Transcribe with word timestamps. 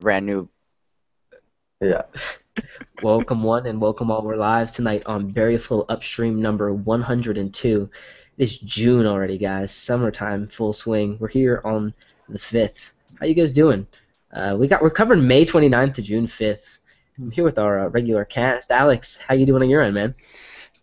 brand 0.00 0.26
new. 0.26 0.48
Yeah. 1.80 2.02
welcome 3.02 3.42
one 3.42 3.66
and 3.66 3.80
welcome 3.80 4.10
all. 4.10 4.22
We're 4.22 4.36
live 4.36 4.70
tonight 4.70 5.02
on 5.06 5.32
Berryflow 5.32 5.86
Upstream 5.88 6.40
number 6.40 6.72
102. 6.72 7.90
It's 8.36 8.58
June 8.58 9.06
already, 9.06 9.38
guys. 9.38 9.72
Summertime, 9.72 10.46
full 10.46 10.72
swing. 10.72 11.16
We're 11.18 11.28
here 11.28 11.60
on 11.64 11.92
the 12.28 12.38
5th. 12.38 12.90
How 13.18 13.26
you 13.26 13.34
guys 13.34 13.52
doing? 13.52 13.88
Uh, 14.32 14.56
we 14.58 14.68
got 14.68 14.82
we're 14.82 14.90
covering 14.90 15.26
May 15.26 15.44
29th 15.44 15.94
to 15.94 16.02
June 16.02 16.26
5th. 16.26 16.78
I'm 17.18 17.32
here 17.32 17.42
with 17.42 17.58
our 17.58 17.86
uh, 17.86 17.88
regular 17.88 18.24
cast. 18.24 18.70
Alex, 18.70 19.16
how 19.16 19.34
you 19.34 19.46
doing 19.46 19.62
on 19.62 19.70
your 19.70 19.82
end, 19.82 19.94
man? 19.94 20.14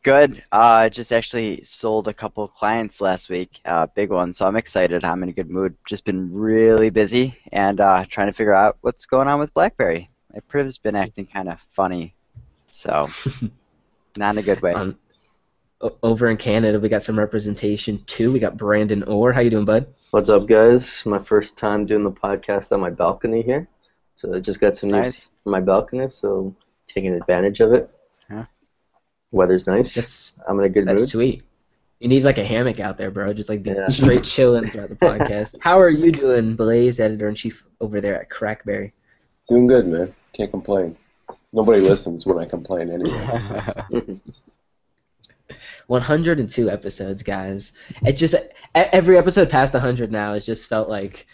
Good. 0.05 0.43
Uh, 0.51 0.87
just 0.87 1.11
actually 1.11 1.63
sold 1.63 2.07
a 2.07 2.13
couple 2.13 2.47
clients 2.47 3.01
last 3.01 3.27
week, 3.27 3.59
uh, 3.65 3.87
big 3.87 4.11
ones. 4.11 4.37
So 4.37 4.45
I'm 4.45 4.55
excited. 4.55 5.03
I'm 5.03 5.23
in 5.23 5.29
a 5.29 5.31
good 5.31 5.49
mood. 5.49 5.75
Just 5.83 6.05
been 6.05 6.31
really 6.31 6.91
busy 6.91 7.39
and 7.51 7.81
uh, 7.81 8.05
trying 8.07 8.27
to 8.27 8.33
figure 8.33 8.53
out 8.53 8.77
what's 8.81 9.07
going 9.07 9.27
on 9.27 9.39
with 9.39 9.51
BlackBerry. 9.55 10.11
My 10.31 10.41
priv's 10.41 10.77
been 10.77 10.95
acting 10.95 11.25
kind 11.25 11.49
of 11.49 11.59
funny, 11.71 12.13
so 12.69 13.09
not 14.15 14.35
in 14.35 14.37
a 14.37 14.41
good 14.43 14.61
way. 14.61 14.73
Um, 14.73 14.95
over 16.03 16.29
in 16.29 16.37
Canada, 16.37 16.79
we 16.79 16.87
got 16.87 17.01
some 17.01 17.17
representation 17.17 17.97
too. 18.05 18.31
We 18.31 18.37
got 18.37 18.57
Brandon 18.57 19.01
Orr. 19.05 19.33
How 19.33 19.41
you 19.41 19.49
doing, 19.49 19.65
bud? 19.65 19.87
What's 20.11 20.29
up, 20.29 20.45
guys? 20.45 21.03
My 21.07 21.17
first 21.17 21.57
time 21.57 21.87
doing 21.87 22.03
the 22.03 22.11
podcast 22.11 22.71
on 22.71 22.79
my 22.79 22.91
balcony 22.91 23.41
here, 23.41 23.67
so 24.17 24.31
I 24.35 24.39
just 24.39 24.59
got 24.59 24.75
some 24.75 24.91
Nice. 24.91 25.05
use 25.05 25.31
on 25.47 25.51
my 25.51 25.61
balcony, 25.61 26.11
so 26.11 26.55
taking 26.85 27.15
advantage 27.15 27.59
of 27.59 27.73
it. 27.73 27.89
Yeah. 29.31 29.37
Weather's 29.37 29.67
nice. 29.67 29.93
That's 29.93 30.39
I'm 30.47 30.59
in 30.59 30.65
a 30.65 30.69
good 30.69 30.87
that's 30.87 31.01
mood. 31.01 31.09
sweet. 31.09 31.43
You 31.99 32.09
need 32.09 32.23
like 32.23 32.37
a 32.37 32.43
hammock 32.45 32.79
out 32.79 32.97
there, 32.97 33.09
bro. 33.11 33.33
Just 33.33 33.49
like 33.49 33.63
be 33.63 33.71
Yeah. 33.71 33.87
straight 33.87 34.23
chilling 34.35 34.69
throughout 34.69 34.89
the 34.89 34.95
podcast. 34.95 35.55
How 35.61 35.79
are 35.79 35.89
you 35.89 36.11
doing, 36.11 36.55
Blaze, 36.55 36.99
editor 36.99 37.27
in 37.29 37.35
chief 37.35 37.65
over 37.79 38.01
there 38.01 38.19
at 38.21 38.29
Crackberry? 38.29 38.91
Doing 39.49 39.67
good, 39.67 39.87
man. 39.87 40.13
Can't 40.33 40.51
complain. 40.51 40.97
Nobody 41.53 41.79
listens 41.79 42.25
when 42.25 42.37
I 42.37 42.45
complain 42.45 42.89
anyway. 42.91 44.19
102 45.87 46.69
episodes, 46.69 47.23
guys. 47.23 47.71
It 48.05 48.13
just 48.13 48.33
e- 48.35 48.39
every 48.73 49.17
episode 49.17 49.49
past 49.49 49.73
100 49.73 50.11
now 50.11 50.33
has 50.33 50.45
just 50.45 50.67
felt 50.67 50.89
like 50.89 51.27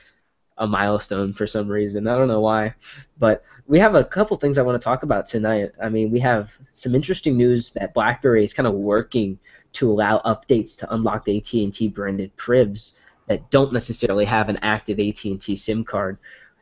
a 0.58 0.68
milestone 0.68 1.34
for 1.34 1.48
some 1.48 1.68
reason. 1.70 2.08
I 2.08 2.18
don't 2.18 2.28
know 2.28 2.42
why, 2.42 2.76
but 3.18 3.44
we 3.72 3.80
have 3.80 3.96
a 3.96 4.04
couple 4.04 4.36
things 4.36 4.58
I 4.58 4.64
want 4.64 4.80
to 4.80 4.84
talk 4.84 5.04
about 5.04 5.28
tonight. 5.28 5.72
I 5.82 5.88
mean, 5.88 6.12
we 6.12 6.20
have 6.20 6.58
some 6.74 6.94
interesting 6.94 7.38
news 7.38 7.70
that 7.72 7.94
BlackBerry 7.94 8.44
is 8.44 8.54
kind 8.54 8.68
of 8.68 8.74
working 8.74 9.40
to 9.72 9.90
allow 9.90 10.20
updates 10.26 10.78
to 10.80 10.94
unlocked 10.94 11.30
AT&T 11.30 11.88
branded 11.88 12.36
privs 12.36 13.00
that 13.28 13.50
don't 13.50 13.72
necessarily 13.72 14.26
have 14.26 14.50
an 14.50 14.60
active 14.62 15.00
AT&T 15.00 15.56
SIM 15.56 15.86
card. 15.86 16.18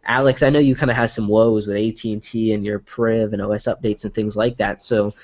Alex, 0.06 0.44
I 0.44 0.52
know 0.52 0.60
you 0.60 0.76
kind 0.76 0.92
of 0.92 0.98
had 0.98 1.10
some 1.10 1.28
woes 1.28 1.66
with 1.66 1.78
AT&T 1.78 2.54
and 2.54 2.64
your 2.64 2.78
priv 2.78 3.34
and 3.34 3.42
OS 3.42 3.64
updates 3.64 4.06
and 4.06 4.14
things 4.14 4.38
like 4.38 4.58
that. 4.58 4.84
So 4.84 5.16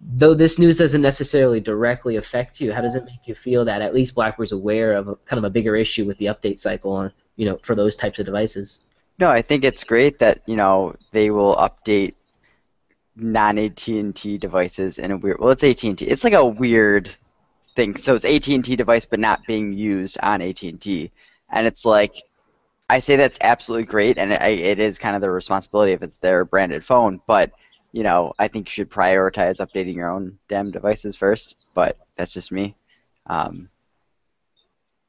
though 0.00 0.32
this 0.32 0.58
news 0.58 0.78
doesn't 0.78 1.02
necessarily 1.02 1.60
directly 1.60 2.16
affect 2.16 2.62
you, 2.62 2.72
how 2.72 2.80
does 2.80 2.94
it 2.94 3.04
make 3.04 3.28
you 3.28 3.34
feel 3.34 3.66
that 3.66 3.82
at 3.82 3.92
least 3.92 4.14
BlackBerry's 4.14 4.52
aware 4.52 4.94
of 4.94 5.08
a, 5.08 5.16
kind 5.26 5.36
of 5.36 5.44
a 5.44 5.50
bigger 5.50 5.76
issue 5.76 6.06
with 6.06 6.16
the 6.16 6.26
update 6.26 6.58
cycle 6.58 6.92
on, 6.92 7.12
you 7.36 7.44
know, 7.44 7.58
for 7.62 7.74
those 7.74 7.94
types 7.94 8.18
of 8.18 8.24
devices? 8.24 8.78
No, 9.18 9.30
I 9.30 9.42
think 9.42 9.64
it's 9.64 9.84
great 9.84 10.18
that 10.18 10.42
you 10.46 10.56
know 10.56 10.94
they 11.10 11.30
will 11.30 11.56
update 11.56 12.14
non 13.14 13.58
AT&T 13.58 14.38
devices 14.38 14.98
in 14.98 15.10
a 15.10 15.16
weird. 15.16 15.38
Well, 15.40 15.50
it's 15.50 15.64
AT&T. 15.64 16.04
It's 16.06 16.24
like 16.24 16.34
a 16.34 16.44
weird 16.44 17.10
thing. 17.74 17.96
So 17.96 18.14
it's 18.14 18.24
AT&T 18.24 18.76
device, 18.76 19.06
but 19.06 19.20
not 19.20 19.46
being 19.46 19.72
used 19.72 20.18
on 20.22 20.42
AT&T, 20.42 21.10
and 21.50 21.66
it's 21.66 21.84
like 21.84 22.14
I 22.88 22.98
say 23.00 23.16
that's 23.16 23.38
absolutely 23.40 23.86
great, 23.86 24.18
and 24.18 24.32
it, 24.32 24.42
it 24.42 24.78
is 24.78 24.98
kind 24.98 25.16
of 25.16 25.22
their 25.22 25.32
responsibility 25.32 25.92
if 25.92 26.02
it's 26.02 26.16
their 26.16 26.44
branded 26.44 26.84
phone. 26.84 27.20
But 27.26 27.52
you 27.92 28.02
know, 28.02 28.34
I 28.38 28.48
think 28.48 28.66
you 28.66 28.70
should 28.70 28.90
prioritize 28.90 29.64
updating 29.64 29.94
your 29.94 30.10
own 30.10 30.38
damn 30.48 30.70
devices 30.70 31.16
first. 31.16 31.56
But 31.72 31.96
that's 32.16 32.32
just 32.32 32.52
me. 32.52 32.76
Um, 33.26 33.70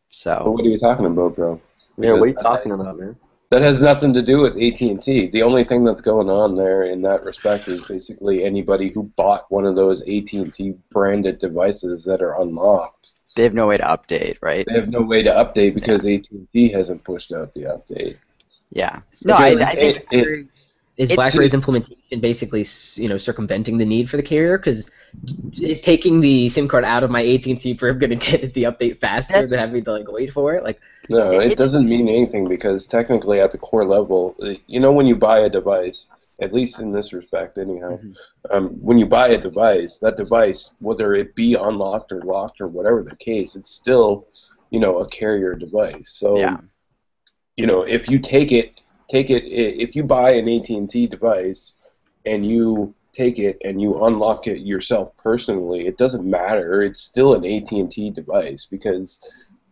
But 0.10 0.16
so 0.16 0.52
what 0.52 0.66
are 0.66 0.70
you 0.70 0.80
talking 0.80 1.06
about, 1.06 1.36
bro? 1.36 1.62
Yeah, 1.98 2.14
what 2.14 2.22
are 2.22 2.28
you 2.28 2.34
talking 2.34 2.72
about, 2.72 2.98
man? 2.98 3.18
That 3.50 3.62
has 3.62 3.82
nothing 3.82 4.14
to 4.14 4.22
do 4.22 4.42
with 4.42 4.58
AT&T. 4.58 5.28
The 5.28 5.42
only 5.44 5.64
thing 5.64 5.86
that's 5.86 6.02
going 6.02 6.30
on 6.30 6.56
there 6.56 6.84
in 6.84 7.02
that 7.04 7.24
respect 7.24 7.70
is 7.70 7.80
basically 7.82 8.44
anybody 8.44 8.90
who 8.90 9.04
bought 9.16 9.50
one 9.50 9.66
of 9.66 9.76
those 9.76 10.02
AT&T 10.02 10.76
branded 10.92 11.38
devices 11.40 12.04
that 12.04 12.22
are 12.22 12.40
unlocked. 12.42 13.14
they 13.38 13.44
have 13.44 13.54
no 13.54 13.68
way 13.68 13.78
to 13.78 13.84
update, 13.84 14.38
right? 14.42 14.66
They 14.68 14.74
have 14.74 14.90
no 14.90 15.02
way 15.02 15.24
to 15.24 15.30
update 15.30 15.76
because 15.76 16.06
AT&T 16.06 16.70
hasn't 16.70 17.04
pushed 17.06 17.32
out 17.32 17.54
the 17.54 17.62
update. 17.62 18.18
Yeah. 18.72 19.00
No, 19.24 19.36
I, 19.36 19.52
Because 19.52 19.62
I 19.62 19.72
think 19.76 19.98
it- 20.12 20.18
it- 20.26 20.48
Is 20.98 21.12
BlackBerry's 21.14 21.54
implementation 21.54 22.20
basically, 22.20 22.66
you 22.96 23.08
know, 23.08 23.18
circumventing 23.18 23.78
the 23.78 23.86
need 23.86 24.10
for 24.10 24.18
the 24.18 24.24
carrier? 24.24 24.58
Because 24.58 24.90
is 25.62 25.80
taking 25.82 26.20
the 26.22 26.50
SIM 26.50 26.68
card 26.68 26.84
out 26.84 27.04
of 27.04 27.12
my 27.12 27.22
AT&T 27.24 27.76
priv 27.76 28.00
going 28.00 28.10
to 28.10 28.16
get 28.16 28.54
the 28.56 28.64
update 28.64 28.98
faster 28.98 29.46
than 29.46 29.60
having 29.60 29.84
to 29.84 29.92
like 29.92 30.12
wait 30.12 30.34
for 30.34 30.56
it? 30.56 30.64
Like, 30.64 30.82
No, 31.10 31.32
It- 31.32 31.54
it 31.54 31.58
doesn't 31.58 31.88
mean 31.88 32.08
anything 32.10 32.48
because 32.48 32.86
technically, 32.86 33.40
at 33.40 33.52
the 33.52 33.58
core 33.58 33.86
level, 33.86 34.36
you 34.68 34.80
know, 34.80 34.92
when 34.92 35.08
you 35.08 35.16
buy 35.16 35.40
a 35.40 35.50
device, 35.50 36.10
at 36.40 36.54
least 36.54 36.80
in 36.80 36.92
this 36.92 37.14
respect, 37.14 37.58
anyhow, 37.58 37.98
Mhm. 37.98 38.16
um, 38.52 38.70
when 38.82 39.00
you 39.00 39.06
buy 39.06 39.30
a 39.30 39.38
device, 39.38 39.98
that 40.00 40.18
device, 40.18 40.72
whether 40.80 41.16
it 41.16 41.34
be 41.36 41.56
unlocked 41.56 42.12
or 42.12 42.22
locked 42.22 42.62
or 42.62 42.68
whatever 42.68 43.02
the 43.02 43.16
case, 43.16 43.56
it's 43.56 43.72
still, 43.72 44.28
you 44.70 44.80
know, 44.80 44.98
a 45.00 45.08
carrier 45.08 45.56
device. 45.56 46.12
So, 46.12 46.38
Yeah. 46.38 46.58
you 47.56 47.66
know, 47.66 47.82
if 47.82 48.10
you 48.10 48.20
take 48.20 48.52
it, 48.52 48.72
take 49.08 49.30
it, 49.30 49.46
if 49.46 49.96
you 49.96 50.04
buy 50.04 50.32
an 50.32 50.48
AT&T 50.48 51.08
device 51.08 51.78
and 52.26 52.46
you 52.46 52.94
take 53.14 53.40
it 53.40 53.58
and 53.66 53.82
you 53.82 54.04
unlock 54.04 54.46
it 54.46 54.60
yourself 54.60 55.16
personally, 55.18 55.88
it 55.88 55.98
doesn't 55.98 56.24
matter. 56.24 56.84
It's 56.84 57.02
still 57.02 57.34
an 57.34 57.46
AT&T 57.46 58.12
device 58.12 58.66
because 58.66 59.20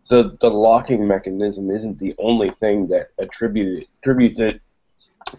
the 0.08 0.36
the 0.40 0.48
locking 0.50 1.06
mechanism 1.06 1.70
isn't 1.70 1.98
the 1.98 2.14
only 2.18 2.50
thing 2.50 2.86
that 2.88 3.10
attributed 3.18 3.86
attributes 4.00 4.40
it 4.40 4.60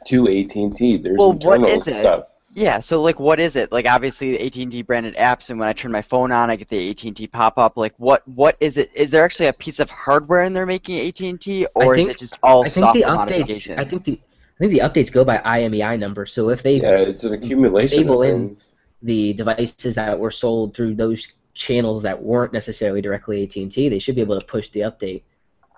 to 0.08 0.28
AT&T. 0.28 0.98
There's 0.98 1.18
Well, 1.18 1.34
what 1.34 1.56
internal 1.62 1.70
is 1.70 1.88
it? 1.88 2.02
stuff. 2.02 2.26
Yeah, 2.54 2.80
so 2.80 3.02
like 3.02 3.20
what 3.20 3.40
is 3.40 3.56
it? 3.56 3.72
Like 3.72 3.86
obviously 3.88 4.36
the 4.36 4.46
AT&T 4.46 4.82
branded 4.82 5.16
apps 5.16 5.50
and 5.52 5.60
when 5.60 5.70
I 5.70 5.74
turn 5.74 5.92
my 5.92 6.02
phone 6.02 6.32
on 6.32 6.50
I 6.50 6.56
get 6.56 6.68
the 6.68 6.90
AT&T 6.90 7.28
pop-up. 7.28 7.78
Like 7.78 7.94
what 7.98 8.28
what 8.28 8.58
is 8.60 8.78
it? 8.78 8.90
Is 8.96 9.10
there 9.12 9.24
actually 9.24 9.48
a 9.48 9.54
piece 9.54 9.80
of 9.80 9.90
hardware 9.92 10.44
in 10.44 10.54
there 10.54 10.66
making 10.66 11.08
AT&T 11.08 11.68
or 11.76 11.96
think- 11.96 12.10
is 12.10 12.16
it 12.16 12.20
just 12.20 12.40
all 12.44 12.62
I 12.62 12.70
think 12.70 12.84
software 12.86 13.04
the 13.04 13.10
updates. 13.44 13.78
I 13.78 13.84
think 13.86 14.04
the 14.04 14.14
I 14.14 14.58
think 14.60 14.72
the 14.72 14.80
updates 14.80 15.12
go 15.12 15.24
by 15.24 15.38
IMEI 15.38 16.00
number. 16.00 16.26
So 16.26 16.50
if 16.50 16.64
they 16.64 16.82
Yeah, 16.82 16.98
it's 16.98 17.24
an 17.24 17.34
accumulation 17.34 18.00
Enable 18.00 18.24
of 18.24 18.30
in- 18.30 18.58
the 19.04 19.34
devices 19.34 19.94
that 19.96 20.18
were 20.18 20.32
sold 20.32 20.76
through 20.76 20.96
those 20.96 21.32
channels 21.58 22.04
that 22.04 22.22
weren't 22.22 22.54
necessarily 22.54 23.02
directly 23.02 23.44
AT&T, 23.44 23.90
they 23.90 24.00
should 24.00 24.16
be 24.16 24.22
able 24.22 24.40
to 24.40 24.46
push 24.46 24.70
the 24.70 24.82
update 24.82 25.24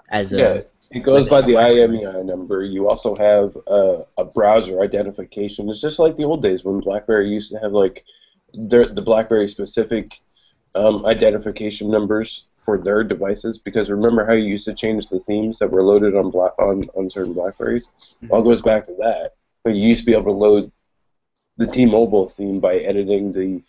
as 0.09 0.33
a 0.33 0.37
Yeah, 0.37 0.61
it 0.91 1.03
goes 1.03 1.27
by 1.27 1.41
the 1.41 1.53
IMEI 1.53 2.25
number. 2.25 2.63
You 2.63 2.89
also 2.89 3.15
have 3.15 3.55
uh, 3.67 4.03
a 4.17 4.25
browser 4.25 4.81
identification. 4.81 5.69
It's 5.69 5.81
just 5.81 5.99
like 5.99 6.15
the 6.15 6.25
old 6.25 6.41
days 6.41 6.63
when 6.63 6.79
BlackBerry 6.79 7.29
used 7.29 7.51
to 7.53 7.59
have 7.59 7.71
like 7.71 8.03
their, 8.53 8.85
the 8.85 9.01
BlackBerry 9.01 9.47
specific 9.47 10.19
um, 10.75 11.05
identification 11.05 11.89
numbers 11.89 12.47
for 12.57 12.77
their 12.77 13.03
devices. 13.03 13.57
Because 13.57 13.89
remember 13.89 14.25
how 14.25 14.33
you 14.33 14.45
used 14.49 14.65
to 14.65 14.73
change 14.73 15.07
the 15.07 15.19
themes 15.21 15.59
that 15.59 15.71
were 15.71 15.83
loaded 15.83 16.15
on 16.15 16.29
Black 16.29 16.57
on, 16.59 16.89
on 16.95 17.09
certain 17.09 17.33
Blackberries? 17.33 17.89
All 18.29 18.43
goes 18.43 18.61
back 18.61 18.85
to 18.85 18.95
that. 18.95 19.35
But 19.63 19.75
you 19.75 19.87
used 19.87 20.01
to 20.01 20.05
be 20.05 20.13
able 20.13 20.25
to 20.25 20.31
load 20.31 20.71
the 21.57 21.67
T-Mobile 21.67 22.29
theme 22.29 22.59
by 22.61 22.77
editing 22.77 23.31
the 23.33 23.61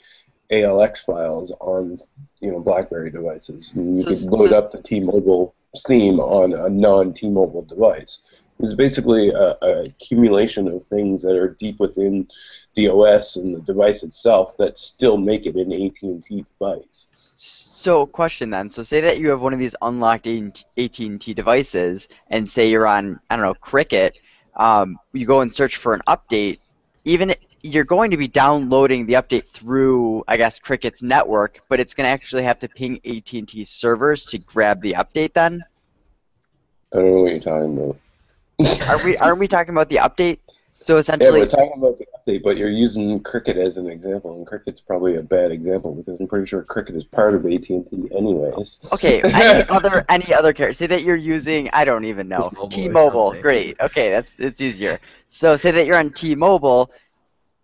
ALX 0.50 1.05
files 1.05 1.55
on 1.61 1.99
you 2.41 2.50
know 2.50 2.61
BlackBerry 2.61 3.11
devices. 3.11 3.75
And 3.75 3.97
you 3.97 4.03
So- 4.03 4.09
could 4.31 4.38
load 4.38 4.49
so- 4.50 4.59
up 4.59 4.71
the 4.72 4.83
T-Mobile 4.83 5.55
theme 5.87 6.19
on 6.19 6.53
a 6.53 6.69
non-T-Mobile 6.69 7.62
device. 7.62 8.41
It's 8.59 8.75
basically 8.75 9.31
a, 9.31 9.56
a 9.62 9.83
accumulation 9.84 10.69
of 10.69 10.83
things 10.83 11.22
that 11.22 11.34
are 11.37 11.56
deep 11.59 11.81
within 11.81 12.29
the 12.75 12.88
OS 12.88 13.37
and 13.37 13.55
the 13.55 13.61
device 13.61 14.02
itself 14.02 14.56
that 14.58 14.76
still 14.76 15.17
make 15.17 15.47
it 15.47 15.55
an 15.55 15.73
AT&T 15.73 16.44
device. 16.58 17.06
So, 17.37 18.05
question 18.05 18.50
then. 18.50 18.69
So, 18.69 18.82
say 18.82 19.00
that 19.00 19.19
you 19.19 19.31
have 19.31 19.41
one 19.41 19.55
of 19.55 19.58
these 19.58 19.75
unlocked 19.81 20.26
AT&T 20.26 21.32
devices, 21.32 22.08
and 22.29 22.50
say 22.50 22.69
you're 22.69 22.87
on, 22.87 23.19
I 23.31 23.37
don't 23.37 23.46
know, 23.46 23.55
Cricket. 23.55 24.19
Um, 24.56 24.99
you 25.14 25.25
go 25.25 25.41
and 25.41 25.50
search 25.50 25.76
for 25.76 25.94
an 25.94 26.03
update. 26.06 26.58
Even 27.06 27.32
you're 27.62 27.84
going 27.84 28.10
to 28.10 28.16
be 28.16 28.28
downloading 28.28 29.06
the 29.06 29.14
update 29.14 29.46
through, 29.46 30.24
I 30.26 30.36
guess, 30.36 30.58
Cricket's 30.58 31.02
network, 31.02 31.60
but 31.68 31.80
it's 31.80 31.94
going 31.94 32.06
to 32.06 32.10
actually 32.10 32.44
have 32.44 32.58
to 32.60 32.68
ping 32.68 33.00
AT&T 33.04 33.64
servers 33.64 34.24
to 34.26 34.38
grab 34.38 34.80
the 34.80 34.92
update. 34.92 35.34
Then, 35.34 35.62
I 36.92 36.96
don't 36.96 37.06
know 37.06 37.20
what 37.22 37.30
you're 37.30 37.40
talking 37.40 37.76
about. 37.76 38.88
are 38.88 39.04
we? 39.04 39.16
Aren't 39.16 39.38
we 39.38 39.48
talking 39.48 39.74
about 39.74 39.88
the 39.88 39.96
update? 39.96 40.38
So 40.72 40.96
essentially... 40.98 41.40
Yeah, 41.40 41.46
essentially, 41.46 41.62
we're 41.62 41.68
talking 41.68 41.82
about 41.82 41.98
the 41.98 42.06
update, 42.32 42.42
but 42.42 42.56
you're 42.56 42.70
using 42.70 43.20
Cricket 43.22 43.58
as 43.58 43.76
an 43.76 43.88
example, 43.88 44.36
and 44.36 44.46
Cricket's 44.46 44.80
probably 44.80 45.16
a 45.16 45.22
bad 45.22 45.52
example 45.52 45.94
because 45.94 46.18
I'm 46.18 46.26
pretty 46.26 46.46
sure 46.46 46.62
Cricket 46.62 46.96
is 46.96 47.04
part 47.04 47.34
of 47.34 47.44
AT&T 47.44 47.90
anyways. 47.92 48.80
okay, 48.92 49.20
any 49.22 49.64
other 49.68 50.04
any 50.08 50.32
other 50.32 50.52
carrier? 50.52 50.72
Say 50.72 50.86
that 50.86 51.02
you're 51.02 51.16
using 51.16 51.68
I 51.72 51.84
don't 51.84 52.06
even 52.06 52.28
know 52.28 52.48
T-Mobile 52.50 52.68
T-Mobile. 52.68 53.42
Great. 53.42 53.78
Okay, 53.80 54.10
that's 54.10 54.38
it's 54.38 54.60
easier. 54.60 54.98
So 55.28 55.56
say 55.56 55.70
that 55.72 55.86
you're 55.86 55.98
on 55.98 56.10
T-Mobile. 56.10 56.90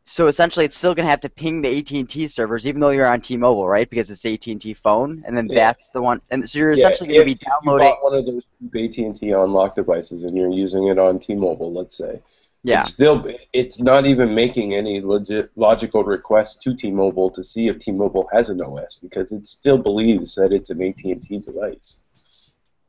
So 0.08 0.28
essentially, 0.28 0.64
it's 0.64 0.76
still 0.76 0.94
gonna 0.94 1.10
have 1.10 1.20
to 1.20 1.28
ping 1.28 1.62
the 1.62 1.78
AT&T 1.78 2.28
servers, 2.28 2.64
even 2.64 2.80
though 2.80 2.90
you're 2.90 3.08
on 3.08 3.20
T-Mobile, 3.20 3.66
right? 3.66 3.90
Because 3.90 4.08
it's 4.08 4.24
AT&T 4.24 4.72
phone, 4.74 5.24
and 5.26 5.36
then 5.36 5.48
Yeah. 5.48 5.72
that's 5.72 5.88
the 5.88 6.00
one. 6.00 6.20
And 6.30 6.48
so 6.48 6.60
you're 6.60 6.70
Yeah, 6.70 6.74
essentially 6.74 7.08
gonna 7.12 7.24
be 7.24 7.34
downloading. 7.34 7.92
One 8.00 8.14
of 8.14 8.24
those 8.24 8.44
AT&T 8.72 9.32
unlocked 9.32 9.74
devices, 9.74 10.22
and 10.22 10.36
you're 10.36 10.52
using 10.52 10.86
it 10.86 10.98
on 10.98 11.18
T-Mobile, 11.18 11.72
let's 11.72 11.96
say. 11.96 12.20
Yeah. 12.62 12.80
It's 12.80 12.90
still 12.90 13.24
it's 13.52 13.80
not 13.80 14.06
even 14.06 14.32
making 14.32 14.74
any 14.74 15.00
legit 15.00 15.50
logical 15.56 16.04
requests 16.04 16.54
to 16.64 16.74
T-Mobile 16.74 17.30
to 17.30 17.42
see 17.42 17.66
if 17.66 17.80
T-Mobile 17.80 18.28
has 18.32 18.48
an 18.48 18.60
OS 18.60 18.94
because 18.94 19.32
it 19.32 19.44
still 19.46 19.78
believes 19.78 20.36
that 20.36 20.52
it's 20.52 20.70
an 20.70 20.82
AT&T 20.82 21.38
device. 21.40 21.98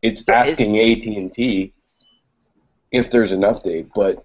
It's 0.03 0.27
asking 0.29 0.77
AT&T 0.79 1.73
if 2.91 3.09
there's 3.09 3.31
an 3.31 3.41
update, 3.41 3.89
but 3.95 4.23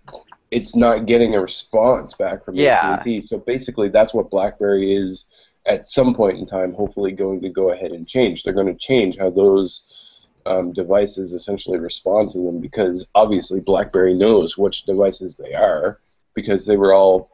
it's 0.53 0.77
not 0.77 1.07
getting 1.07 1.35
a 1.35 1.41
response 1.41 2.13
back 2.15 2.45
from 2.45 2.55
Yeah. 2.55 2.97
AT&T. 2.99 3.23
So 3.23 3.39
basically, 3.39 3.89
that's 3.89 4.13
what 4.13 4.31
BlackBerry 4.31 4.93
is 4.93 5.25
at 5.67 5.89
some 5.89 6.15
point 6.15 6.39
in 6.39 6.45
time. 6.47 6.75
Hopefully, 6.75 7.11
going 7.13 7.41
to 7.41 7.49
go 7.49 7.71
ahead 7.71 7.93
and 7.93 8.07
change. 8.07 8.43
They're 8.43 8.53
going 8.53 8.67
to 8.67 8.75
change 8.75 9.17
how 9.17 9.31
those 9.31 10.29
um, 10.45 10.73
devices 10.73 11.33
essentially 11.33 11.79
respond 11.79 12.31
to 12.33 12.39
them 12.39 12.61
because 12.61 13.09
obviously 13.15 13.61
BlackBerry 13.61 14.13
knows 14.13 14.59
which 14.59 14.83
devices 14.83 15.37
they 15.37 15.55
are 15.55 16.01
because 16.35 16.67
they 16.67 16.77
were 16.77 16.93
all 16.93 17.31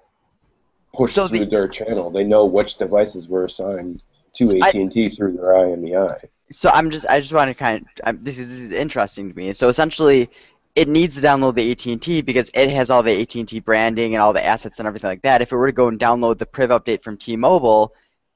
pushed 0.94 1.14
So 1.16 1.26
through 1.26 1.40
the- 1.40 1.46
their 1.46 1.68
channel. 1.68 2.10
They 2.10 2.24
know 2.24 2.46
which 2.46 2.76
devices 2.76 3.28
were 3.28 3.44
assigned 3.46 4.02
to 4.34 4.44
AT&T 4.62 5.08
through 5.10 5.32
their 5.32 5.54
IMEI. 5.54 6.18
So 6.52 6.70
I'm 6.72 6.90
just 6.90 7.04
I 7.08 7.18
just 7.18 7.32
want 7.32 7.48
to 7.48 7.54
kind 7.54 7.82
of 7.82 7.86
I'm, 8.04 8.22
this 8.22 8.38
is 8.38 8.48
this 8.48 8.60
is 8.60 8.72
interesting 8.72 9.30
to 9.30 9.36
me. 9.36 9.52
So 9.52 9.68
essentially, 9.68 10.30
it 10.78 10.86
needs 10.86 11.20
to 11.20 11.26
download 11.26 11.54
the 11.54 11.72
AT&T 11.72 12.22
because 12.22 12.52
it 12.54 12.70
has 12.70 12.88
all 12.88 13.02
the 13.02 13.20
AT&T 13.20 13.58
branding 13.60 14.14
and 14.14 14.22
all 14.22 14.32
the 14.32 14.44
assets 14.44 14.78
and 14.78 14.86
everything 14.86 15.08
like 15.08 15.22
that. 15.22 15.42
If 15.42 15.50
it 15.50 15.56
were 15.56 15.66
to 15.66 15.72
go 15.72 15.88
and 15.88 15.98
download 15.98 16.38
the 16.38 16.46
Priv 16.46 16.70
update 16.70 17.02
from 17.02 17.16
T-Mobile, 17.16 17.92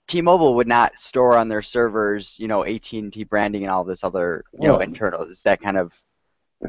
T-Mobile 0.09 0.57
would 0.57 0.67
not 0.67 0.99
store 0.99 1.37
on 1.37 1.49
their 1.49 1.63
servers, 1.63 2.41
you 2.41 2.49
know, 2.49 2.65
AT&T 2.65 3.23
branding 3.25 3.63
and 3.63 3.71
all 3.71 3.85
this 3.85 4.03
other, 4.03 4.43
you 4.55 4.67
know, 4.67 4.73
Well- 4.73 4.81
internal. 4.81 5.23
Is 5.23 5.43
that 5.43 5.61
kind 5.61 5.77
of 5.79 5.97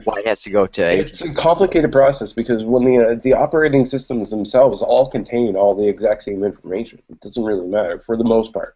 why 0.04 0.20
it 0.20 0.28
has 0.28 0.44
to 0.44 0.52
go 0.52 0.68
to 0.68 0.84
It's 1.00 1.22
AT&T? 1.24 1.32
a 1.32 1.36
complicated 1.36 1.92
process 1.92 2.34
because 2.34 2.64
when 2.64 2.84
the 2.84 2.98
uh, 3.00 3.16
the 3.16 3.34
operating 3.34 3.84
systems 3.84 4.30
themselves 4.30 4.84
all 4.84 5.08
contain 5.08 5.56
all 5.56 5.74
the 5.74 5.88
exact 5.88 6.22
same 6.22 6.44
information, 6.44 7.02
it 7.10 7.20
doesn't 7.20 7.44
really 7.44 7.68
matter 7.68 8.00
for 8.00 8.16
the 8.16 8.24
most 8.24 8.54
part. 8.54 8.76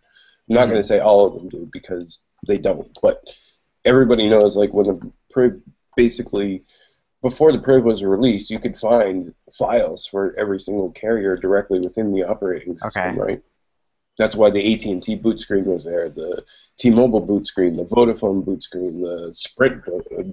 I'm 0.49 0.55
not 0.55 0.65
Mhm. 0.65 0.69
going 0.71 0.81
to 0.81 0.87
say 0.87 0.99
all 0.99 1.27
of 1.27 1.35
them 1.35 1.47
do 1.49 1.69
because 1.71 2.19
they 2.47 2.57
don't, 2.57 2.89
but 3.03 3.23
everybody 3.85 4.27
knows 4.27 4.57
like 4.57 4.73
when 4.73 4.87
the 4.87 5.11
Priv 5.29 5.61
basically 5.95 6.63
before 7.29 7.51
the 7.51 7.59
Priv 7.59 7.83
was 7.83 8.03
released, 8.03 8.49
you 8.49 8.57
could 8.57 8.79
find 8.79 9.33
files 9.51 10.07
for 10.07 10.33
every 10.39 10.59
single 10.61 10.91
carrier 10.91 11.35
directly 11.35 11.79
within 11.81 12.13
the 12.13 12.23
operating 12.23 12.73
system, 12.75 13.11
Okay. 13.11 13.19
right? 13.19 13.41
That's 14.17 14.37
why 14.37 14.49
the 14.49 14.73
AT&T 14.73 15.15
boot 15.15 15.39
screen 15.41 15.65
was 15.65 15.83
there, 15.83 16.07
the 16.09 16.41
T-Mobile 16.79 17.19
boot 17.19 17.45
screen, 17.45 17.75
the 17.75 17.83
Vodafone 17.83 18.45
boot 18.45 18.63
screen, 18.63 19.01
the 19.01 19.29
Sprint 19.33 19.83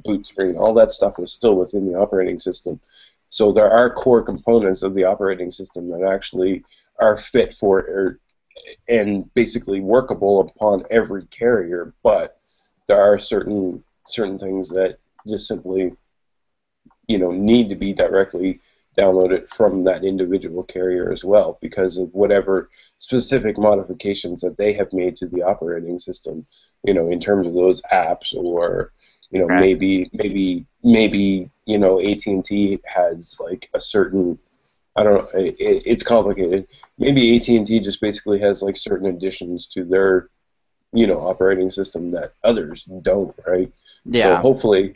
boot 0.04 0.24
screen, 0.24 0.56
all 0.56 0.72
that 0.74 0.92
stuff 0.92 1.18
was 1.18 1.32
still 1.32 1.56
within 1.56 1.84
the 1.90 1.98
operating 1.98 2.38
system. 2.38 2.80
So 3.28 3.50
there 3.50 3.70
are 3.70 3.90
core 3.92 4.22
components 4.22 4.84
of 4.84 4.94
the 4.94 5.04
operating 5.04 5.50
system 5.50 5.90
that 5.90 6.08
actually 6.08 6.62
are 7.00 7.16
fit 7.16 7.52
for 7.52 7.80
or, 7.80 8.20
and 8.88 9.34
basically 9.34 9.80
workable 9.80 10.42
upon 10.42 10.84
every 10.90 11.26
carrier, 11.26 11.92
but 12.04 12.38
there 12.86 13.02
are 13.02 13.18
certain 13.18 13.82
certain 14.06 14.38
things 14.38 14.68
that 14.68 14.98
just 15.26 15.48
simply 15.48 15.92
you 17.08 17.18
know 17.18 17.30
need 17.30 17.68
to 17.68 17.74
be 17.74 17.92
directly 17.92 18.60
downloaded 18.96 19.48
from 19.48 19.80
that 19.80 20.04
individual 20.04 20.62
carrier 20.62 21.10
as 21.10 21.24
well 21.24 21.58
because 21.60 21.98
of 21.98 22.08
whatever 22.14 22.70
specific 22.98 23.58
modifications 23.58 24.40
that 24.40 24.56
they 24.56 24.72
have 24.72 24.92
made 24.92 25.16
to 25.16 25.26
the 25.26 25.42
operating 25.42 25.98
system 25.98 26.46
you 26.84 26.94
know 26.94 27.08
in 27.08 27.18
terms 27.20 27.46
of 27.46 27.54
those 27.54 27.82
apps 27.92 28.34
or 28.34 28.92
you 29.30 29.40
know 29.40 29.46
Right. 29.46 29.60
maybe 29.60 30.10
maybe 30.12 30.64
maybe 30.84 31.50
you 31.66 31.78
know 31.78 31.98
AT&T 32.00 32.78
has 32.84 33.36
like 33.40 33.68
a 33.74 33.80
certain 33.80 34.38
I 34.96 35.02
don't 35.02 35.14
know 35.14 35.40
it, 35.40 35.56
it- 35.58 35.82
it's 35.86 36.04
complicated 36.04 36.68
maybe 36.98 37.36
AT&T 37.36 37.80
just 37.80 38.00
basically 38.00 38.38
has 38.40 38.62
like 38.62 38.76
certain 38.76 39.08
additions 39.08 39.66
to 39.74 39.84
their 39.84 40.28
you 40.92 41.08
know 41.08 41.18
operating 41.18 41.68
system 41.70 42.12
that 42.12 42.34
others 42.44 42.84
don't 43.02 43.34
right 43.44 43.72
so 44.04 44.10
Yeah. 44.18 44.40
hopefully 44.40 44.94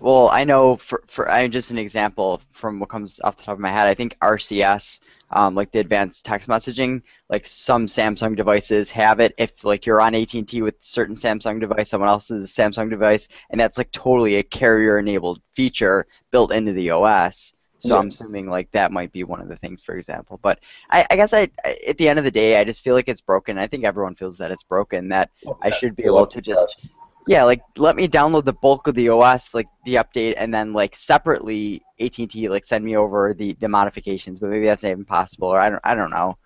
Well, 0.00 0.30
I 0.32 0.44
know 0.44 0.76
for 0.76 1.02
for 1.08 1.30
I 1.30 1.46
just 1.46 1.70
an 1.70 1.78
example 1.78 2.40
from 2.52 2.80
what 2.80 2.88
comes 2.88 3.20
off 3.22 3.36
the 3.36 3.42
top 3.44 3.54
of 3.54 3.60
my 3.60 3.68
head. 3.68 3.86
I 3.86 3.92
think 3.94 4.16
RCS, 4.20 5.00
um, 5.30 5.54
like 5.54 5.72
the 5.72 5.78
advanced 5.80 6.24
text 6.24 6.48
messaging, 6.48 7.02
like 7.28 7.46
some 7.46 7.84
Samsung 7.84 8.34
devices 8.34 8.90
have 8.92 9.20
it. 9.20 9.34
If 9.36 9.62
like 9.62 9.84
you're 9.84 10.00
on 10.00 10.14
AT&T 10.14 10.62
with 10.62 10.76
certain 10.80 11.14
Samsung 11.14 11.60
device, 11.60 11.90
someone 11.90 12.08
else's 12.08 12.50
Samsung 12.50 12.88
device, 12.88 13.28
and 13.50 13.60
that's 13.60 13.76
like 13.76 13.92
totally 13.92 14.36
a 14.36 14.42
carrier-enabled 14.42 15.42
feature 15.52 16.06
built 16.30 16.50
into 16.50 16.72
the 16.72 16.90
OS. 16.90 17.52
So 17.76 17.94
Yeah. 17.94 18.00
I'm 18.00 18.08
assuming 18.08 18.48
like 18.48 18.70
that 18.72 18.92
might 18.92 19.12
be 19.12 19.24
one 19.24 19.40
of 19.40 19.48
the 19.48 19.56
things, 19.56 19.82
for 19.82 19.96
example. 19.96 20.38
But 20.42 20.60
I, 20.90 21.06
I 21.10 21.16
guess 21.16 21.34
I, 21.34 21.48
I, 21.64 21.76
at 21.88 21.98
the 21.98 22.08
end 22.08 22.18
of 22.18 22.24
the 22.24 22.30
day, 22.30 22.58
I 22.58 22.64
just 22.64 22.82
feel 22.82 22.94
like 22.94 23.08
it's 23.08 23.22
broken. 23.22 23.58
I 23.58 23.66
think 23.66 23.84
everyone 23.84 24.14
feels 24.14 24.38
that 24.38 24.50
it's 24.50 24.62
broken. 24.62 25.08
That 25.08 25.30
I 25.62 25.70
should 25.70 25.94
be 25.94 26.04
able 26.04 26.26
to 26.26 26.40
just 26.40 26.86
yeah, 27.30 27.44
like 27.44 27.60
let 27.76 27.96
me 27.96 28.08
download 28.08 28.44
the 28.44 28.52
bulk 28.54 28.88
of 28.88 28.94
the 28.96 29.08
OS, 29.10 29.54
like 29.54 29.68
the 29.84 29.94
update, 29.96 30.34
and 30.36 30.52
then 30.52 30.72
like 30.72 30.96
separately 30.96 31.82
AT&T 32.00 32.48
like 32.48 32.66
send 32.66 32.84
me 32.84 32.96
over 32.96 33.34
the, 33.34 33.54
the 33.60 33.68
modifications. 33.68 34.40
But 34.40 34.50
maybe 34.50 34.66
that's 34.66 34.82
not 34.82 34.90
even 34.90 35.04
possible, 35.04 35.48
or 35.48 35.58
I 35.58 35.70
don't 35.70 35.80
I 35.84 35.94
don't 35.94 36.10
know. 36.10 36.36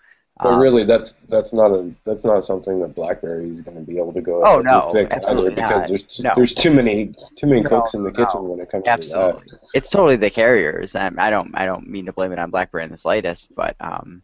But 0.42 0.50
Um, 0.50 0.60
really, 0.60 0.84
that's 0.84 1.12
that's 1.28 1.52
not 1.52 1.70
a 1.70 1.90
that's 2.04 2.24
not 2.24 2.44
something 2.44 2.80
that 2.80 2.94
BlackBerry 2.94 3.48
is 3.48 3.62
going 3.62 3.78
to 3.78 3.82
be 3.82 3.98
able 3.98 4.12
to 4.12 4.20
go. 4.20 4.42
Oh, 4.42 4.60
no, 4.60 4.90
and 5.00 5.10
fix 5.10 5.16
absolutely 5.16 5.50
either, 5.50 5.54
because 5.56 5.86
not. 5.86 5.88
there's 5.88 6.04
t- 6.04 6.22
No. 6.22 6.34
there's 6.34 6.54
too 6.54 6.72
many 6.72 7.14
too 7.36 7.46
many 7.46 7.62
No, 7.62 7.70
cooks 7.70 7.94
in 7.94 8.02
the 8.02 8.12
no. 8.12 8.26
kitchen 8.26 8.48
when 8.48 8.60
it 8.60 8.70
comes 8.70 8.84
Absolutely. 8.86 9.42
to 9.46 9.56
that. 9.56 9.60
it's 9.72 9.90
totally 9.90 10.16
the 10.16 10.30
carriers. 10.30 10.94
Um, 10.94 11.16
I 11.18 11.30
don't 11.30 11.50
I 11.54 11.64
don't 11.66 11.88
mean 11.88 12.06
to 12.06 12.12
blame 12.12 12.32
it 12.32 12.38
on 12.38 12.50
BlackBerry 12.50 12.84
in 12.84 12.90
the 12.90 12.96
slightest, 12.98 13.54
but 13.54 13.76
um, 13.80 14.22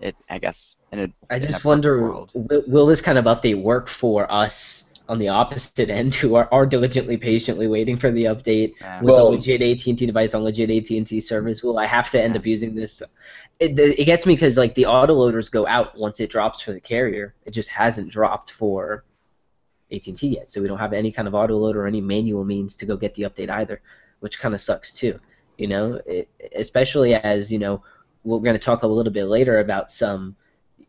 it 0.00 0.16
I 0.28 0.38
guess 0.38 0.76
in 0.92 0.98
a 1.00 1.08
I 1.30 1.38
in 1.46 1.54
a 1.54 1.58
just 1.58 1.64
wonder, 1.64 2.02
world. 2.02 2.32
will, 2.34 2.62
will 2.66 2.86
this 2.86 3.00
kind 3.00 3.18
of 3.18 3.24
update 3.24 3.60
work 3.62 3.88
for 3.88 4.30
us 4.30 4.93
on 5.08 5.18
the 5.18 5.28
opposite 5.28 5.90
end, 6.00 6.14
who 6.14 6.34
are, 6.34 6.48
are 6.52 6.66
diligently, 6.66 7.16
patiently 7.16 7.66
waiting 7.66 7.96
for 7.96 8.10
the 8.10 8.24
update 8.24 8.74
Yeah. 8.80 9.00
with 9.00 9.10
Well- 9.10 9.28
a 9.28 9.30
legit 9.30 9.62
AT&T 9.62 9.94
device 10.06 10.34
on 10.34 10.42
legit 10.42 10.70
AT&T 10.70 11.20
service? 11.20 11.62
Will 11.62 11.78
I 11.78 11.86
have 11.86 12.10
to 12.10 12.22
end 12.22 12.36
up 12.36 12.46
using 12.46 12.74
this? 12.74 13.02
It, 13.60 13.78
it 13.78 14.04
gets 14.04 14.26
me 14.26 14.34
because 14.34 14.58
like 14.58 14.74
the 14.74 14.84
autoloaders 14.84 15.50
go 15.50 15.66
out 15.66 15.96
once 15.96 16.20
it 16.20 16.30
drops 16.30 16.60
for 16.62 16.72
the 16.72 16.80
carrier. 16.80 17.34
It 17.44 17.52
just 17.52 17.68
hasn't 17.68 18.10
dropped 18.10 18.50
for 18.50 19.04
AT&T 19.92 20.26
yet, 20.26 20.50
so 20.50 20.60
we 20.60 20.68
don't 20.68 20.78
have 20.78 20.92
any 20.92 21.12
kind 21.12 21.28
of 21.28 21.34
autoloader 21.34 21.76
or 21.76 21.86
any 21.86 22.00
manual 22.00 22.44
means 22.44 22.74
to 22.76 22.86
go 22.86 22.96
get 22.96 23.14
the 23.14 23.24
update 23.24 23.50
either, 23.50 23.80
which 24.20 24.38
kind 24.38 24.54
of 24.54 24.60
sucks 24.60 24.92
too. 24.92 25.20
You 25.58 25.68
know, 25.68 26.00
it, 26.06 26.28
especially 26.56 27.14
as 27.14 27.52
you 27.52 27.60
know 27.60 27.82
we're 28.24 28.40
going 28.40 28.54
to 28.54 28.58
talk 28.58 28.82
a 28.82 28.86
little 28.86 29.12
bit 29.12 29.26
later 29.26 29.60
about 29.60 29.90
some 29.90 30.34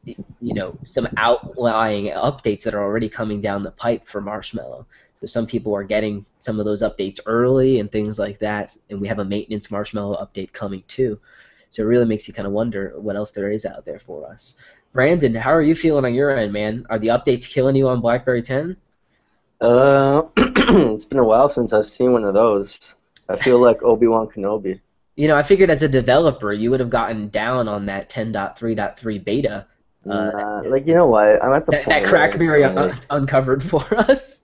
you 0.06 0.54
know 0.54 0.78
some 0.84 1.08
outlying 1.18 2.08
updates 2.08 2.64
that 2.64 2.74
are 2.74 2.84
already 2.84 3.10
coming 3.10 3.42
down 3.42 3.64
the 3.64 3.72
pipe 3.72 4.06
for 4.06 4.22
marshmallow. 4.22 4.86
So 5.20 5.28
some 5.28 5.48
people 5.48 5.76
are 5.76 5.84
getting 5.84 6.26
some 6.40 6.60
of 6.60 6.66
those 6.66 6.84
updates 6.84 7.20
early 7.26 7.80
and 7.80 7.92
things 7.92 8.20
like 8.20 8.40
that 8.40 8.76
and 8.90 9.00
we 9.00 9.08
have 9.08 9.20
a 9.20 9.26
maintenance 9.26 9.72
marshmallow 9.72 10.18
update 10.18 10.54
coming 10.54 10.84
too. 10.88 11.20
So 11.70 11.84
it 11.84 11.88
really 11.88 12.06
makes 12.06 12.28
you 12.28 12.34
kind 12.34 12.46
of 12.46 12.54
wonder 12.54 12.94
what 12.98 13.16
else 13.16 13.32
there 13.32 13.52
is 13.52 13.66
out 13.66 13.86
there 13.86 14.00
for 14.00 14.28
us. 14.28 14.58
Brandon 14.94 15.34
how 15.34 15.54
are 15.54 15.62
you 15.62 15.76
feeling 15.76 16.06
on 16.06 16.14
your 16.14 16.38
end 16.38 16.54
man? 16.54 16.86
Are 16.90 17.00
the 17.00 17.08
updates 17.08 17.50
killing 17.50 17.76
you 17.76 17.88
on 17.88 18.02
blackberry 18.02 18.42
10 18.42 18.78
Uh, 19.62 20.24
it's 20.38 21.06
been 21.06 21.20
a 21.20 21.24
while 21.24 21.50
since 21.50 21.74
I've 21.74 21.88
seen 21.88 22.12
one 22.12 22.24
of 22.24 22.34
those. 22.34 22.78
I 23.28 23.38
feel 23.38 23.60
like 23.60 23.82
Obi 23.82 24.08
Wan 24.08 24.28
Kenobi. 24.28 24.80
you 25.16 25.28
know 25.28 25.36
i 25.36 25.44
figured 25.44 25.70
as 25.70 25.82
a 25.82 25.88
developer 25.88 26.52
you 26.52 26.70
would 26.70 26.82
have 26.82 26.90
gotten 26.90 27.30
down 27.30 27.68
on 27.68 27.86
that 27.86 28.10
10.3.3 28.10 29.24
beta 29.24 29.66
Uh, 30.08 30.62
like 30.68 30.86
you 30.86 30.94
know 30.94 31.08
what? 31.08 31.44
I'm 31.44 31.54
at 31.54 31.66
the 31.66 31.72
that, 31.74 31.86
point 31.86 32.06
that 32.06 32.14
crackberry 32.14 32.66
un- 32.66 33.00
uncovered 33.10 33.64
for 33.64 33.84
us 33.98 34.42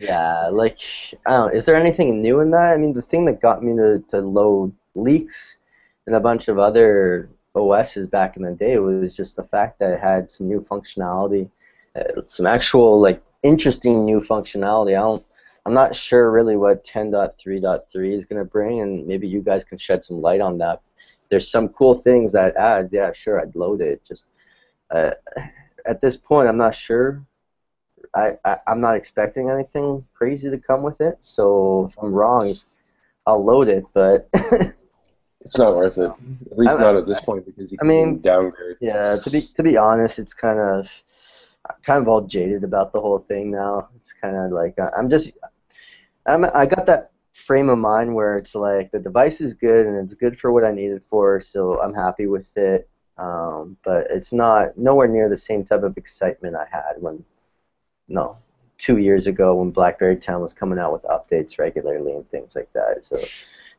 Yeah, 0.00 0.48
like 0.48 0.78
I 1.26 1.30
don't 1.30 1.48
know, 1.48 1.56
is 1.56 1.64
there 1.64 1.76
anything 1.76 2.20
new 2.20 2.40
in 2.40 2.50
that? 2.50 2.72
I 2.72 2.76
mean, 2.76 2.92
the 2.92 3.02
thing 3.02 3.24
that 3.26 3.40
got 3.40 3.62
me 3.62 3.76
to, 3.76 4.02
to 4.08 4.20
load 4.20 4.72
leaks 4.94 5.58
and 6.06 6.14
a 6.14 6.20
bunch 6.20 6.48
of 6.48 6.58
other 6.58 7.28
OSs 7.54 8.08
back 8.08 8.36
in 8.36 8.42
the 8.42 8.52
day 8.52 8.78
was 8.78 9.16
just 9.16 9.36
the 9.36 9.42
fact 9.42 9.78
that 9.78 9.92
it 9.92 10.00
had 10.00 10.30
some 10.30 10.48
new 10.48 10.60
functionality, 10.60 11.48
uh, 11.96 12.22
some 12.26 12.46
actual 12.46 13.00
like 13.00 13.22
interesting 13.42 14.04
new 14.04 14.20
functionality. 14.20 14.90
I 14.90 15.02
don't 15.02 15.24
I'm 15.66 15.74
not 15.74 15.94
sure 15.94 16.30
really 16.30 16.56
what 16.56 16.84
10.3.3 16.84 18.12
is 18.12 18.26
going 18.26 18.38
to 18.38 18.44
bring, 18.44 18.82
and 18.82 19.06
maybe 19.06 19.26
you 19.26 19.40
guys 19.40 19.64
can 19.64 19.78
shed 19.78 20.04
some 20.04 20.20
light 20.20 20.42
on 20.42 20.58
that. 20.58 20.82
There's 21.30 21.50
some 21.50 21.70
cool 21.70 21.94
things 21.94 22.32
that 22.32 22.54
adds. 22.56 22.92
Yeah, 22.92 23.12
sure, 23.12 23.40
I'd 23.40 23.56
load 23.56 23.80
it. 23.80 24.04
Just 24.04 24.26
uh, 24.94 25.10
at 25.86 26.00
this 26.00 26.16
point, 26.16 26.48
I'm 26.48 26.56
not 26.56 26.74
sure. 26.74 27.22
I, 28.14 28.38
I 28.44 28.58
I'm 28.66 28.80
not 28.80 28.96
expecting 28.96 29.50
anything 29.50 30.04
crazy 30.14 30.48
to 30.50 30.58
come 30.58 30.82
with 30.82 31.00
it. 31.00 31.16
So 31.20 31.86
if 31.88 31.96
I'm 32.00 32.12
wrong, 32.12 32.54
I'll 33.26 33.44
load 33.44 33.68
it. 33.68 33.84
But 33.92 34.28
It's 35.40 35.58
not 35.58 35.76
worth 35.76 35.98
it. 35.98 36.10
At 36.50 36.58
least 36.58 36.78
I- 36.78 36.80
not 36.80 36.96
at 36.96 37.06
this 37.06 37.20
point 37.20 37.44
because 37.44 37.70
you 37.70 37.78
I 37.78 37.82
can 37.82 37.88
mean- 37.88 38.20
downgrade. 38.20 38.76
Yeah, 38.80 39.16
to 39.22 39.30
be 39.30 39.48
to 39.54 39.62
be 39.62 39.76
honest, 39.76 40.18
it's 40.18 40.32
kind 40.32 40.58
of 40.58 40.88
kind 41.82 42.00
of 42.00 42.08
all 42.08 42.22
jaded 42.26 42.64
about 42.64 42.92
the 42.92 43.00
whole 43.00 43.18
thing 43.18 43.50
now. 43.50 43.88
It's 43.96 44.12
kind 44.12 44.36
of 44.36 44.52
like 44.52 44.78
uh, 44.78 44.90
I'm 44.96 45.10
just 45.10 45.32
I'm 46.26 46.44
I 46.44 46.64
got 46.66 46.86
that 46.86 47.10
frame 47.34 47.68
of 47.68 47.78
mind 47.78 48.14
where 48.14 48.36
it's 48.38 48.54
like 48.54 48.90
the 48.92 49.00
device 49.00 49.40
is 49.42 49.52
good 49.54 49.86
and 49.86 49.96
it's 50.02 50.14
good 50.14 50.38
for 50.38 50.50
what 50.52 50.64
I 50.64 50.72
need 50.72 50.92
it 50.92 51.02
for, 51.04 51.40
so 51.40 51.80
I'm 51.82 51.92
happy 51.92 52.26
with 52.26 52.56
it. 52.56 52.88
Um, 53.16 53.76
but 53.84 54.08
it's 54.10 54.32
not 54.32 54.76
nowhere 54.76 55.06
near 55.06 55.28
the 55.28 55.36
same 55.36 55.64
type 55.64 55.82
of 55.82 55.96
excitement 55.96 56.56
I 56.56 56.66
had 56.70 56.94
when 56.98 57.24
no 58.08 58.36
two 58.76 58.98
years 58.98 59.26
ago 59.26 59.54
when 59.54 59.70
BlackBerry 59.70 60.16
10 60.16 60.40
was 60.40 60.52
coming 60.52 60.78
out 60.78 60.92
with 60.92 61.04
updates 61.04 61.58
regularly 61.58 62.14
and 62.14 62.28
things 62.28 62.56
like 62.56 62.72
that. 62.72 63.04
So 63.04 63.18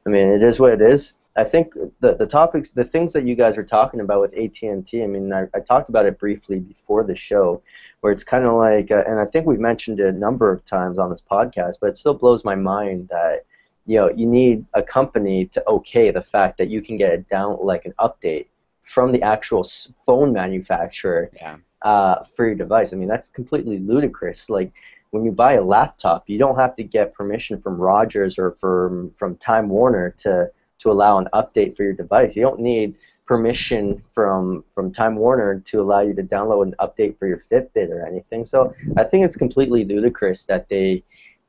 I 0.06 0.10
mean, 0.10 0.28
it 0.28 0.44
is 0.44 0.60
what 0.60 0.74
it 0.74 0.82
is. 0.82 1.14
I 1.36 1.44
think 1.44 1.74
the 2.00 2.16
the 2.16 2.26
topics, 2.26 2.72
the 2.72 2.86
things 2.86 3.12
that 3.14 3.26
you 3.26 3.36
guys 3.36 3.58
were 3.58 3.64
talking 3.64 4.00
about 4.00 4.22
with 4.22 4.34
AT&T. 4.36 5.04
I 5.04 5.08
mean, 5.08 5.34
I, 5.34 5.48
I 5.54 5.60
talked 5.60 5.90
about 5.90 6.06
it 6.06 6.18
briefly 6.18 6.60
before 6.60 7.04
the 7.04 7.16
show, 7.16 7.62
where 8.00 8.14
it's 8.14 8.24
kind 8.24 8.46
of 8.46 8.54
like, 8.54 8.90
uh, 8.90 9.04
and 9.06 9.20
I 9.20 9.26
think 9.26 9.46
we've 9.46 9.60
mentioned 9.60 10.00
it 10.00 10.08
a 10.08 10.18
number 10.18 10.50
of 10.52 10.64
times 10.64 10.98
on 10.98 11.10
this 11.10 11.24
podcast, 11.30 11.76
but 11.82 11.90
it 11.90 11.98
still 11.98 12.14
blows 12.14 12.46
my 12.46 12.56
mind 12.56 13.10
that 13.10 13.46
you 13.86 13.98
know 13.98 14.10
you 14.10 14.26
need 14.26 14.66
a 14.74 14.82
company 14.82 15.46
to 15.48 15.68
okay 15.68 16.10
the 16.12 16.22
fact 16.22 16.58
that 16.58 16.70
you 16.70 16.82
can 16.82 16.96
get 16.98 17.14
a 17.14 17.18
down 17.18 17.58
like 17.62 17.86
an 17.86 17.94
update 18.00 18.48
from 18.86 19.12
the 19.12 19.22
actual 19.22 19.66
phone 20.06 20.32
manufacturer 20.34 21.30
Yeah. 21.36 21.58
uh, 21.82 22.24
for 22.36 22.46
your 22.46 22.56
device. 22.56 22.94
I 22.94 22.98
mean, 22.98 23.10
that's 23.10 23.30
completely 23.30 23.80
ludicrous. 23.80 24.50
Like 24.50 24.72
when 25.12 25.26
you 25.26 25.32
buy 25.32 25.54
a 25.54 25.64
laptop, 25.64 26.30
you 26.30 26.38
don't 26.38 26.56
have 26.56 26.76
to 26.76 26.84
get 26.84 27.14
permission 27.14 27.62
from 27.62 27.78
Rogers 27.78 28.38
or 28.40 28.52
from 28.62 29.12
from 29.18 29.36
Time 29.38 29.70
Warner 29.70 30.12
to 30.20 30.50
to 30.80 30.92
allow 30.92 31.18
an 31.18 31.28
update 31.34 31.76
for 31.76 31.84
your 31.84 31.94
device. 31.94 32.36
You 32.36 32.44
don't 32.44 32.60
need 32.60 32.98
permission 33.26 34.02
from 34.14 34.64
from 34.74 34.92
Time 34.92 35.16
Warner 35.16 35.60
to 35.62 35.82
allow 35.82 36.02
you 36.02 36.14
to 36.14 36.24
download 36.24 36.64
an 36.64 36.76
update 36.80 37.18
for 37.18 37.28
your 37.28 37.38
Fitbit 37.40 37.90
or 37.90 38.06
anything. 38.06 38.46
So 38.46 38.72
I 38.98 39.04
think 39.04 39.26
it's 39.26 39.36
completely 39.36 39.84
ludicrous 39.86 40.44
that 40.46 40.70
they 40.70 41.04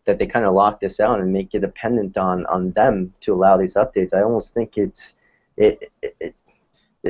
that 0.06 0.18
they 0.18 0.26
kind 0.26 0.46
of 0.46 0.54
lock 0.54 0.80
this 0.80 1.00
out 1.00 1.20
and 1.20 1.32
make 1.32 1.52
it 1.54 1.60
dependent 1.60 2.16
on 2.16 2.46
on 2.46 2.70
them 2.72 3.12
to 3.22 3.34
allow 3.34 3.56
these 3.56 3.74
updates. 3.74 4.14
I 4.14 4.22
almost 4.22 4.54
think 4.54 4.78
it's 4.78 5.16
it, 5.56 5.78
it, 5.82 5.92
it 6.02 6.16
it- 6.20 6.34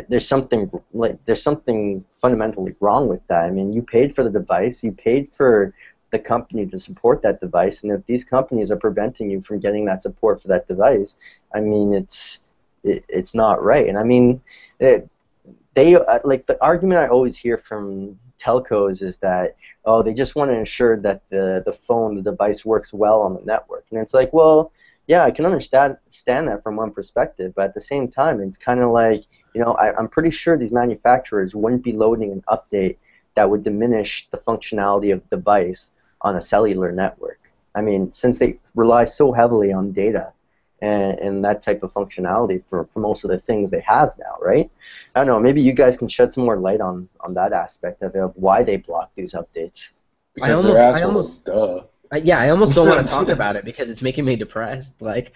there's 0.09 0.26
something 0.26 0.71
like 0.93 1.19
there's 1.26 1.43
something 1.43 2.05
fundamentally 2.21 2.75
wrong 2.81 3.09
with 3.09 3.26
that. 3.29 3.45
I 3.45 3.50
mean, 3.50 3.73
you 3.73 3.83
paid 3.83 4.15
for 4.15 4.25
the 4.25 4.31
device, 4.31 4.83
you 4.83 4.93
paid 4.93 5.35
for 5.35 5.75
the 6.12 6.19
company 6.19 6.67
to 6.67 6.79
support 6.79 7.23
that 7.23 7.41
device, 7.41 7.83
and 7.83 7.93
if 7.93 8.05
these 8.07 8.25
companies 8.25 8.71
are 8.71 8.76
preventing 8.76 9.31
you 9.31 9.41
from 9.41 9.61
getting 9.61 9.85
that 9.87 10.03
support 10.03 10.41
for 10.41 10.49
that 10.49 10.67
device, 10.67 11.17
I 11.55 11.61
mean, 11.61 11.93
it's 11.95 12.41
it, 12.85 13.05
it's 13.09 13.35
not 13.35 13.62
right. 13.62 13.88
And 13.88 13.99
I 13.99 14.05
mean, 14.05 14.41
it, 14.79 15.09
they 15.75 15.95
uh, 15.95 16.19
like 16.25 16.47
the 16.47 16.61
argument 16.62 17.00
I 17.00 17.09
always 17.09 17.37
hear 17.37 17.59
from 17.59 18.19
telcos 18.38 19.03
is 19.03 19.19
that 19.19 19.57
oh 19.85 20.03
they 20.03 20.12
just 20.12 20.35
want 20.37 20.50
to 20.50 20.59
ensure 20.59 20.97
that 21.00 21.23
the 21.31 21.62
the 21.65 21.73
phone 21.73 22.17
the 22.17 22.23
device 22.23 22.65
works 22.65 22.93
well 22.93 23.21
on 23.23 23.35
the 23.35 23.43
network, 23.43 23.85
and 23.91 24.00
it's 24.00 24.15
like 24.15 24.33
well 24.33 24.73
yeah 25.07 25.25
I 25.25 25.31
can 25.31 25.45
understand 25.45 25.97
understand 26.07 26.49
that 26.49 26.62
from 26.62 26.76
one 26.76 26.91
perspective, 26.91 27.53
but 27.55 27.67
at 27.67 27.75
the 27.75 27.81
same 27.81 28.09
time 28.09 28.41
it's 28.41 28.59
kind 28.59 28.81
of 28.81 28.91
like 28.91 29.25
you 29.57 29.63
know, 29.65 29.73
I, 29.73 29.97
I'm 29.97 30.07
pretty 30.07 30.31
sure 30.31 30.59
these 30.59 30.71
manufacturers 30.71 31.55
wouldn't 31.55 31.83
be 31.83 31.93
loading 31.93 32.31
an 32.31 32.45
update 32.47 32.99
that 33.37 33.49
would 33.49 33.65
diminish 33.65 34.29
the 34.31 34.37
functionality 34.37 35.15
of 35.15 35.23
the 35.31 35.37
device 35.37 35.93
on 36.21 36.37
a 36.37 36.43
cellular 36.43 36.93
network. 36.93 37.41
I 37.75 37.81
mean, 37.81 38.13
since 38.13 38.39
they 38.39 38.59
rely 38.75 39.05
so 39.07 39.33
heavily 39.33 39.73
on 39.73 39.93
data 39.93 40.35
and, 40.83 41.19
and 41.21 41.45
that 41.47 41.63
type 41.63 41.83
of 41.83 41.95
functionality 41.95 42.63
for, 42.69 42.85
for 42.85 43.01
most 43.01 43.25
of 43.25 43.31
the 43.31 43.39
things 43.39 43.71
they 43.71 43.81
have 43.81 44.15
now, 44.19 44.35
right? 44.43 44.71
I 45.15 45.21
don't 45.21 45.27
know, 45.27 45.41
maybe 45.41 45.63
you 45.63 45.73
guys 45.73 45.97
can 45.97 46.09
shed 46.09 46.35
some 46.35 46.45
more 46.45 46.59
light 46.59 46.83
on, 46.83 47.09
on 47.21 47.33
that 47.33 47.55
aspect 47.55 48.03
of 48.03 48.15
of 48.15 48.33
why 48.37 48.63
they 48.63 48.77
block 48.77 49.11
these 49.15 49.33
updates. 49.33 49.93
Because 50.35 50.65
almost- 50.67 50.79
I 50.79 51.03
almost- 51.03 51.45
Duh. 51.47 51.81
I, 52.13 52.19
yeah, 52.19 52.39
I 52.39 52.51
almost 52.51 52.75
don't 52.75 52.89
want 52.89 53.05
to 53.05 53.13
talk 53.19 53.29
about 53.31 53.57
it 53.57 53.65
because 53.65 53.89
it's 53.91 54.03
making 54.03 54.27
me 54.27 54.37
depressed. 54.37 55.03
Like, 55.03 55.33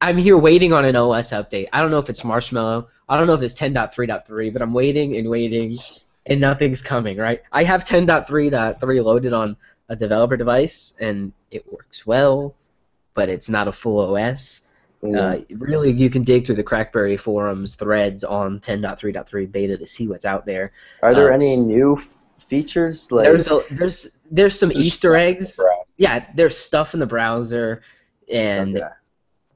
I'm 0.00 0.16
here 0.16 0.38
waiting 0.38 0.72
on 0.72 0.84
an 0.84 0.96
OS 0.96 1.30
update. 1.30 1.68
I 1.72 1.80
don't 1.80 1.90
know 1.90 1.98
if 1.98 2.08
it's 2.08 2.24
Marshmallow. 2.24 2.88
I 3.08 3.16
don't 3.18 3.26
know 3.26 3.34
if 3.34 3.42
it's 3.42 3.54
10.3.3, 3.54 4.52
but 4.52 4.62
I'm 4.62 4.72
waiting 4.72 5.16
and 5.16 5.28
waiting, 5.28 5.78
and 6.26 6.40
nothing's 6.40 6.80
coming. 6.82 7.18
Right? 7.18 7.42
I 7.52 7.64
have 7.64 7.84
10.3.3 7.84 9.04
loaded 9.04 9.32
on 9.32 9.56
a 9.88 9.96
developer 9.96 10.36
device, 10.36 10.94
and 11.00 11.32
it 11.50 11.70
works 11.70 12.06
well, 12.06 12.54
but 13.14 13.28
it's 13.28 13.48
not 13.48 13.68
a 13.68 13.72
full 13.72 14.14
OS. 14.14 14.62
Uh, 15.02 15.38
really, 15.58 15.90
you 15.90 16.10
can 16.10 16.24
dig 16.24 16.44
through 16.44 16.54
the 16.56 16.64
CrackBerry 16.64 17.18
forums 17.18 17.74
threads 17.74 18.22
on 18.22 18.60
10.3.3 18.60 19.50
beta 19.50 19.76
to 19.76 19.86
see 19.86 20.06
what's 20.06 20.26
out 20.26 20.44
there. 20.44 20.72
Are 21.02 21.14
there 21.14 21.30
uh, 21.32 21.34
any 21.34 21.56
new 21.56 21.96
f- 21.96 22.16
features? 22.46 23.10
Like, 23.10 23.24
There's 23.24 23.48
a 23.48 23.62
there's 23.70 24.18
there's 24.30 24.58
some 24.58 24.68
There's 24.68 24.86
Easter 24.86 25.16
in 25.16 25.34
the 25.34 25.40
eggs. 25.40 25.60
Yeah, 25.96 26.26
there's 26.34 26.56
stuff 26.56 26.92
in 26.92 27.00
the 27.00 27.06
browser, 27.06 27.80
and 28.30 28.76
Okay. 28.76 28.86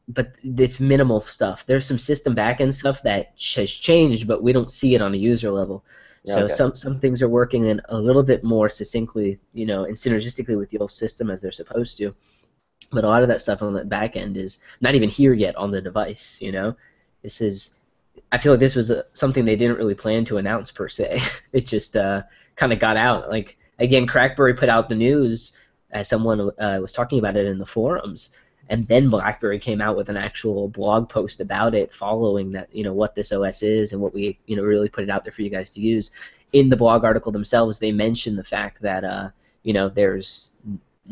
But 0.09 0.33
it's 0.43 0.81
minimal 0.81 1.21
stuff. 1.23 1.65
There's 1.67 1.87
some 1.87 1.99
system 1.99 2.35
backend 2.35 2.75
stuff 2.75 3.03
that 3.03 3.33
has 3.57 3.71
changed, 3.71 4.27
but 4.29 4.43
we 4.43 4.53
don't 4.53 4.71
see 4.71 4.95
it 4.95 5.03
on 5.03 5.15
a 5.15 5.19
user 5.19 5.51
level. 5.51 5.85
So 6.25 6.47
Okay. 6.47 6.55
some 6.55 6.75
some 6.75 7.01
things 7.01 7.23
are 7.23 7.29
working 7.29 7.67
in 7.67 7.81
a 7.89 7.99
little 7.99 8.23
bit 8.23 8.45
more 8.45 8.69
succinctly, 8.71 9.39
you 9.53 9.67
know, 9.67 9.85
and 9.85 9.97
synergistically 9.97 10.59
with 10.59 10.71
the 10.71 10.79
old 10.79 10.91
system 10.91 11.31
as 11.31 11.41
they're 11.43 11.53
supposed 11.53 11.99
to. 11.99 12.15
But 12.93 13.05
a 13.05 13.09
lot 13.09 13.23
of 13.23 13.29
that 13.29 13.41
stuff 13.41 13.63
on 13.63 13.73
the 13.75 13.85
back 13.85 14.17
end 14.17 14.37
is 14.37 14.61
not 14.81 14.95
even 14.95 15.09
here 15.09 15.35
yet 15.35 15.57
on 15.57 15.71
the 15.71 15.81
device. 15.81 16.41
You 16.41 16.53
know, 16.53 16.77
this 17.23 17.41
is. 17.41 17.77
I 18.33 18.39
feel 18.39 18.53
like 18.53 18.61
this 18.61 18.77
was 18.77 18.91
a, 18.91 19.05
something 19.13 19.45
they 19.45 19.57
didn't 19.57 19.77
really 19.79 19.95
plan 19.95 20.25
to 20.27 20.39
announce 20.39 20.71
per 20.71 20.89
se. 20.89 21.21
it 21.53 21.67
just 21.67 21.97
uh, 21.97 22.23
kind 22.57 22.73
of 22.73 22.79
got 22.79 22.97
out. 22.97 23.29
Like 23.31 23.57
again, 23.79 24.07
CrackBerry 24.07 24.57
put 24.57 24.69
out 24.69 24.89
the 24.89 24.95
news 24.95 25.57
as 25.91 26.09
someone 26.09 26.41
uh, 26.59 26.79
was 26.81 26.93
talking 26.93 27.19
about 27.19 27.37
it 27.37 27.47
in 27.47 27.59
the 27.59 27.67
forums, 27.67 28.31
and 28.69 28.87
then 28.89 29.11
BlackBerry 29.11 29.59
came 29.59 29.81
out 29.81 29.97
with 29.97 30.09
an 30.09 30.17
actual 30.17 30.69
blog 30.69 31.09
post 31.09 31.41
about 31.41 31.75
it, 31.75 31.93
following 31.93 32.51
that 32.51 32.69
you 32.75 32.85
know 32.85 32.93
what 32.93 33.15
this 33.15 33.33
OS 33.33 33.63
is 33.63 33.93
and 33.93 34.01
what 34.01 34.15
we 34.15 34.39
you 34.47 34.57
know 34.57 34.63
really 34.63 34.89
put 34.89 35.05
it 35.05 35.11
out 35.11 35.25
there 35.25 35.33
for 35.33 35.43
you 35.43 35.51
guys 35.51 35.71
to 35.71 35.81
use. 35.81 36.11
In 36.53 36.69
the 36.69 36.77
blog 36.77 37.05
article 37.05 37.33
themselves, 37.33 37.79
they 37.79 37.93
mention 37.93 38.37
the 38.37 38.45
fact 38.45 38.81
that 38.83 39.05
uh, 39.05 39.31
you 39.63 39.73
know 39.73 39.89
there's 39.89 40.53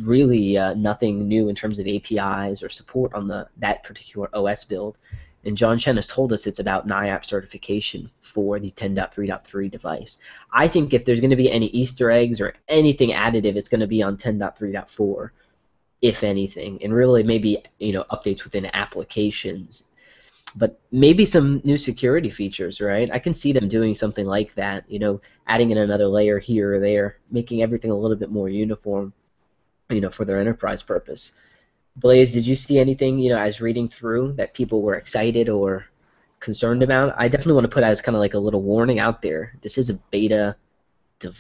really 0.01 0.57
uh, 0.57 0.75
nothing 0.75 1.29
new 1.29 1.49
in 1.49 1.55
terms 1.55 1.79
of 1.79 1.87
APIs 1.87 2.63
or 2.63 2.69
support 2.69 3.13
on 3.15 3.29
the 3.29 3.49
that 3.59 3.83
particular 3.83 4.29
OS 4.35 4.65
build. 4.65 4.97
And 5.45 5.57
John 5.57 5.79
Chen 5.79 5.97
has 5.97 6.07
told 6.07 6.33
us 6.33 6.47
it's 6.47 6.61
about 6.61 6.87
NIAP 6.87 7.25
certification 7.25 8.09
for 8.21 8.61
the 8.61 8.71
10.3.3 8.71 9.71
device. 9.71 10.19
I 10.53 10.69
think 10.69 10.95
if 10.95 11.05
there's 11.05 11.19
going 11.19 11.31
to 11.31 11.37
be 11.37 11.51
any 11.51 11.67
Easter 11.67 12.13
eggs 12.13 12.41
or 12.41 12.55
anything 12.69 13.11
additive, 13.11 13.57
it's 13.57 13.69
going 13.69 13.81
to 13.81 13.89
be 13.89 14.05
on 14.05 14.17
10.3.4, 14.17 15.31
if 16.03 16.23
anything, 16.25 16.83
and 16.83 16.93
really 16.93 17.23
maybe 17.23 17.63
you 17.79 17.93
know 17.93 18.05
updates 18.11 18.45
within 18.45 18.67
applications. 18.75 19.85
But 20.55 20.79
maybe 20.91 21.25
some 21.25 21.63
new 21.65 21.79
security 21.79 22.29
features, 22.29 22.81
right? 22.81 23.11
I 23.11 23.19
can 23.19 23.33
see 23.33 23.53
them 23.53 23.69
doing 23.69 23.95
something 23.95 24.27
like 24.27 24.55
that. 24.57 24.85
You 24.91 24.99
know, 24.99 25.21
adding 25.47 25.71
in 25.71 25.79
another 25.79 26.07
layer 26.07 26.39
here 26.39 26.75
or 26.75 26.81
there, 26.81 27.17
making 27.31 27.63
everything 27.63 27.91
a 27.91 27.97
little 27.97 28.17
bit 28.17 28.31
more 28.31 28.49
uniform. 28.49 29.15
You 29.89 30.01
know, 30.01 30.11
for 30.11 30.25
their 30.25 30.41
enterprise 30.41 30.83
purpose. 30.83 31.35
Blaze, 31.97 32.33
did 32.33 32.47
you 32.47 32.57
see 32.57 32.79
anything, 32.79 33.19
you 33.19 33.31
know, 33.31 33.39
as 33.39 33.61
reading 33.61 33.89
through 33.89 34.33
that 34.35 34.55
people 34.55 34.81
were 34.83 34.95
excited 34.95 35.49
or 35.49 35.85
concerned 36.41 36.83
about? 36.83 37.15
I 37.19 37.29
definitely 37.29 37.55
want 37.55 37.65
to 37.65 37.75
put 37.75 37.85
as 37.85 38.01
kind 38.01 38.17
of 38.17 38.21
like 38.21 38.35
a 38.35 38.39
little 38.39 38.63
warning 38.63 38.99
out 38.99 39.21
there. 39.21 39.55
This 39.61 39.77
is 39.77 39.91
a 39.91 39.95
beta, 40.11 40.57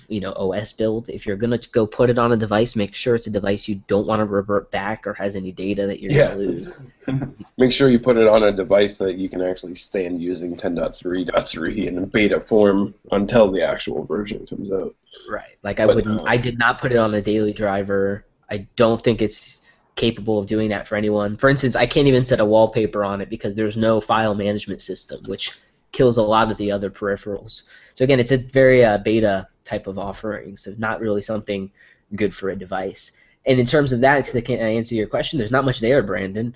you 0.08 0.20
know, 0.20 0.32
OS 0.32 0.72
build. 0.72 1.08
If 1.08 1.26
you're 1.26 1.36
gonna 1.36 1.58
go 1.72 1.86
put 1.86 2.10
it 2.10 2.18
on 2.18 2.32
a 2.32 2.36
device, 2.36 2.76
make 2.76 2.94
sure 2.94 3.14
it's 3.14 3.26
a 3.26 3.30
device 3.30 3.68
you 3.68 3.76
don't 3.86 4.06
want 4.06 4.20
to 4.20 4.24
revert 4.24 4.70
back 4.70 5.06
or 5.06 5.14
has 5.14 5.36
any 5.36 5.52
data 5.52 5.86
that 5.86 6.00
you're 6.00 6.12
Yeah. 6.12 6.28
gonna 6.28 6.38
lose. 6.38 6.78
Make 7.58 7.72
sure 7.72 7.88
you 7.90 7.98
put 7.98 8.16
it 8.16 8.26
on 8.28 8.42
a 8.44 8.52
device 8.52 8.98
that 8.98 9.16
you 9.16 9.28
can 9.28 9.42
actually 9.42 9.74
stand 9.74 10.22
using 10.22 10.56
10.3.3 10.56 11.86
in 11.86 12.04
beta 12.06 12.40
form 12.40 12.94
until 13.10 13.50
the 13.50 13.62
actual 13.62 14.04
version 14.04 14.46
comes 14.46 14.72
out. 14.72 14.94
Right. 15.28 15.56
Like 15.62 15.80
I 15.80 15.86
But, 15.86 15.96
wouldn't. 15.96 16.20
uh, 16.20 16.24
I 16.24 16.36
did 16.36 16.58
not 16.58 16.78
put 16.80 16.92
it 16.92 16.98
on 16.98 17.14
a 17.14 17.20
daily 17.20 17.52
driver. 17.52 18.24
I 18.50 18.66
don't 18.76 19.02
think 19.02 19.20
it's 19.22 19.60
capable 19.96 20.38
of 20.38 20.46
doing 20.46 20.70
that 20.70 20.88
for 20.88 20.96
anyone. 20.96 21.36
For 21.36 21.50
instance, 21.50 21.76
I 21.76 21.86
can't 21.86 22.08
even 22.08 22.24
set 22.24 22.40
a 22.40 22.44
wallpaper 22.44 23.04
on 23.04 23.20
it 23.20 23.28
because 23.28 23.54
there's 23.54 23.76
no 23.76 24.00
file 24.00 24.34
management 24.34 24.80
system, 24.80 25.20
which 25.26 25.52
kills 25.92 26.16
a 26.16 26.22
lot 26.22 26.50
of 26.50 26.56
the 26.56 26.72
other 26.72 26.90
peripherals. 26.90 27.62
So 27.94 28.04
again, 28.04 28.18
it's 28.20 28.32
a 28.32 28.38
very 28.38 28.84
uh, 28.84 28.98
beta 28.98 29.46
type 29.64 29.86
of 29.86 29.98
offering, 29.98 30.56
so 30.56 30.74
not 30.78 31.00
really 31.00 31.22
something 31.22 31.70
good 32.16 32.34
for 32.34 32.50
a 32.50 32.56
device. 32.56 33.12
and 33.46 33.58
in 33.58 33.66
terms 33.66 33.92
of 33.92 34.00
that, 34.00 34.24
to 34.24 34.42
can 34.42 34.58
answer 34.58 34.94
your 34.94 35.06
question, 35.06 35.38
there's 35.38 35.50
not 35.52 35.64
much 35.64 35.80
there, 35.80 36.02
Brandon. 36.02 36.54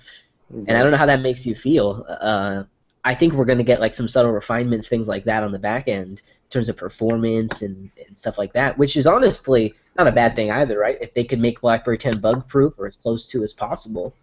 And 0.49 0.71
I 0.71 0.81
don't 0.81 0.91
know 0.91 0.97
how 0.97 1.05
that 1.07 1.21
makes 1.21 1.45
you 1.45 1.55
feel. 1.55 2.05
Uh, 2.07 2.63
I 3.03 3.13
think 3.15 3.33
we're 3.33 3.45
going 3.45 3.57
to 3.57 3.63
get 3.63 3.79
like 3.81 3.93
some 3.93 4.07
subtle 4.07 4.31
refinements, 4.31 4.87
things 4.87 5.07
like 5.07 5.25
that 5.25 5.43
on 5.43 5.51
the 5.51 5.59
back 5.59 5.87
end 5.87 6.21
in 6.21 6.49
terms 6.49 6.69
of 6.69 6.77
performance 6.77 7.61
and, 7.61 7.89
and 8.07 8.17
stuff 8.17 8.37
like 8.37 8.53
that, 8.53 8.77
which 8.77 8.95
is 8.97 9.05
honestly 9.05 9.73
not 9.97 10.07
a 10.07 10.11
bad 10.11 10.35
thing 10.35 10.51
either, 10.51 10.79
right? 10.79 10.97
If 11.01 11.13
they 11.13 11.23
could 11.25 11.39
make 11.39 11.61
BlackBerry 11.61 11.97
10 11.97 12.19
bug 12.21 12.47
proof 12.47 12.79
or 12.79 12.85
as 12.87 12.95
close 12.95 13.27
to 13.27 13.43
as 13.43 13.53
possible, 13.53 14.13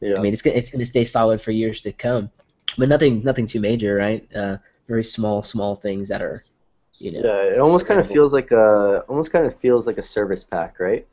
Yeah. 0.00 0.16
I 0.16 0.20
mean, 0.20 0.32
it's 0.32 0.44
it's 0.46 0.70
going 0.70 0.80
to 0.80 0.86
stay 0.86 1.04
solid 1.04 1.40
for 1.40 1.50
years 1.52 1.80
to 1.82 1.92
come. 1.92 2.30
But 2.78 2.88
nothing 2.88 3.22
nothing 3.22 3.46
too 3.46 3.60
major, 3.60 3.96
right? 3.96 4.26
Uh, 4.34 4.58
very 4.88 5.04
small 5.04 5.42
small 5.42 5.76
things 5.76 6.08
that 6.08 6.22
are, 6.22 6.42
you 6.98 7.12
know. 7.12 7.20
Yeah, 7.20 7.54
it 7.54 7.58
almost 7.58 7.86
kind 7.86 8.00
of 8.00 8.08
feels 8.08 8.32
like 8.32 8.50
a 8.50 9.00
almost 9.08 9.32
kind 9.32 9.46
of 9.46 9.54
feels 9.56 9.86
like 9.86 9.98
a 9.98 10.02
service 10.02 10.44
pack, 10.44 10.80
right? 10.80 11.06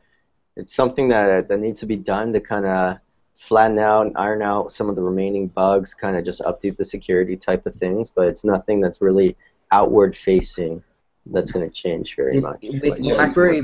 It's 0.56 0.74
something 0.74 1.10
that 1.10 1.48
that 1.48 1.60
needs 1.60 1.80
to 1.82 1.86
be 1.86 1.96
done 1.96 2.34
to 2.34 2.40
kind 2.40 2.66
of 2.66 2.98
flatten 3.36 3.78
out 3.78 4.08
and 4.08 4.18
iron 4.18 4.42
out 4.42 4.72
some 4.72 4.90
of 4.90 4.96
the 4.96 5.02
remaining 5.02 5.48
bugs, 5.48 5.94
kind 5.94 6.18
of 6.18 6.26
just 6.26 6.42
update 6.42 6.76
the 6.78 6.86
security 6.86 7.38
type 7.38 7.66
of 7.66 7.76
things, 7.76 8.10
but 8.10 8.28
it's 8.28 8.44
nothing 8.44 8.82
that's 8.82 9.02
really 9.02 9.38
outward 9.72 10.16
facing 10.16 10.84
that's 11.32 11.52
going 11.52 11.68
to 11.68 11.74
change 11.74 12.16
very 12.16 12.40
much. 12.40 12.60
with 12.62 12.84
like, 12.84 13.00
BlackBerry- 13.00 13.62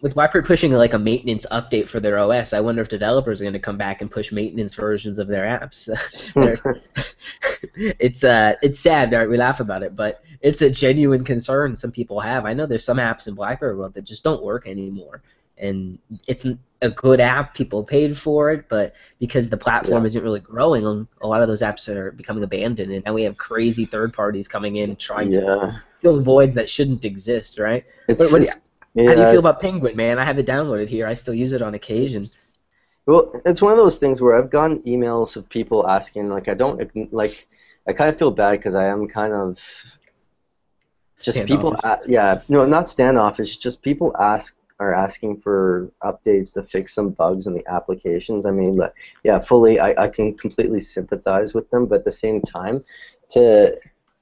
with 0.00 0.14
BlackBerry 0.14 0.44
pushing 0.44 0.72
like 0.72 0.94
a 0.94 0.98
maintenance 0.98 1.46
update 1.50 1.88
for 1.88 2.00
their 2.00 2.18
OS, 2.18 2.52
I 2.52 2.60
wonder 2.60 2.82
if 2.82 2.88
developers 2.88 3.40
are 3.40 3.44
going 3.44 3.52
to 3.54 3.58
come 3.58 3.76
back 3.78 4.00
and 4.00 4.10
push 4.10 4.32
maintenance 4.32 4.74
versions 4.74 5.18
of 5.18 5.28
their 5.28 5.44
apps. 5.44 5.88
It's 7.74 8.24
uh, 8.24 8.54
it's 8.62 8.80
sad, 8.80 9.12
right? 9.12 9.28
We 9.28 9.36
laugh 9.36 9.60
about 9.60 9.82
it, 9.82 9.94
but 9.94 10.24
it's 10.40 10.62
a 10.62 10.70
genuine 10.70 11.24
concern 11.24 11.76
some 11.76 11.92
people 11.92 12.18
have. 12.20 12.46
I 12.46 12.54
know 12.54 12.64
there's 12.66 12.84
some 12.84 12.96
apps 12.96 13.28
in 13.28 13.34
BlackBerry 13.34 13.76
world 13.76 13.94
that 13.94 14.04
just 14.04 14.24
don't 14.24 14.42
work 14.42 14.66
anymore, 14.66 15.22
and 15.58 15.98
it's 16.26 16.46
a 16.80 16.90
good 16.90 17.20
app. 17.20 17.54
People 17.54 17.84
paid 17.84 18.16
for 18.16 18.50
it, 18.50 18.66
but 18.68 18.94
because 19.18 19.50
the 19.50 19.56
platform 19.58 20.02
Yeah. 20.02 20.06
isn't 20.06 20.22
really 20.24 20.40
growing, 20.40 21.06
a 21.20 21.26
lot 21.26 21.42
of 21.42 21.48
those 21.48 21.60
apps 21.60 21.86
are 21.88 22.12
becoming 22.12 22.42
abandoned, 22.44 22.92
and 22.92 23.04
now 23.04 23.12
we 23.12 23.24
have 23.24 23.36
crazy 23.36 23.84
third 23.84 24.14
parties 24.14 24.48
coming 24.48 24.76
in 24.76 24.96
trying 24.96 25.30
to 25.32 25.40
yeah, 25.40 25.78
fill 26.00 26.20
voids 26.20 26.54
that 26.54 26.68
shouldn't 26.68 27.04
exist, 27.04 27.58
right? 27.58 27.84
it's, 28.08 28.32
what 28.32 28.38
do 28.40 28.44
you- 28.44 28.50
it's- 28.50 28.60
How 29.08 29.14
do 29.14 29.20
you 29.20 29.26
feel 29.30 29.38
about 29.38 29.60
Penguin, 29.60 29.94
man? 29.96 30.18
I 30.18 30.24
have 30.24 30.38
it 30.38 30.46
downloaded 30.46 30.88
here. 30.88 31.06
I 31.06 31.14
still 31.14 31.34
use 31.34 31.52
it 31.52 31.62
on 31.62 31.74
occasion. 31.74 32.28
Well, 33.06 33.32
it's 33.44 33.62
one 33.62 33.72
of 33.72 33.78
those 33.78 33.98
things 33.98 34.20
where 34.20 34.36
I've 34.36 34.50
gotten 34.50 34.80
emails 34.82 35.36
of 35.36 35.48
people 35.48 35.88
asking, 35.88 36.28
like, 36.28 36.48
I 36.48 36.54
don't, 36.54 37.12
like, 37.12 37.46
I 37.88 37.92
kind 37.92 38.10
of 38.10 38.18
feel 38.18 38.30
bad 38.30 38.52
because 38.52 38.74
I 38.74 38.86
am 38.86 39.06
kind 39.08 39.32
of 39.32 39.58
just 41.20 41.38
people, 41.46 41.74
a- 41.84 42.00
yeah, 42.06 42.40
no, 42.48 42.66
not 42.66 42.88
standoffish, 42.88 43.56
just 43.58 43.82
people 43.82 44.14
ask 44.18 44.56
are 44.80 44.94
asking 44.94 45.36
for 45.38 45.92
updates 46.02 46.54
to 46.54 46.62
fix 46.62 46.94
some 46.94 47.10
bugs 47.10 47.46
in 47.46 47.52
the 47.52 47.62
applications. 47.68 48.46
I 48.46 48.50
mean, 48.50 48.76
like, 48.76 48.94
yeah, 49.24 49.38
fully, 49.38 49.78
I, 49.78 50.04
I 50.04 50.08
can 50.08 50.34
completely 50.36 50.80
sympathize 50.80 51.52
with 51.52 51.68
them, 51.70 51.84
but 51.86 51.98
at 51.98 52.04
the 52.06 52.10
same 52.10 52.40
time, 52.40 52.82
to 53.30 53.78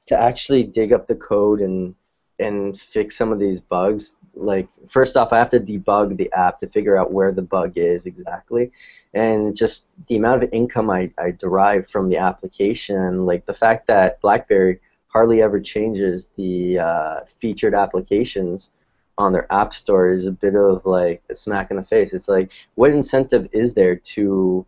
to 0.09 0.19
actually 0.19 0.65
dig 0.65 0.93
up 0.93 1.07
the 1.07 1.15
code 1.15 1.61
and 1.61 1.95
and 2.41 2.79
fix 2.81 3.17
some 3.17 3.33
of 3.33 3.41
these 3.41 3.61
bugs, 3.61 4.15
like 4.35 4.69
first 4.89 5.17
off, 5.17 5.33
I 5.33 5.39
have 5.39 5.51
to 5.51 5.59
debug 5.59 6.17
the 6.17 6.33
app 6.33 6.61
to 6.61 6.69
figure 6.69 6.97
out 6.97 7.13
where 7.13 7.33
the 7.33 7.43
bug 7.43 7.73
is 7.77 8.07
exactly, 8.07 8.71
and 9.13 9.57
just 9.57 9.89
the 10.09 10.17
amount 10.17 10.45
of 10.45 10.53
income 10.53 10.89
I, 10.89 11.11
I 11.19 11.33
derive 11.33 11.89
from 11.91 12.09
the 12.09 12.19
application, 12.19 13.27
like 13.27 13.45
the 13.47 13.55
fact 13.55 13.89
that 13.89 14.21
BlackBerry 14.21 14.79
hardly 15.09 15.43
ever 15.43 15.59
changes 15.59 16.31
the 16.37 16.79
uh, 16.79 17.21
featured 17.27 17.75
applications 17.75 18.71
on 19.17 19.33
their 19.33 19.53
app 19.53 19.75
store 19.75 20.11
is 20.11 20.27
a 20.27 20.33
bit 20.33 20.55
of 20.55 20.87
like 20.87 21.23
a 21.29 21.35
smack 21.35 21.71
in 21.73 21.77
the 21.77 21.83
face. 21.83 22.13
It's 22.13 22.29
like, 22.29 22.53
what 22.77 22.91
incentive 22.91 23.49
is 23.53 23.75
there 23.75 23.97
to, 23.97 24.65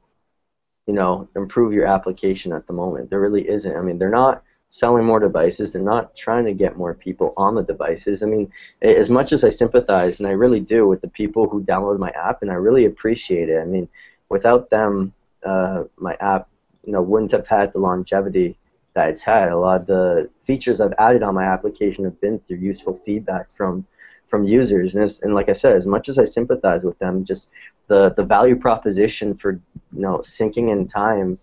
you 0.87 0.95
know, 0.95 1.29
improve 1.37 1.73
your 1.73 1.87
application 1.87 2.53
at 2.53 2.67
the 2.67 2.73
moment? 2.73 3.11
There 3.11 3.21
really 3.21 3.49
isn't. 3.49 3.77
I 3.77 3.81
mean, 3.81 3.99
they're 3.99 4.11
not 4.11 4.43
selling 4.71 5.05
more 5.05 5.21
devices. 5.21 5.73
They're 5.73 5.83
not 5.83 6.15
trying 6.17 6.45
to 6.47 6.55
get 6.55 6.79
more 6.79 6.95
people 6.95 7.35
on 7.37 7.55
the 7.55 7.63
devices. 7.63 8.23
I 8.23 8.27
mean, 8.27 8.51
as 8.81 9.11
much 9.11 9.33
as 9.33 9.45
I 9.45 9.51
sympathize, 9.51 10.21
and 10.21 10.29
I 10.29 10.33
really 10.33 10.61
do, 10.61 10.87
with 10.87 11.01
the 11.03 11.09
people 11.09 11.49
who 11.49 11.63
download 11.63 11.99
my 11.99 12.11
app, 12.11 12.43
and 12.43 12.51
I 12.51 12.55
really 12.55 12.87
appreciate 12.87 13.49
it. 13.49 13.61
I 13.61 13.67
mean, 13.67 13.89
without 14.29 14.71
them, 14.71 15.13
uh, 15.45 15.85
my 15.99 16.17
app, 16.21 16.49
you 16.85 16.93
know, 16.93 17.03
wouldn't 17.03 17.33
have 17.33 17.47
had 17.47 17.73
the 17.73 17.79
longevity 17.79 18.57
that 18.95 19.11
it's 19.11 19.23
had. 19.23 19.49
A 19.51 19.57
lot 19.57 19.83
of 19.83 19.87
the 19.87 20.31
features 20.43 20.81
I've 20.81 20.95
added 20.99 21.23
on 21.23 21.35
my 21.35 21.45
application 21.45 22.05
have 22.05 22.21
been 22.21 22.39
through 22.39 22.59
useful 22.59 22.95
feedback 22.95 23.51
from 23.51 23.87
from 24.27 24.45
users. 24.45 24.95
And, 24.95 25.19
and 25.23 25.35
like 25.35 25.49
I 25.49 25.53
said, 25.53 25.75
as 25.75 25.89
much 25.89 26.09
as 26.09 26.17
I 26.17 26.25
sympathize 26.25 26.85
with 26.85 26.99
them, 27.01 27.25
just 27.25 27.51
the 27.89 28.15
the 28.17 28.23
value 28.23 28.57
proposition 28.57 29.35
for 29.35 29.53
you 29.93 30.01
know 30.01 30.19
syncing 30.19 30.71
in 30.71 30.87
time 30.87 31.39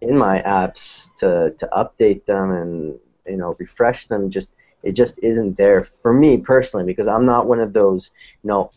in 0.00 0.16
my 0.16 0.42
apps 0.42 1.14
to 1.16 1.54
to 1.58 1.68
update 1.72 2.24
them 2.26 2.50
and 2.50 2.98
you 3.26 3.36
know 3.36 3.56
refresh 3.58 4.06
them 4.06 4.30
just 4.30 4.54
it 4.82 4.92
just 4.92 5.18
isn't 5.22 5.56
there 5.56 5.82
for 5.82 6.12
me 6.12 6.36
personally 6.36 6.86
because 6.86 7.08
I'm 7.08 7.24
not 7.24 7.46
one 7.46 7.60
of 7.60 7.72
those 7.72 8.10
you 8.42 8.48
know 8.48 8.70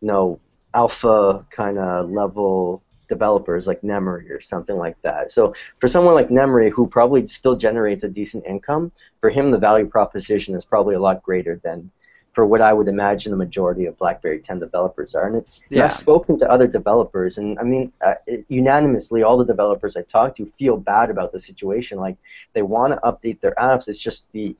you 0.00 0.08
know 0.08 0.40
alpha 0.74 1.46
kind 1.50 1.78
of 1.78 2.10
level 2.10 2.82
developers 3.08 3.66
like 3.66 3.82
Nemory 3.82 4.30
or 4.30 4.40
something 4.40 4.76
like 4.76 4.96
that. 5.02 5.30
So 5.30 5.54
for 5.80 5.88
someone 5.88 6.14
like 6.14 6.30
Nemory 6.30 6.70
who 6.70 6.86
probably 6.86 7.26
still 7.26 7.56
generates 7.56 8.04
a 8.04 8.08
decent 8.08 8.46
income, 8.46 8.90
for 9.20 9.28
him 9.28 9.50
the 9.50 9.58
value 9.58 9.86
proposition 9.86 10.54
is 10.54 10.64
probably 10.64 10.94
a 10.94 11.00
lot 11.00 11.22
greater 11.22 11.60
than 11.62 11.90
for 12.32 12.46
what 12.46 12.60
I 12.62 12.72
would 12.72 12.88
imagine 12.88 13.30
the 13.30 13.36
majority 13.36 13.84
of 13.86 13.98
BlackBerry 13.98 14.40
10 14.40 14.58
developers 14.58 15.14
are. 15.14 15.26
And, 15.26 15.36
it, 15.36 15.48
Yeah. 15.70 15.84
I've 15.86 15.92
spoken 15.92 16.38
to 16.38 16.50
other 16.50 16.66
developers, 16.66 17.38
and 17.38 17.58
I 17.58 17.62
mean, 17.62 17.92
uh, 18.04 18.14
it, 18.26 18.44
unanimously, 18.48 19.22
all 19.22 19.36
the 19.36 19.44
developers 19.44 19.96
I 19.96 20.02
talk 20.02 20.34
to 20.36 20.46
feel 20.46 20.76
bad 20.78 21.10
about 21.10 21.32
the 21.32 21.38
situation. 21.38 21.98
Like 21.98 22.16
they 22.54 22.62
want 22.62 22.94
to 22.94 23.00
update 23.00 23.40
their 23.40 23.54
apps. 23.58 23.86
It's 23.88 23.98
just 23.98 24.32
the, 24.32 24.56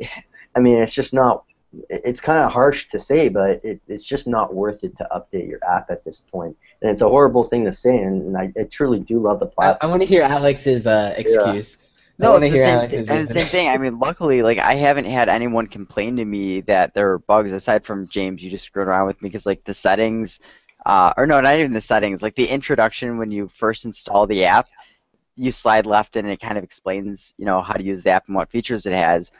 I 0.56 0.60
mean, 0.60 0.78
it's 0.82 0.94
just 0.94 1.14
not. 1.14 1.44
it- 1.88 2.02
It's 2.04 2.20
kind 2.20 2.38
of 2.44 2.52
harsh 2.52 2.88
to 2.88 2.98
say, 2.98 3.28
but 3.30 3.64
it, 3.64 3.80
it's 3.88 4.04
just 4.04 4.26
not 4.26 4.52
worth 4.54 4.84
it 4.84 4.94
to 4.96 5.08
update 5.16 5.48
your 5.48 5.60
app 5.66 5.90
at 5.90 6.04
this 6.04 6.20
point. 6.20 6.56
And 6.82 6.90
it's 6.90 7.02
a 7.02 7.08
horrible 7.08 7.44
thing 7.44 7.64
to 7.64 7.72
say, 7.72 7.96
and, 7.98 8.20
and 8.26 8.36
I, 8.36 8.52
I 8.60 8.64
truly 8.64 8.98
do 8.98 9.18
love 9.18 9.38
the 9.40 9.46
I, 9.46 9.54
platform. 9.54 9.78
I 9.80 9.86
want 9.90 10.02
to 10.02 10.06
hear 10.06 10.22
Alex's 10.22 10.86
uh, 10.86 11.14
excuse. 11.16 11.81
No, 12.22 12.36
it's 12.36 12.48
the 12.48 12.56
same, 12.56 12.82
th- 12.88 13.02
and 13.08 13.24
the 13.26 13.32
same 13.32 13.46
thing. 13.48 13.68
I 13.68 13.76
mean, 13.78 13.98
luckily, 13.98 14.42
like 14.42 14.58
I 14.58 14.74
haven't 14.74 15.06
had 15.06 15.28
anyone 15.28 15.66
complain 15.66 16.16
to 16.16 16.24
me 16.24 16.60
that 16.62 16.94
there 16.94 17.10
are 17.12 17.18
bugs 17.18 17.52
aside 17.52 17.84
from 17.84 18.06
James. 18.08 18.42
You 18.42 18.50
just 18.50 18.64
screwed 18.66 18.88
around 18.88 19.08
with 19.08 19.20
me 19.22 19.28
because 19.28 19.46
like 19.46 19.64
the 19.64 19.74
settings, 19.74 20.40
uh, 20.86 21.12
or 21.16 21.26
no, 21.26 21.40
not 21.40 21.56
even 21.58 21.72
the 21.72 21.80
settings. 21.80 22.22
Like 22.22 22.36
the 22.36 22.46
introduction 22.48 23.18
when 23.18 23.32
you 23.32 23.48
first 23.48 23.84
install 23.86 24.26
the 24.26 24.44
app, 24.44 24.68
you 25.36 25.50
slide 25.50 25.86
left 25.86 26.16
and 26.16 26.28
it 26.28 26.40
kind 26.40 26.58
of 26.58 26.64
explains, 26.64 27.34
you 27.38 27.44
know, 27.44 27.60
how 27.60 27.74
to 27.74 27.82
use 27.82 28.02
the 28.02 28.10
app 28.10 28.28
and 28.28 28.36
what 28.36 28.50
features 28.50 28.86
it 28.86 28.92
has. 28.92 29.32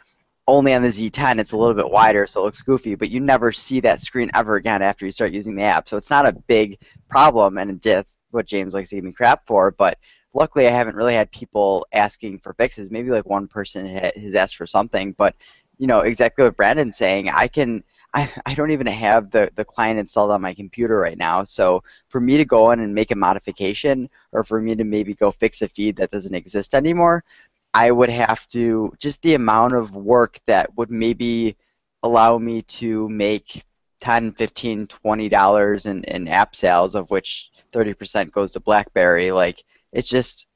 Only 0.49 0.75
on 0.75 0.83
the 0.83 0.89
Z10, 0.91 1.39
it's 1.39 1.53
a 1.53 1.57
little 1.57 1.75
bit 1.75 1.89
wider, 1.89 2.27
so 2.27 2.41
it 2.41 2.45
looks 2.45 2.63
goofy, 2.63 2.97
but 2.97 3.11
you 3.11 3.21
never 3.21 3.53
see 3.53 3.79
that 3.81 4.01
screen 4.01 4.29
ever 4.35 4.57
again 4.57 4.83
after 4.83 5.07
you 5.07 5.13
start 5.13 5.33
using 5.33 5.55
the 5.55 5.63
app. 5.63 5.89
So 5.89 5.97
it's 5.97 6.11
not 6.11 6.27
a 6.27 6.33
big 6.33 6.79
problem, 7.09 7.59
and 7.59 7.81
that's 7.81 8.19
what 8.33 8.47
James 8.47 8.75
likes 8.75 8.89
to 8.89 8.97
give 8.97 9.05
me 9.05 9.13
crap 9.13 9.47
for. 9.47 9.71
But 9.71 9.99
luckily, 10.35 10.67
I 10.67 10.71
haven't 10.71 10.97
really 10.97 11.15
had 11.15 11.31
people 11.31 11.87
asking 11.93 12.39
for 12.39 12.55
fixes. 12.55 12.91
Maybe 12.91 13.11
like 13.11 13.27
one 13.27 13.49
person 13.49 13.87
has 13.87 14.35
asked 14.35 14.57
for 14.57 14.67
something, 14.67 15.13
but 15.13 15.35
you 15.79 15.87
know 15.87 16.01
exactly 16.01 16.45
what 16.45 16.57
Brandon's 16.57 16.99
saying. 16.99 17.29
I 17.29 17.49
can. 17.49 17.85
I, 18.15 18.31
I 18.45 18.53
don't 18.53 18.73
even 18.73 18.87
have 18.89 19.31
the, 19.31 19.51
the 19.55 19.65
client 19.65 19.99
installed 19.99 20.33
on 20.33 20.43
my 20.43 20.53
computer 20.53 20.99
right 20.99 21.17
now. 21.17 21.45
So 21.45 21.83
for 22.09 22.21
me 22.21 22.37
to 22.37 22.45
go 22.45 22.71
in 22.73 22.81
and 22.81 22.95
make 22.95 23.11
a 23.11 23.17
modification, 23.17 24.11
or 24.33 24.45
for 24.45 24.61
me 24.61 24.75
to 24.75 24.85
maybe 24.85 25.15
go 25.15 25.31
fix 25.31 25.63
a 25.63 25.69
feed 25.69 25.97
that 25.97 26.11
doesn't 26.11 26.35
exist 26.35 26.75
anymore, 26.75 27.25
I 27.73 27.91
would 27.91 28.11
have 28.11 28.47
to 28.49 28.93
just 28.99 29.23
the 29.23 29.35
amount 29.35 29.75
of 29.75 29.97
work 29.97 30.39
that 30.47 30.77
would 30.77 30.91
maybe 30.91 31.57
allow 32.03 32.37
me 32.37 32.63
to 32.63 33.09
make 33.09 33.65
10 34.01 34.33
15 34.33 34.89
20 34.89 35.29
dollars 35.29 35.87
in, 35.87 36.05
in 36.05 36.29
app 36.29 36.55
sales 36.57 36.95
of 36.95 37.11
which 37.11 37.51
30% 37.73 38.31
goes 38.33 38.53
to 38.53 38.61
blackberry 38.61 39.33
like 39.33 39.65
it's 39.93 40.09
just 40.09 40.47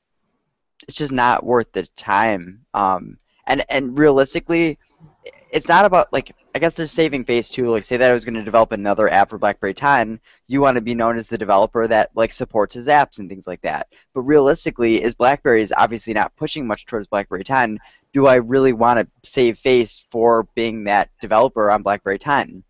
it's 0.88 0.98
just 0.98 1.12
not 1.12 1.44
worth 1.44 1.72
the 1.72 1.86
time. 1.96 2.64
Um, 2.74 3.18
and 3.46 3.64
and 3.68 3.98
realistically 3.98 4.78
it's 5.50 5.68
not 5.68 5.84
about 5.84 6.12
like 6.12 6.34
i 6.54 6.58
guess 6.58 6.74
there's 6.74 6.90
saving 6.90 7.24
face 7.24 7.48
too 7.48 7.68
like 7.68 7.84
say 7.84 7.96
that 7.96 8.10
i 8.10 8.14
was 8.14 8.24
going 8.24 8.34
to 8.34 8.42
develop 8.42 8.72
another 8.72 9.08
app 9.08 9.30
for 9.30 9.38
blackberry 9.38 9.74
10 9.74 10.20
you 10.46 10.60
want 10.60 10.74
to 10.74 10.80
be 10.80 10.94
known 10.94 11.16
as 11.16 11.26
the 11.26 11.38
developer 11.38 11.86
that 11.86 12.10
like 12.14 12.32
supports 12.32 12.74
his 12.74 12.88
apps 12.88 13.18
and 13.18 13.28
things 13.28 13.46
like 13.46 13.60
that. 13.62 13.88
But 14.14 14.22
realistically 14.22 15.02
is 15.02 15.14
blackberry 15.14 15.62
is 15.62 15.74
obviously 15.76 16.14
not 16.14 16.36
pushing 16.36 16.66
much 16.66 16.86
towards 16.86 17.06
blackberry 17.06 17.44
10 17.44 17.78
do 18.12 18.26
i 18.26 18.36
really 18.36 18.72
want 18.72 18.98
to 18.98 19.28
save 19.28 19.58
face 19.58 20.06
for 20.10 20.48
being 20.54 20.84
that 20.84 21.10
developer 21.20 21.70
on 21.70 21.82
blackberry 21.82 22.18
10 22.18 22.62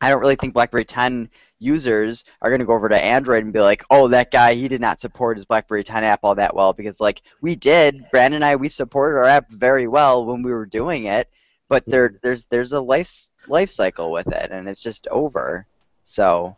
i 0.00 0.08
don't 0.08 0.20
really 0.20 0.36
think 0.36 0.54
blackberry 0.54 0.84
10 0.84 1.30
users 1.62 2.24
are 2.40 2.50
going 2.50 2.60
to 2.60 2.66
go 2.66 2.74
over 2.74 2.88
to 2.88 3.04
android 3.04 3.44
and 3.44 3.52
be 3.52 3.60
like 3.60 3.84
oh 3.90 4.08
that 4.08 4.30
guy 4.30 4.54
he 4.54 4.68
did 4.68 4.80
not 4.80 5.00
support 5.00 5.36
his 5.36 5.44
blackberry 5.44 5.84
10 5.84 6.04
app 6.04 6.20
all 6.22 6.34
that 6.34 6.54
well 6.54 6.72
because 6.72 7.00
like 7.00 7.22
we 7.40 7.54
did. 7.54 8.04
Brandon 8.10 8.36
and 8.36 8.44
i 8.44 8.56
we 8.56 8.68
supported 8.68 9.16
our 9.16 9.24
app 9.24 9.50
very 9.50 9.86
well 9.86 10.26
when 10.26 10.42
we 10.42 10.52
were 10.52 10.66
doing 10.66 11.04
it 11.04 11.28
but 11.72 11.86
there 11.86 12.10
mm-hmm. 12.10 12.18
there's 12.22 12.44
there's 12.46 12.72
a 12.72 12.80
life 12.80 13.30
life 13.48 13.70
cycle 13.70 14.12
with 14.12 14.26
it 14.28 14.50
and 14.50 14.68
it's 14.68 14.82
just 14.82 15.08
over. 15.08 15.66
So 16.04 16.54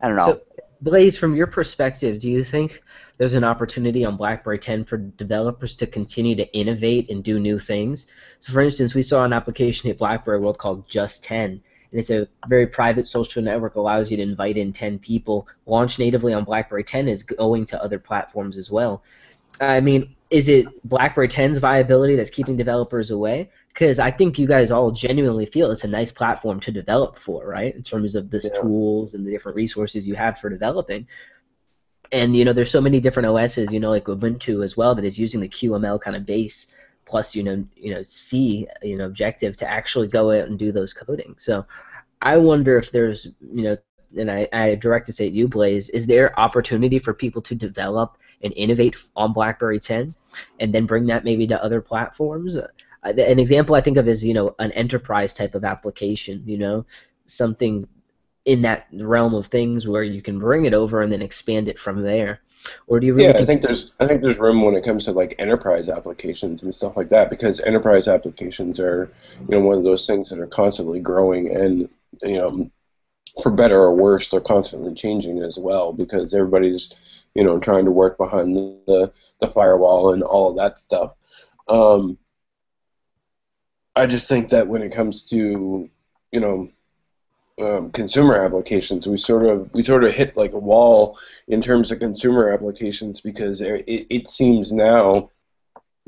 i 0.00 0.06
don't 0.06 0.16
know. 0.16 0.24
So 0.24 0.40
Blaze, 0.80 1.18
from 1.18 1.34
your 1.34 1.46
perspective, 1.46 2.20
do 2.20 2.30
you 2.30 2.44
think 2.44 2.82
there's 3.16 3.34
an 3.34 3.44
opportunity 3.44 4.04
on 4.04 4.16
BlackBerry 4.16 4.58
10 4.58 4.84
for 4.84 4.98
developers 4.98 5.74
to 5.76 5.86
continue 5.86 6.36
to 6.36 6.54
innovate 6.54 7.10
and 7.10 7.24
do 7.24 7.40
new 7.40 7.58
things? 7.58 8.08
So, 8.40 8.52
for 8.52 8.60
instance, 8.60 8.94
we 8.94 9.02
saw 9.02 9.24
an 9.24 9.32
application 9.32 9.90
at 9.90 9.98
BlackBerry 9.98 10.38
World 10.38 10.58
called 10.58 10.86
Just 10.86 11.24
10, 11.24 11.62
and 11.90 12.00
it's 12.00 12.10
a 12.10 12.28
very 12.48 12.66
private 12.66 13.06
social 13.06 13.42
network, 13.42 13.76
allows 13.76 14.10
you 14.10 14.16
to 14.16 14.22
invite 14.22 14.56
in 14.56 14.72
10 14.72 14.98
people. 14.98 15.48
Launched 15.66 15.98
natively 15.98 16.32
on 16.32 16.44
BlackBerry 16.44 16.84
10 16.84 17.08
is 17.08 17.22
going 17.22 17.64
to 17.66 17.82
other 17.82 17.98
platforms 17.98 18.58
as 18.58 18.70
well. 18.70 19.02
I 19.60 19.80
mean, 19.80 20.14
is 20.30 20.48
it 20.48 20.66
BlackBerry 20.84 21.28
10's 21.28 21.58
viability 21.58 22.16
that's 22.16 22.30
keeping 22.30 22.56
developers 22.56 23.10
away? 23.10 23.50
Because 23.68 23.98
I 23.98 24.10
think 24.10 24.38
you 24.38 24.46
guys 24.46 24.70
all 24.70 24.90
genuinely 24.90 25.46
feel 25.46 25.70
it's 25.70 25.84
a 25.84 25.88
nice 25.88 26.10
platform 26.10 26.60
to 26.60 26.72
develop 26.72 27.18
for, 27.18 27.46
right? 27.46 27.74
In 27.74 27.82
terms 27.82 28.14
of 28.14 28.30
the 28.30 28.40
Yeah. 28.42 28.60
tools 28.60 29.14
and 29.14 29.26
the 29.26 29.30
different 29.30 29.56
resources 29.56 30.08
you 30.08 30.14
have 30.14 30.38
for 30.38 30.50
developing. 30.50 31.06
And 32.12 32.36
you 32.36 32.44
know, 32.44 32.52
there's 32.52 32.70
so 32.70 32.80
many 32.80 33.00
different 33.00 33.28
OSs, 33.28 33.72
you 33.72 33.80
know, 33.80 33.90
like 33.90 34.04
Ubuntu 34.04 34.64
as 34.64 34.76
well, 34.76 34.94
that 34.94 35.04
is 35.04 35.18
using 35.18 35.40
the 35.40 35.48
QML 35.48 36.00
kind 36.00 36.16
of 36.16 36.24
base 36.24 36.74
plus 37.06 37.34
you 37.34 37.42
know, 37.42 37.64
you 37.76 37.94
know, 37.94 38.02
C, 38.02 38.66
you 38.82 38.98
know, 38.98 39.06
objective 39.06 39.56
to 39.56 39.70
actually 39.70 40.08
go 40.08 40.32
out 40.32 40.48
and 40.48 40.58
do 40.58 40.72
those 40.72 40.92
coding. 40.92 41.34
So 41.38 41.64
I 42.20 42.36
wonder 42.36 42.76
if 42.76 42.90
there's, 42.90 43.26
you 43.40 43.62
know, 43.62 43.76
and 44.16 44.30
I, 44.30 44.48
I 44.52 44.74
direct 44.74 45.06
this 45.06 45.20
at 45.20 45.32
you, 45.32 45.48
Blaze, 45.48 45.88
is 45.90 46.06
there 46.06 46.38
opportunity 46.38 46.98
for 46.98 47.14
people 47.14 47.42
to 47.42 47.54
develop 47.54 48.18
and 48.42 48.52
innovate 48.56 48.96
on 49.16 49.32
BlackBerry 49.32 49.78
10 49.78 50.14
and 50.60 50.74
then 50.74 50.86
bring 50.86 51.06
that 51.06 51.24
maybe 51.24 51.46
to 51.46 51.62
other 51.62 51.80
platforms? 51.80 52.56
Uh, 52.56 52.68
an 53.04 53.38
example 53.38 53.74
I 53.74 53.80
think 53.80 53.96
of 53.96 54.08
is, 54.08 54.24
you 54.24 54.34
know, 54.34 54.54
an 54.58 54.72
enterprise 54.72 55.34
type 55.34 55.54
of 55.54 55.64
application, 55.64 56.42
you 56.46 56.58
know, 56.58 56.86
something 57.26 57.86
in 58.44 58.62
that 58.62 58.86
realm 58.92 59.34
of 59.34 59.46
things 59.46 59.86
where 59.86 60.04
you 60.04 60.22
can 60.22 60.38
bring 60.38 60.64
it 60.64 60.74
over 60.74 61.02
and 61.02 61.12
then 61.12 61.22
expand 61.22 61.68
it 61.68 61.78
from 61.78 62.02
there. 62.02 62.40
Or 62.86 63.00
do 63.00 63.06
you 63.06 63.14
really 63.14 63.28
Yeah, 63.28 63.38
I 63.38 63.44
think 63.44 63.62
there's 63.62 63.92
I 64.00 64.06
think 64.06 64.22
there's 64.22 64.38
room 64.38 64.62
when 64.62 64.74
it 64.74 64.84
comes 64.84 65.04
to 65.04 65.12
like 65.12 65.34
enterprise 65.38 65.88
applications 65.88 66.62
and 66.62 66.74
stuff 66.74 66.96
like 66.96 67.08
that 67.10 67.30
because 67.30 67.60
enterprise 67.60 68.08
applications 68.08 68.80
are 68.80 69.10
you 69.40 69.48
know 69.48 69.60
one 69.60 69.78
of 69.78 69.84
those 69.84 70.06
things 70.06 70.28
that 70.30 70.38
are 70.38 70.46
constantly 70.46 71.00
growing 71.00 71.54
and 71.54 71.88
you 72.22 72.36
know 72.36 72.70
for 73.42 73.50
better 73.50 73.78
or 73.78 73.94
worse 73.94 74.30
they're 74.30 74.40
constantly 74.40 74.94
changing 74.94 75.42
as 75.42 75.58
well 75.58 75.92
because 75.92 76.32
everybody's 76.32 77.24
you 77.34 77.44
know 77.44 77.58
trying 77.58 77.84
to 77.84 77.90
work 77.90 78.16
behind 78.16 78.56
the 78.56 79.12
the 79.40 79.48
firewall 79.48 80.12
and 80.12 80.22
all 80.22 80.50
of 80.50 80.56
that 80.56 80.78
stuff. 80.78 81.12
Um, 81.68 82.18
I 83.94 84.06
just 84.06 84.28
think 84.28 84.50
that 84.50 84.68
when 84.68 84.82
it 84.82 84.92
comes 84.92 85.22
to 85.30 85.90
you 86.32 86.40
know 86.40 86.68
um, 87.60 87.90
consumer 87.90 88.36
applications, 88.36 89.06
we 89.06 89.16
sort 89.16 89.46
of 89.46 89.72
we 89.72 89.82
sort 89.82 90.04
of 90.04 90.12
hit 90.12 90.36
like 90.36 90.52
a 90.52 90.58
wall 90.58 91.18
in 91.48 91.62
terms 91.62 91.90
of 91.90 92.00
consumer 92.00 92.52
applications 92.52 93.20
because 93.20 93.60
it, 93.60 93.84
it 93.86 94.28
seems 94.28 94.72
now 94.72 95.30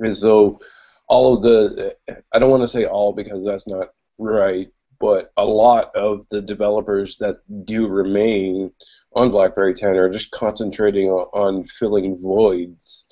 as 0.02 0.20
though 0.20 0.60
all 1.06 1.34
of 1.34 1.42
the 1.42 1.96
I 2.32 2.38
don't 2.38 2.50
want 2.50 2.62
to 2.62 2.68
say 2.68 2.84
all 2.84 3.12
because 3.12 3.44
that's 3.44 3.66
not 3.66 3.88
right, 4.18 4.70
but 5.00 5.32
a 5.36 5.44
lot 5.44 5.94
of 5.94 6.28
the 6.28 6.42
developers 6.42 7.16
that 7.16 7.36
do 7.64 7.88
remain 7.88 8.70
on 9.14 9.30
BlackBerry 9.30 9.74
10 9.74 9.96
are 9.96 10.10
just 10.10 10.30
concentrating 10.30 11.08
on, 11.08 11.26
on 11.32 11.66
filling 11.66 12.20
voids 12.20 13.06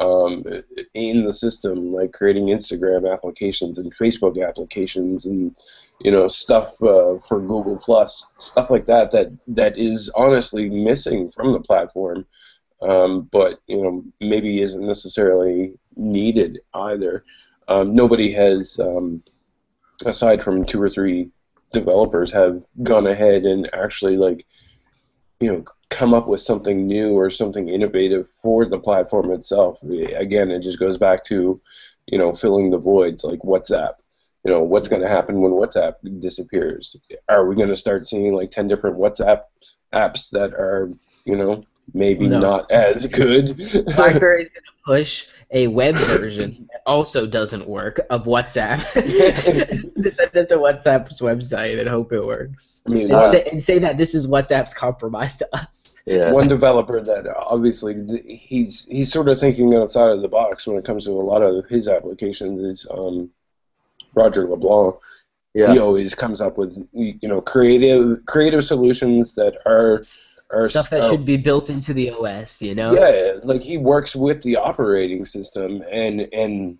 um, 0.00 0.44
in 0.94 1.22
the 1.22 1.32
system, 1.32 1.92
like 1.92 2.12
creating 2.12 2.46
Instagram 2.46 3.10
applications 3.10 3.78
and 3.78 3.96
Facebook 3.96 4.46
applications 4.46 5.26
and 5.26 5.54
you 6.00 6.10
know 6.10 6.28
stuff 6.28 6.74
uh, 6.82 7.18
for 7.18 7.40
Google 7.40 7.76
Plus, 7.76 8.26
stuff 8.38 8.70
like 8.70 8.86
that 8.86 9.12
that 9.12 9.32
that 9.48 9.78
is 9.78 10.10
honestly 10.16 10.68
missing 10.68 11.30
from 11.30 11.52
the 11.52 11.60
platform, 11.60 12.26
um, 12.82 13.28
but 13.30 13.60
you 13.66 13.82
know 13.82 14.04
maybe 14.20 14.60
isn't 14.60 14.86
necessarily 14.86 15.78
needed 15.96 16.60
either. 16.74 17.24
Um, 17.68 17.94
nobody 17.94 18.30
has, 18.32 18.78
um, 18.78 19.22
aside 20.04 20.42
from 20.42 20.66
two 20.66 20.82
or 20.82 20.90
three 20.90 21.30
developers, 21.72 22.32
have 22.32 22.62
gone 22.82 23.06
ahead 23.06 23.44
and 23.44 23.72
actually 23.72 24.16
like 24.16 24.44
you 25.38 25.52
know 25.52 25.64
come 25.94 26.12
up 26.12 26.26
with 26.26 26.40
something 26.40 26.86
new 26.86 27.12
or 27.12 27.30
something 27.30 27.68
innovative 27.68 28.28
for 28.42 28.66
the 28.66 28.78
platform 28.78 29.30
itself. 29.30 29.82
Again, 29.82 30.50
it 30.50 30.60
just 30.60 30.78
goes 30.78 30.98
back 30.98 31.24
to 31.24 31.60
you 32.06 32.18
know 32.18 32.34
filling 32.34 32.70
the 32.70 32.78
voids 32.78 33.24
like 33.24 33.40
WhatsApp 33.40 33.94
you 34.44 34.50
know 34.50 34.62
what's 34.62 34.88
going 34.88 35.02
to 35.02 35.08
happen 35.08 35.40
when 35.40 35.52
WhatsApp 35.52 35.94
disappears. 36.20 36.96
Are 37.28 37.46
we 37.46 37.56
going 37.56 37.70
to 37.70 37.76
start 37.76 38.06
seeing 38.06 38.34
like 38.34 38.50
ten 38.50 38.68
different 38.68 38.98
WhatsApp 38.98 39.42
apps 39.92 40.30
that 40.30 40.52
are 40.52 40.92
you 41.24 41.36
know 41.36 41.64
maybe 41.92 42.26
No. 42.28 42.38
not 42.40 42.70
as 42.70 43.06
good? 43.06 43.56
BlackBerry 43.96 44.42
is 44.42 44.48
going 44.48 44.62
to 44.64 44.72
push 44.84 45.26
a 45.50 45.66
web 45.68 45.94
version 45.94 46.68
that 46.72 46.80
also 46.86 47.26
doesn't 47.26 47.68
work 47.68 48.00
of 48.10 48.24
WhatsApp. 48.24 48.80
Just 50.02 50.16
send 50.16 50.30
this 50.32 50.46
to 50.48 50.56
WhatsApp's 50.56 51.20
website 51.20 51.78
and 51.78 51.88
hope 51.88 52.12
it 52.12 52.24
works. 52.24 52.82
I 52.86 52.90
mean, 52.90 53.02
And, 53.04 53.12
uh, 53.12 53.30
say, 53.30 53.44
and 53.52 53.62
say 53.62 53.78
that 53.78 53.96
this 53.98 54.14
is 54.14 54.26
WhatsApp's 54.26 54.74
compromise 54.74 55.36
to 55.36 55.48
us. 55.56 55.96
Yeah. 56.06 56.32
one 56.32 56.48
developer 56.48 57.00
that 57.00 57.26
obviously 57.34 57.94
he's 58.26 58.84
he's 58.84 59.10
sort 59.10 59.28
of 59.28 59.40
thinking 59.40 59.74
outside 59.74 60.10
of 60.10 60.20
the 60.20 60.28
box 60.28 60.66
when 60.66 60.76
it 60.76 60.84
comes 60.84 61.06
to 61.06 61.12
a 61.12 61.12
lot 61.12 61.40
of 61.40 61.64
his 61.66 61.88
applications 61.88 62.60
is 62.60 62.86
um, 62.90 63.30
Roger 64.14 64.46
LeBlanc. 64.46 64.96
yeah. 65.54 65.72
He 65.72 65.78
always 65.78 66.14
comes 66.14 66.42
up 66.42 66.58
with 66.58 66.76
you 66.92 67.16
know 67.28 67.40
creative 67.40 68.24
creative 68.26 68.64
solutions 68.64 69.34
that 69.36 69.54
are 69.64 70.02
are 70.54 70.68
Stuff 70.68 70.90
that 70.90 71.04
should 71.04 71.24
be 71.24 71.36
built 71.36 71.70
into 71.70 71.92
the 71.94 72.10
OS, 72.10 72.62
you 72.62 72.74
know? 72.74 72.92
Yeah, 72.94 73.34
like 73.42 73.62
he 73.62 73.78
works 73.78 74.14
with 74.14 74.42
the 74.42 74.56
operating 74.56 75.24
system, 75.24 75.82
and 75.90 76.28
and 76.32 76.78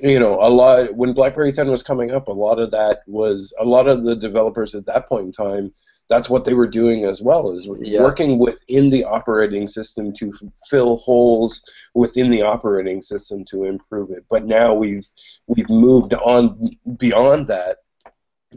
you 0.00 0.18
know 0.18 0.38
a 0.40 0.50
lot 0.50 0.94
when 0.94 1.12
BlackBerry 1.12 1.52
10 1.52 1.70
was 1.70 1.82
coming 1.82 2.10
up, 2.10 2.28
a 2.28 2.32
lot 2.32 2.58
of 2.58 2.70
that 2.72 3.00
was 3.06 3.54
a 3.60 3.64
lot 3.64 3.86
of 3.88 4.04
the 4.04 4.16
developers 4.16 4.74
at 4.74 4.86
that 4.86 5.08
point 5.08 5.26
in 5.26 5.32
time. 5.32 5.72
That's 6.08 6.30
what 6.30 6.44
they 6.44 6.54
were 6.54 6.68
doing 6.68 7.04
as 7.04 7.20
well, 7.20 7.50
is 7.50 7.68
Yeah. 7.80 8.00
working 8.00 8.38
within 8.38 8.90
the 8.90 9.02
operating 9.04 9.66
system 9.66 10.12
to 10.14 10.28
f- 10.28 10.48
fill 10.70 10.98
holes 10.98 11.60
within 11.94 12.30
the 12.30 12.42
operating 12.42 13.00
system 13.02 13.44
to 13.46 13.64
improve 13.64 14.10
it. 14.12 14.24
But 14.30 14.44
now 14.46 14.72
we've 14.74 15.06
we've 15.48 15.68
moved 15.68 16.14
on 16.14 16.76
beyond 16.96 17.48
that. 17.48 17.78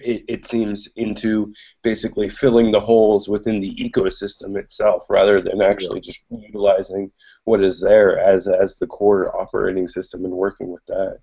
It, 0.04 0.24
it 0.28 0.46
seems 0.46 0.88
into 0.96 1.54
basically 1.84 2.30
filling 2.30 2.72
the 2.72 2.80
holes 2.80 3.28
within 3.28 3.60
the 3.60 3.76
ecosystem 3.76 4.58
itself, 4.58 5.04
rather 5.10 5.42
than 5.42 5.62
actually 5.62 6.02
just 6.02 6.24
utilizing 6.30 7.12
what 7.46 7.64
is 7.64 7.82
there 7.82 8.20
as 8.20 8.48
as 8.48 8.78
the 8.78 8.88
core 8.88 9.36
operating 9.40 9.88
system 9.88 10.26
and 10.26 10.34
working 10.34 10.72
with 10.72 10.86
that. 10.88 11.20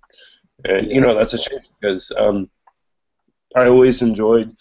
And 0.65 0.91
you 0.91 1.01
know 1.01 1.15
that's 1.15 1.33
a 1.33 1.37
shame 1.37 1.59
because 1.79 2.11
um, 2.17 2.49
I 3.55 3.67
always 3.67 4.01
enjoyed 4.01 4.53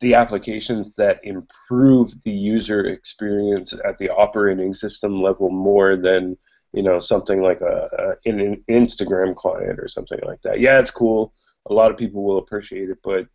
the 0.00 0.14
applications 0.14 0.94
that 0.94 1.20
improve 1.22 2.10
the 2.22 2.30
user 2.30 2.86
experience 2.86 3.74
at 3.84 3.98
the 3.98 4.10
operating 4.10 4.72
system 4.72 5.22
level 5.22 5.50
more 5.50 5.96
than 5.96 6.36
you 6.72 6.82
know 6.82 6.98
something 6.98 7.42
like 7.42 7.60
a, 7.60 8.16
a 8.26 8.30
an 8.30 8.40
an 8.40 8.64
Instagram 8.68 9.34
client 9.34 9.78
or 9.78 9.88
something 9.88 10.20
like 10.24 10.40
that. 10.42 10.60
Yeah, 10.60 10.80
it's 10.80 10.90
cool. 10.90 11.32
A 11.68 11.74
lot 11.74 11.90
of 11.90 11.96
people 11.96 12.24
will 12.24 12.38
appreciate 12.38 12.90
it, 12.90 12.98
but 13.02 13.26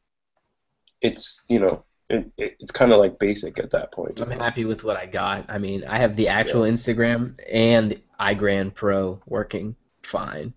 it's 1.01 1.45
you 1.47 1.59
know 1.59 1.85
it, 2.09 2.31
it, 2.37 2.55
it's 2.59 2.71
kind 2.71 2.91
of 2.91 2.99
like 2.99 3.19
basic 3.19 3.59
at 3.59 3.71
that 3.71 3.91
point. 3.91 4.19
I'm 4.21 4.29
happy 4.31 4.65
with 4.65 4.83
what 4.83 4.97
I 4.97 5.05
got. 5.05 5.45
I 5.49 5.57
mean, 5.57 5.83
I 5.85 5.97
have 5.97 6.15
the 6.15 6.27
actual 6.27 6.61
Instagram 6.63 7.35
and 7.51 8.01
iGrand 8.19 8.73
Pro 8.73 9.21
working 9.25 9.75
fine. 10.03 10.53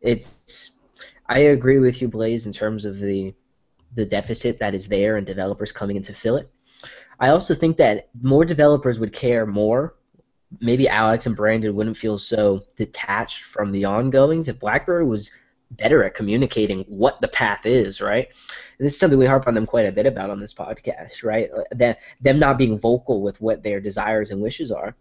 It's 0.00 0.78
I 1.26 1.38
agree 1.40 1.78
with 1.78 2.00
you, 2.00 2.08
Blaze, 2.08 2.46
in 2.46 2.52
terms 2.52 2.84
of 2.84 2.98
the 2.98 3.34
the 3.94 4.04
deficit 4.04 4.58
that 4.58 4.74
is 4.74 4.88
there 4.88 5.16
and 5.16 5.26
developers 5.26 5.72
coming 5.72 5.96
in 5.96 6.02
to 6.02 6.12
fill 6.12 6.36
it. 6.36 6.50
I 7.20 7.30
also 7.30 7.54
think 7.54 7.78
that 7.78 8.08
more 8.20 8.44
developers 8.44 8.98
would 8.98 9.12
care 9.12 9.46
more. 9.46 9.94
Maybe 10.60 10.88
Alex 10.88 11.26
and 11.26 11.36
Brandon 11.36 11.74
wouldn't 11.74 11.96
feel 11.96 12.16
so 12.18 12.62
detached 12.76 13.44
from 13.44 13.72
the 13.72 13.84
ongoings 13.84 14.48
if 14.48 14.60
BlackBerry 14.60 15.04
was 15.04 15.30
better 15.70 16.02
at 16.04 16.14
communicating 16.14 16.84
what 16.88 17.20
the 17.20 17.28
path 17.28 17.66
is, 17.66 18.00
right? 18.00 18.28
And 18.78 18.86
this 18.86 18.94
is 18.94 18.98
something 18.98 19.18
we 19.18 19.26
harp 19.26 19.46
on 19.46 19.54
them 19.54 19.66
quite 19.66 19.86
a 19.86 19.92
bit 19.92 20.06
about 20.06 20.30
on 20.30 20.40
this 20.40 20.54
podcast, 20.54 21.24
right? 21.24 21.50
That 21.72 22.00
them 22.20 22.38
not 22.38 22.58
being 22.58 22.78
vocal 22.78 23.22
with 23.22 23.40
what 23.40 23.62
their 23.62 23.80
desires 23.80 24.30
and 24.30 24.40
wishes 24.40 24.70
are. 24.70 24.94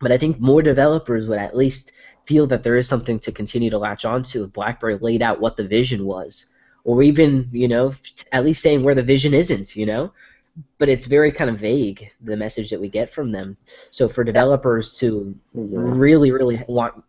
But 0.00 0.12
I 0.12 0.18
think 0.18 0.38
more 0.38 0.62
developers 0.62 1.26
would 1.26 1.38
at 1.38 1.56
least 1.56 1.92
feel 2.26 2.46
that 2.48 2.62
there 2.62 2.76
is 2.76 2.88
something 2.88 3.18
to 3.20 3.32
continue 3.32 3.70
to 3.70 3.78
latch 3.78 4.04
onto 4.04 4.44
if 4.44 4.52
BlackBerry 4.52 4.98
laid 4.98 5.22
out 5.22 5.40
what 5.40 5.56
the 5.56 5.66
vision 5.66 6.04
was, 6.04 6.52
or 6.84 7.02
even, 7.02 7.48
you 7.52 7.68
know, 7.68 7.94
at 8.32 8.44
least 8.44 8.62
saying 8.62 8.82
where 8.82 8.94
the 8.94 9.02
vision 9.02 9.32
isn't, 9.32 9.74
you 9.74 9.86
know. 9.86 10.12
But 10.78 10.88
it's 10.88 11.06
very 11.06 11.32
kind 11.32 11.50
of 11.50 11.58
vague 11.58 12.10
the 12.20 12.36
message 12.36 12.70
that 12.70 12.80
we 12.80 12.88
get 12.88 13.10
from 13.10 13.32
them. 13.32 13.56
So 13.90 14.08
for 14.08 14.24
developers 14.24 14.92
to 14.98 15.34
really, 15.54 16.30
really 16.30 16.62
want 16.68 17.04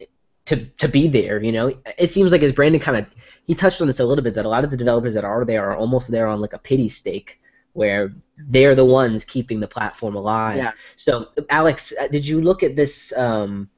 to 0.47 0.65
to 0.65 0.87
be 0.87 1.07
there, 1.07 1.41
you 1.41 1.51
know, 1.51 1.71
it 1.97 2.11
seems 2.11 2.31
like 2.31 2.41
as 2.41 2.51
Brandon 2.51 2.81
kind 2.81 2.97
of 2.97 3.05
he 3.45 3.55
touched 3.55 3.79
on 3.81 3.87
this 3.87 3.99
a 4.01 4.05
little 4.05 4.23
bit 4.23 4.33
that 4.33 4.45
a 4.45 4.49
lot 4.49 4.63
of 4.65 4.71
the 4.71 4.77
developers 4.77 5.13
that 5.13 5.23
are 5.23 5.45
there 5.45 5.69
are 5.69 5.75
almost 5.77 6.11
there 6.11 6.27
on 6.27 6.41
like 6.41 6.53
a 6.53 6.57
pity 6.59 6.89
stake 6.89 7.39
where 7.73 8.11
they're 8.49 8.75
the 8.75 8.83
ones 8.85 9.23
keeping 9.23 9.59
the 9.59 9.67
platform 9.67 10.15
alive. 10.15 10.57
Yeah. 10.57 10.71
So, 10.95 11.27
Alex, 11.49 11.93
uh, 11.99 12.07
did 12.07 12.27
you 12.27 12.41
look 12.41 12.63
at 12.63 12.75
this 12.75 13.15
um, 13.15 13.69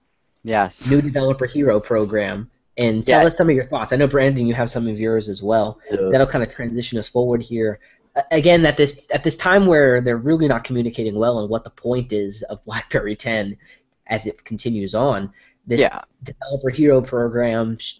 Yes. 0.44 0.90
new 0.90 1.02
developer 1.02 1.46
hero 1.46 1.80
program 1.82 2.50
and 2.78 3.06
tell 3.06 3.22
Yeah. 3.22 3.28
us 3.28 3.36
some 3.38 3.50
of 3.50 3.56
your 3.56 3.66
thoughts? 3.66 3.92
I 3.92 3.98
know 3.98 4.08
Brandon, 4.08 4.48
you 4.48 4.54
have 4.54 4.70
some 4.70 4.88
of 4.88 4.98
yours 5.00 5.28
as 5.28 5.44
well. 5.44 5.80
Yeah. 5.92 6.10
That'll 6.12 6.28
kind 6.28 6.44
of 6.44 6.50
transition 6.54 6.98
us 6.98 7.10
forward 7.10 7.44
here. 7.44 7.80
Again, 8.32 8.66
at 8.66 8.78
this 8.78 9.02
at 9.12 9.24
this 9.24 9.36
time 9.36 9.66
where 9.66 10.02
they're 10.02 10.18
really 10.18 10.48
not 10.48 10.64
communicating 10.64 11.16
well 11.16 11.38
on 11.38 11.50
what 11.50 11.64
the 11.64 11.70
point 11.70 12.12
is 12.14 12.42
of 12.44 12.64
BlackBerry 12.66 13.16
10 13.18 13.58
as 14.08 14.26
it 14.26 14.44
continues 14.46 14.96
on, 14.96 15.32
this 15.70 15.80
Yeah. 15.80 16.02
developer 16.24 16.70
hero 16.70 17.02
program 17.02 17.78
sh- 17.78 18.00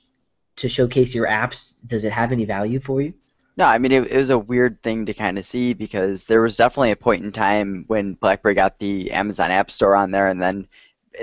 to 0.58 0.70
showcase 0.70 1.16
your 1.16 1.28
apps, 1.28 1.76
does 1.86 2.04
it 2.04 2.12
have 2.12 2.32
any 2.34 2.46
value 2.46 2.80
for 2.80 3.02
you? 3.02 3.14
No, 3.58 3.66
I 3.66 3.78
mean 3.78 3.92
it, 3.92 4.08
it 4.12 4.18
was 4.18 4.30
a 4.30 4.38
weird 4.40 4.82
thing 4.84 5.06
to 5.06 5.14
kind 5.14 5.38
of 5.38 5.46
see 5.46 5.74
because 5.74 6.24
there 6.24 6.42
was 6.42 6.58
definitely 6.58 6.92
a 6.92 6.96
point 6.96 7.24
in 7.24 7.32
time 7.32 7.84
when 7.88 8.14
BlackBerry 8.14 8.56
got 8.56 8.80
the 8.80 9.12
Amazon 9.12 9.52
App 9.52 9.70
Store 9.70 9.96
on 9.96 10.12
there, 10.12 10.30
and 10.30 10.42
then 10.42 10.68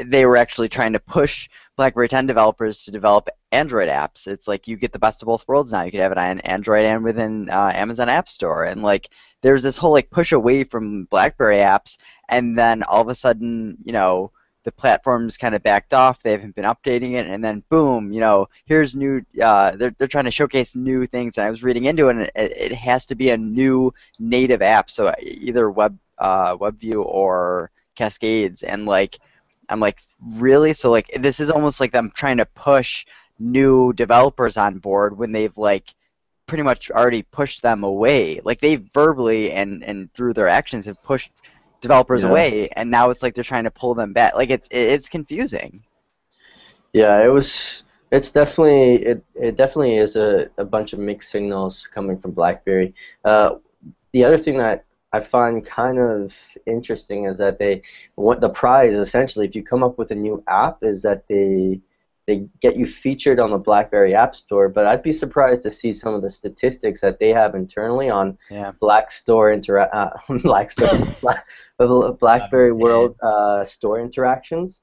they 0.05 0.27
were 0.27 0.37
actually 0.37 0.69
trying 0.69 0.93
to 0.93 1.01
push 1.01 1.49
BlackBerry 1.77 2.09
10 2.09 2.27
developers 2.27 2.85
to 2.85 2.91
develop 2.91 3.29
Android 3.53 3.89
apps. 3.89 4.27
It's 4.27 4.49
like 4.49 4.69
you 4.69 4.77
get 4.77 4.93
the 4.93 4.99
best 4.99 5.23
of 5.23 5.27
both 5.27 5.47
worlds 5.49 5.73
now. 5.73 5.83
You 5.83 5.91
could 5.91 6.01
have 6.01 6.13
it 6.13 6.19
on 6.19 6.41
Android 6.41 6.85
and 6.85 7.05
within 7.05 7.49
uh, 7.49 7.71
Amazon 7.75 8.09
App 8.09 8.29
Store, 8.29 8.65
and 8.65 8.83
like 8.83 9.09
there's 9.43 9.63
this 9.63 9.77
whole 9.77 9.93
like 9.93 10.11
push 10.11 10.33
away 10.33 10.65
from 10.65 11.05
BlackBerry 11.05 11.59
apps, 11.59 11.97
and 12.29 12.59
then 12.59 12.83
all 12.83 13.01
of 13.01 13.09
a 13.09 13.15
sudden, 13.15 13.79
you 13.85 13.93
know, 13.93 14.33
the 14.67 14.73
platform's 14.73 15.37
kind 15.37 15.55
of 15.55 15.63
backed 15.63 15.95
off. 15.95 16.25
They 16.25 16.33
haven't 16.33 16.57
been 16.57 16.65
updating 16.65 17.13
it, 17.13 17.29
and 17.29 17.43
then 17.43 17.63
boom, 17.69 18.13
you 18.13 18.19
know, 18.19 18.49
here's 18.65 18.97
new. 18.97 19.25
Uh, 19.41 19.77
they're 19.77 19.95
they're 19.97 20.09
trying 20.09 20.25
to 20.25 20.33
showcase 20.33 20.75
new 20.75 21.07
things, 21.07 21.39
and 21.39 21.47
I 21.47 21.51
was 21.51 21.63
reading 21.63 21.85
into 21.85 22.09
it, 22.09 22.17
and 22.17 22.23
it, 22.23 22.33
it 22.35 22.73
has 22.73 23.07
to 23.07 23.15
be 23.15 23.31
a 23.31 23.37
new 23.37 23.95
native 24.19 24.63
app, 24.63 24.91
so 24.91 25.15
either 25.23 25.71
web 25.71 25.97
uh, 26.19 26.57
WebView 26.57 27.05
or 27.07 27.71
Cascades, 27.95 28.65
and 28.65 28.87
like 28.87 29.21
I'm 29.69 29.79
like 29.79 30.01
really, 30.21 30.73
so 30.73 30.91
like 30.91 31.13
this 31.21 31.39
is 31.39 31.49
almost 31.49 31.81
like 31.81 31.93
them 31.93 32.11
trying 32.13 32.39
to 32.39 32.47
push 32.47 33.07
new 33.39 33.93
developers 33.93 34.57
on 34.57 34.79
board 34.79 35.17
when 35.17 35.31
they've 35.31 35.57
like 35.57 35.95
pretty 36.47 36.65
much 36.65 36.91
already 36.91 37.23
pushed 37.23 37.63
them 37.63 37.85
away. 37.85 38.41
Like 38.43 38.61
they 38.61 38.83
verbally 38.95 39.53
and 39.53 39.85
and 39.85 40.13
through 40.13 40.33
their 40.33 40.49
actions 40.49 40.87
have 40.87 41.01
pushed 41.05 41.31
developers 41.87 42.22
Yeah. 42.22 42.31
away, 42.31 42.68
and 42.77 42.90
now 42.90 43.11
it's 43.11 43.22
like 43.22 43.35
they're 43.35 43.44
trying 43.44 43.64
to 43.64 43.70
pull 43.70 43.94
them 43.94 44.12
back. 44.12 44.35
Like 44.35 44.51
it's 44.51 44.68
it's 44.70 45.09
confusing. 45.09 45.83
Yeah, 46.92 47.25
it 47.25 47.29
was. 47.29 47.85
It's 48.12 48.31
definitely 48.31 49.05
it. 49.05 49.25
It 49.35 49.57
definitely 49.57 49.96
is 49.96 50.16
a, 50.16 50.49
a 50.59 50.64
bunch 50.64 50.92
of 50.92 50.99
mixed 50.99 51.31
signals 51.31 51.87
coming 51.87 52.18
from 52.18 52.33
BlackBerry. 52.33 52.94
Uh, 53.25 53.57
the 54.12 54.25
other 54.25 54.38
thing 54.38 54.59
that 54.59 54.85
I 55.12 55.20
find 55.20 55.64
kind 55.64 55.99
of 55.99 56.35
interesting 56.66 57.25
is 57.27 57.38
that 57.38 57.59
they 57.59 57.83
what 58.14 58.40
the 58.40 58.49
prize 58.49 58.96
essentially, 58.96 59.46
if 59.46 59.55
you 59.55 59.62
come 59.62 59.83
up 59.83 59.99
with 59.99 60.11
a 60.11 60.14
new 60.14 60.42
app, 60.49 60.83
is 60.83 61.03
that 61.03 61.27
they 61.29 61.81
they 62.27 62.47
get 62.61 62.77
you 62.77 62.87
featured 62.87 63.39
on 63.39 63.51
the 63.51 63.59
BlackBerry 63.59 64.15
App 64.15 64.35
Store. 64.35 64.69
But 64.69 64.87
I'd 64.87 65.03
be 65.03 65.12
surprised 65.12 65.62
to 65.65 65.71
see 65.71 65.93
some 65.93 66.15
of 66.15 66.23
the 66.23 66.31
statistics 66.31 67.01
that 67.01 67.19
they 67.19 67.29
have 67.31 67.55
internally 67.55 68.09
on 68.11 68.37
Yeah. 68.51 68.73
Black 68.81 69.11
Store 69.11 69.53
intera- 69.53 69.89
uh, 69.93 70.11
Black 70.43 70.71
Store, 70.71 70.89
Black, 71.23 71.47
BlackBerry 72.19 72.73
World 72.73 73.17
uh, 73.23 73.65
Store 73.65 74.01
interactions. 74.01 74.83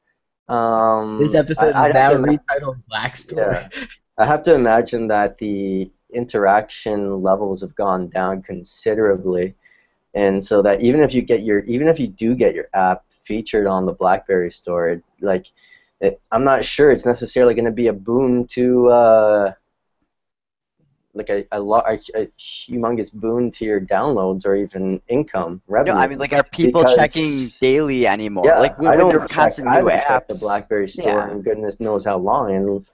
Um, 0.49 1.19
This 1.21 1.33
episode 1.33 1.73
I- 1.73 1.89
is 1.89 1.93
have 1.95 2.19
now 2.21 2.25
retitled 2.25 2.81
Black 2.87 3.15
Story. 3.15 3.57
I 4.17 4.25
have 4.25 4.43
to 4.43 4.53
imagine 4.53 5.07
that 5.07 5.37
the 5.37 5.91
interaction 6.13 7.21
levels 7.23 7.61
have 7.61 7.73
gone 7.75 8.07
down 8.09 8.41
considerably, 8.43 9.55
and 10.13 10.43
so 10.45 10.61
that 10.61 10.81
even 10.81 11.01
if 11.01 11.13
you 11.13 11.21
get 11.23 11.41
your 11.43 11.59
even 11.61 11.87
if 11.87 11.99
you 11.99 12.07
do 12.07 12.35
get 12.35 12.53
your 12.53 12.67
app 12.73 13.03
featured 13.23 13.65
on 13.65 13.85
the 13.85 13.93
BlackBerry 13.93 14.51
store, 14.51 15.01
like 15.21 15.47
it, 15.99 16.21
I'm 16.31 16.43
not 16.43 16.65
sure 16.65 16.91
it's 16.91 17.05
necessarily 17.05 17.53
going 17.53 17.65
to 17.65 17.71
be 17.71 17.87
a 17.87 17.93
boon 17.93 18.45
to 18.47 18.89
uh, 18.89 19.53
like 21.13 21.29
a 21.29 21.45
a, 21.51 21.59
lo- 21.59 21.83
a 21.85 21.93
a 22.15 22.27
humongous 22.39 23.13
boon 23.13 23.51
to 23.51 23.65
your 23.65 23.79
downloads 23.79 24.45
or 24.45 24.55
even 24.55 24.99
income 25.07 25.61
No, 25.67 25.73
revenue. 25.75 25.97
I 25.99 26.07
mean 26.07 26.17
like 26.19 26.33
are 26.33 26.43
people 26.43 26.81
Because- 26.81 26.95
checking 26.95 27.51
daily 27.61 28.07
anymore? 28.07 28.45
yeah, 28.47 28.59
like 28.59 28.77
when, 28.77 28.87
I 28.87 28.91
when 28.91 28.99
don't 28.99 29.09
there 29.09 29.21
are 29.21 29.27
check, 29.27 29.37
constant 29.37 29.67
I 29.67 29.81
new 29.81 29.87
haven't 29.87 30.07
checked 30.07 30.27
the. 30.29 30.35
BlackBerry 30.35 30.89
store 30.89 31.05
Yeah. 31.07 31.31
in 31.31 31.41
goodness 31.41 31.79
knows 31.79 32.03
how 32.05 32.17
long, 32.17 32.53
and 32.55 32.85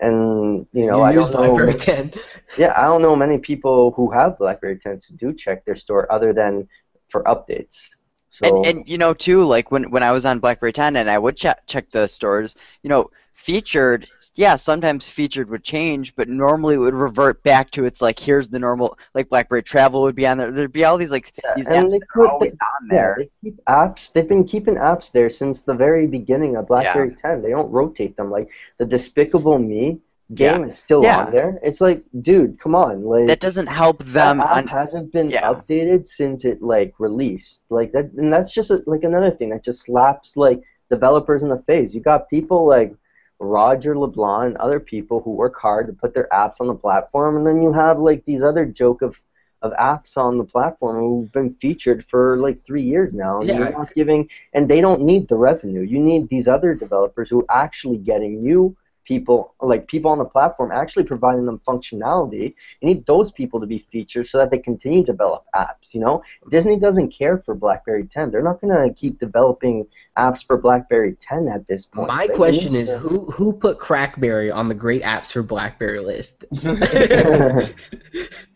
and 0.00 0.66
you 0.72 0.86
know 0.86 0.98
you 0.98 1.02
I 1.02 1.12
use 1.12 1.28
don't 1.28 1.42
know. 1.42 1.54
BlackBerry 1.56 1.74
10. 1.78 2.12
Yeah, 2.58 2.72
I 2.76 2.82
don't 2.82 3.02
know 3.02 3.16
many 3.16 3.38
people 3.38 3.90
who 3.92 4.10
have 4.12 4.38
BlackBerry 4.38 4.76
10s 4.76 5.08
who 5.10 5.16
do 5.16 5.32
check 5.34 5.64
their 5.64 5.74
store 5.74 6.10
other 6.12 6.32
than 6.32 6.68
for 7.08 7.24
updates. 7.24 7.88
So 8.34 8.64
And, 8.64 8.66
and 8.66 8.88
you 8.88 8.98
know 8.98 9.14
too, 9.14 9.44
like 9.44 9.70
when, 9.70 9.90
when 9.92 10.02
I 10.02 10.10
was 10.10 10.26
on 10.26 10.40
BlackBerry 10.40 10.72
10 10.72 10.96
and 10.96 11.08
I 11.08 11.16
would 11.18 11.36
check 11.36 11.62
check 11.66 11.88
the 11.90 12.08
stores, 12.08 12.56
you 12.82 12.90
know, 12.90 13.10
featured, 13.34 14.08
yeah, 14.34 14.56
sometimes 14.56 15.08
featured 15.08 15.48
would 15.50 15.62
change, 15.62 16.14
but 16.16 16.28
normally 16.28 16.74
it 16.74 16.78
would 16.78 16.94
revert 16.94 17.42
back 17.44 17.70
to 17.72 17.84
its 17.84 18.02
like 18.02 18.18
here's 18.18 18.48
the 18.48 18.58
normal, 18.58 18.98
like 19.14 19.28
BlackBerry 19.28 19.62
Travel 19.62 20.02
would 20.02 20.16
be 20.16 20.26
on 20.26 20.38
there. 20.38 20.50
There'd 20.50 20.72
be 20.72 20.84
all 20.84 20.96
these 20.96 21.12
like 21.12 21.32
Yeah, 21.44 21.52
these 21.54 21.68
and 21.68 21.86
apps 21.86 21.90
they 21.92 21.98
that 22.00 22.08
could- 22.08 22.26
are 22.26 22.30
always 22.32 22.52
on 22.52 22.88
yeah, 22.90 22.96
there. 22.96 23.14
they 23.18 23.30
keep 23.42 23.64
apps. 23.66 24.12
They've 24.12 24.28
been 24.28 24.44
keeping 24.44 24.76
apps 24.76 25.12
there 25.12 25.30
since 25.30 25.62
the 25.62 25.74
very 25.74 26.06
beginning 26.08 26.56
of 26.56 26.66
BlackBerry 26.66 27.14
10. 27.14 27.40
They 27.42 27.50
don't 27.50 27.70
rotate 27.70 28.16
them. 28.16 28.30
Like 28.32 28.50
the 28.78 28.84
Despicable 28.84 29.58
Me 29.60 30.00
game 30.32 30.64
is 30.64 30.78
still 30.78 31.02
Yeah. 31.02 31.24
on 31.26 31.32
there. 31.32 31.58
It's 31.62 31.80
like, 31.80 32.02
dude, 32.22 32.58
come 32.58 32.74
on, 32.74 33.04
like 33.04 33.26
That 33.26 33.40
doesn't 33.40 33.66
help 33.66 33.98
them. 34.04 34.38
that 34.38 34.46
app 34.46 34.56
on 34.56 34.66
hasn't 34.68 35.12
been 35.12 35.28
yeah. 35.30 35.42
updated 35.52 36.08
since 36.08 36.44
it 36.44 36.62
like 36.62 36.94
released. 36.98 37.64
Like 37.68 37.92
that, 37.92 38.06
and 38.16 38.32
that's 38.32 38.52
just 38.52 38.70
a, 38.70 38.82
like 38.86 39.04
another 39.04 39.30
thing 39.30 39.50
that 39.50 39.62
just 39.64 39.82
slaps 39.84 40.36
like 40.36 40.62
developers 40.88 41.42
in 41.42 41.50
the 41.50 41.58
face. 41.58 41.94
You 41.94 42.00
got 42.00 42.30
people 42.30 42.66
like 42.66 42.94
Roger 43.38 43.98
LeBlanc 43.98 44.46
and 44.46 44.56
other 44.58 44.80
people 44.80 45.20
who 45.20 45.32
work 45.32 45.56
hard 45.56 45.86
to 45.88 45.92
put 45.92 46.14
their 46.14 46.28
apps 46.32 46.60
on 46.60 46.68
the 46.68 46.74
platform, 46.74 47.36
and 47.36 47.46
then 47.46 47.60
you 47.60 47.72
have 47.72 47.98
like 47.98 48.24
these 48.24 48.42
other 48.42 48.64
joke 48.64 49.02
of 49.02 49.22
of 49.62 49.72
apps 49.74 50.18
on 50.18 50.36
the 50.36 50.44
platform 50.44 50.96
who've 50.98 51.32
been 51.32 51.48
featured 51.50 52.04
for 52.04 52.36
like 52.36 52.58
three 52.58 52.82
years 52.82 53.14
now, 53.14 53.40
and 53.40 53.48
Yeah. 53.48 53.58
you're 53.58 53.70
not 53.70 53.94
giving, 53.94 54.28
and 54.52 54.68
they 54.68 54.80
don't 54.82 55.00
need 55.02 55.26
the 55.28 55.36
revenue. 55.38 55.80
You 55.80 55.98
need 56.00 56.28
these 56.28 56.46
other 56.48 56.74
developers 56.74 57.30
who 57.30 57.40
are 57.40 57.46
actually 57.64 57.96
getting 57.96 58.44
you 58.44 58.76
people 59.04 59.54
like 59.60 59.86
people 59.86 60.10
on 60.10 60.18
the 60.18 60.24
platform 60.24 60.70
actually 60.72 61.04
providing 61.04 61.46
them 61.46 61.60
functionality. 61.66 62.54
You 62.80 62.88
need 62.88 63.06
those 63.06 63.30
people 63.30 63.60
to 63.60 63.66
be 63.66 63.78
featured 63.78 64.26
so 64.26 64.38
that 64.38 64.50
they 64.50 64.58
continue 64.58 65.04
to 65.04 65.12
develop 65.12 65.44
apps 65.54 65.94
you 65.94 66.00
know? 66.00 66.22
Disney 66.50 66.78
doesn't 66.78 67.10
care 67.10 67.38
for 67.38 67.54
blackberry 67.54 68.04
10 68.06 68.30
they're 68.30 68.42
not 68.42 68.60
going 68.60 68.88
to 68.88 68.94
keep 68.94 69.18
developing 69.18 69.86
apps 70.16 70.44
for 70.46 70.56
blackberry 70.56 71.16
10 71.20 71.48
at 71.48 71.66
this 71.66 71.86
point. 71.86 72.08
My 72.08 72.26
They 72.26 72.34
question 72.34 72.74
is, 72.74 72.88
to- 72.88 72.98
who 72.98 73.30
who 73.30 73.52
put 73.52 73.78
Crackberry 73.78 74.52
on 74.54 74.68
the 74.68 74.74
great 74.74 75.02
apps 75.02 75.32
for 75.32 75.42
BlackBerry 75.42 76.00
list? 76.00 76.44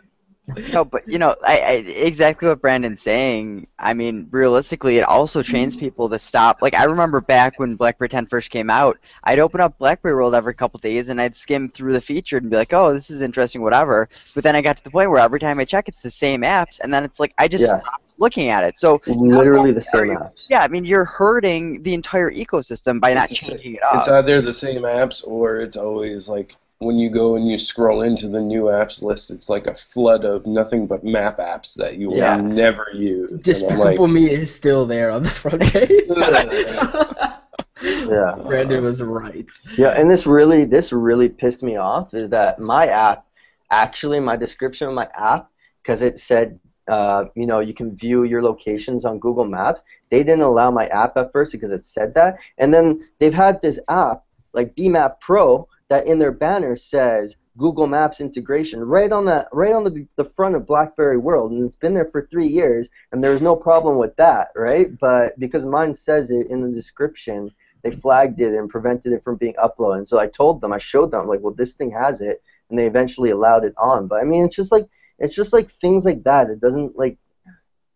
No, 0.72 0.84
but 0.84 1.06
you 1.06 1.18
know, 1.18 1.34
I, 1.46 1.60
I 1.60 1.72
exactly 1.86 2.48
what 2.48 2.60
Brandon's 2.60 3.02
saying. 3.02 3.66
I 3.78 3.92
mean, 3.94 4.28
realistically, 4.30 4.98
it 4.98 5.02
also 5.04 5.42
trains 5.42 5.76
mm-hmm. 5.76 5.86
people 5.86 6.08
to 6.08 6.18
stop. 6.18 6.62
Like 6.62 6.74
I 6.74 6.84
remember 6.84 7.20
back 7.20 7.58
when 7.58 7.76
BlackBerry 7.76 8.08
10 8.08 8.26
first 8.26 8.50
came 8.50 8.70
out, 8.70 8.98
I'd 9.24 9.38
open 9.38 9.60
up 9.60 9.78
BlackBerry 9.78 10.14
World 10.14 10.34
every 10.34 10.54
couple 10.54 10.78
days 10.78 11.08
and 11.08 11.20
I'd 11.20 11.36
skim 11.36 11.68
through 11.68 11.92
the 11.92 12.00
featured 12.00 12.42
and 12.42 12.50
be 12.50 12.56
like, 12.56 12.72
"Oh, 12.72 12.92
this 12.92 13.10
is 13.10 13.22
interesting, 13.22 13.62
whatever." 13.62 14.08
But 14.34 14.44
then 14.44 14.56
I 14.56 14.62
got 14.62 14.76
to 14.78 14.84
the 14.84 14.90
point 14.90 15.10
where 15.10 15.20
every 15.20 15.40
time 15.40 15.58
I 15.60 15.64
check, 15.64 15.88
it's 15.88 16.02
the 16.02 16.10
same 16.10 16.42
apps, 16.42 16.80
and 16.80 16.92
then 16.92 17.04
it's 17.04 17.20
like 17.20 17.34
I 17.38 17.48
just 17.48 17.64
Yeah. 17.64 17.80
stopped 17.80 18.04
looking 18.18 18.48
at 18.48 18.64
it. 18.64 18.78
So 18.78 18.96
It's 18.96 19.06
literally 19.06 19.72
the 19.72 19.80
same 19.80 20.06
you- 20.06 20.18
apps 20.18 20.46
yeah, 20.48 20.60
I 20.60 20.68
mean, 20.68 20.84
you're 20.84 21.04
hurting 21.04 21.82
the 21.82 21.94
entire 21.94 22.30
ecosystem 22.30 23.00
by 23.00 23.14
not 23.14 23.30
It's- 23.30 23.46
changing 23.46 23.74
it 23.74 23.80
up. 23.84 24.00
It's 24.00 24.08
either 24.08 24.40
the 24.40 24.54
same 24.54 24.82
apps 24.82 25.26
or 25.26 25.58
it's 25.60 25.76
always 25.76 26.28
like 26.28 26.56
when 26.80 26.96
you 26.98 27.10
go 27.10 27.34
and 27.34 27.48
you 27.48 27.58
scroll 27.58 28.02
into 28.02 28.28
the 28.28 28.40
new 28.40 28.64
apps 28.64 29.02
list, 29.02 29.30
it's 29.30 29.48
like 29.48 29.66
a 29.66 29.74
flood 29.74 30.24
of 30.24 30.46
nothing 30.46 30.86
but 30.86 31.04
map 31.04 31.38
apps 31.38 31.74
that 31.74 31.96
you 31.96 32.08
will 32.08 32.18
Yeah. 32.18 32.40
never 32.40 32.88
use. 32.94 33.32
And 33.32 33.40
I'm 33.40 33.42
Despicable 33.42 34.04
like, 34.06 34.14
Me 34.14 34.30
is 34.30 34.54
still 34.54 34.86
there 34.86 35.10
on 35.10 35.24
the 35.24 35.28
front 35.30 35.62
page. 35.62 36.04
yeah 37.82 38.34
Brandon 38.46 38.82
was 38.82 39.02
right. 39.02 39.50
Yeah, 39.76 39.88
and 39.90 40.10
this 40.10 40.26
really 40.26 40.64
this 40.64 40.92
really 40.92 41.28
pissed 41.28 41.62
me 41.62 41.76
off 41.76 42.14
is 42.14 42.30
that 42.30 42.58
my 42.58 42.86
app, 42.86 43.26
actually 43.70 44.20
my 44.20 44.36
description 44.36 44.88
of 44.88 44.94
my 44.94 45.08
app, 45.16 45.50
because 45.82 46.02
it 46.02 46.18
said, 46.18 46.58
uh, 46.88 47.24
you 47.34 47.46
know, 47.46 47.60
you 47.60 47.74
can 47.74 47.96
view 47.96 48.24
your 48.24 48.42
locations 48.42 49.04
on 49.04 49.18
Google 49.18 49.44
Maps. 49.44 49.82
They 50.10 50.22
didn't 50.22 50.42
allow 50.42 50.70
my 50.70 50.86
app 50.88 51.16
at 51.16 51.32
first 51.32 51.52
because 51.52 51.72
it 51.72 51.84
said 51.84 52.14
that, 52.14 52.38
and 52.58 52.72
then 52.72 53.08
they've 53.18 53.34
had 53.34 53.60
this 53.62 53.78
app 53.88 54.24
like 54.52 54.74
BMap 54.76 55.20
Pro 55.20 55.68
that 55.88 56.06
in 56.06 56.18
their 56.18 56.32
banner 56.32 56.76
says 56.76 57.36
Google 57.56 57.86
Maps 57.86 58.20
integration 58.20 58.84
right 58.84 59.10
on 59.10 59.24
the 59.24 59.48
right 59.52 59.72
on 59.72 59.84
the 59.84 60.06
the 60.16 60.24
front 60.24 60.54
of 60.54 60.66
BlackBerry 60.66 61.18
World, 61.18 61.52
and 61.52 61.64
it's 61.64 61.76
been 61.76 61.94
there 61.94 62.08
for 62.10 62.22
three 62.22 62.46
years, 62.46 62.88
and 63.12 63.22
there's 63.22 63.42
no 63.42 63.56
problem 63.56 63.98
with 63.98 64.14
that, 64.16 64.48
right? 64.54 64.96
But 64.98 65.38
because 65.38 65.66
mine 65.66 65.94
says 65.94 66.30
it 66.30 66.48
in 66.48 66.62
the 66.62 66.72
description 66.72 67.52
they 67.82 67.90
flagged 67.90 68.40
it 68.40 68.54
and 68.54 68.68
prevented 68.68 69.12
it 69.12 69.22
from 69.22 69.36
being 69.36 69.54
uploaded. 69.54 69.98
And 69.98 70.08
so 70.08 70.18
I 70.18 70.26
told 70.26 70.60
them, 70.60 70.72
I 70.72 70.78
showed 70.78 71.10
them, 71.10 71.26
like, 71.26 71.40
well, 71.40 71.54
this 71.54 71.74
thing 71.74 71.90
has 71.92 72.20
it, 72.20 72.42
and 72.68 72.78
they 72.78 72.86
eventually 72.86 73.30
allowed 73.30 73.64
it 73.64 73.74
on. 73.78 74.08
But 74.08 74.20
I 74.20 74.24
mean, 74.24 74.44
it's 74.44 74.56
just 74.56 74.72
like 74.72 74.88
it's 75.18 75.34
just 75.34 75.52
like 75.52 75.70
things 75.70 76.04
like 76.04 76.24
that. 76.24 76.50
It 76.50 76.60
doesn't 76.60 76.96
like 76.96 77.18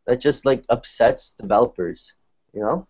that 0.07 0.21
just 0.21 0.45
like 0.45 0.65
upsets 0.69 1.35
developers. 1.39 2.15
You 2.53 2.63
know, 2.63 2.87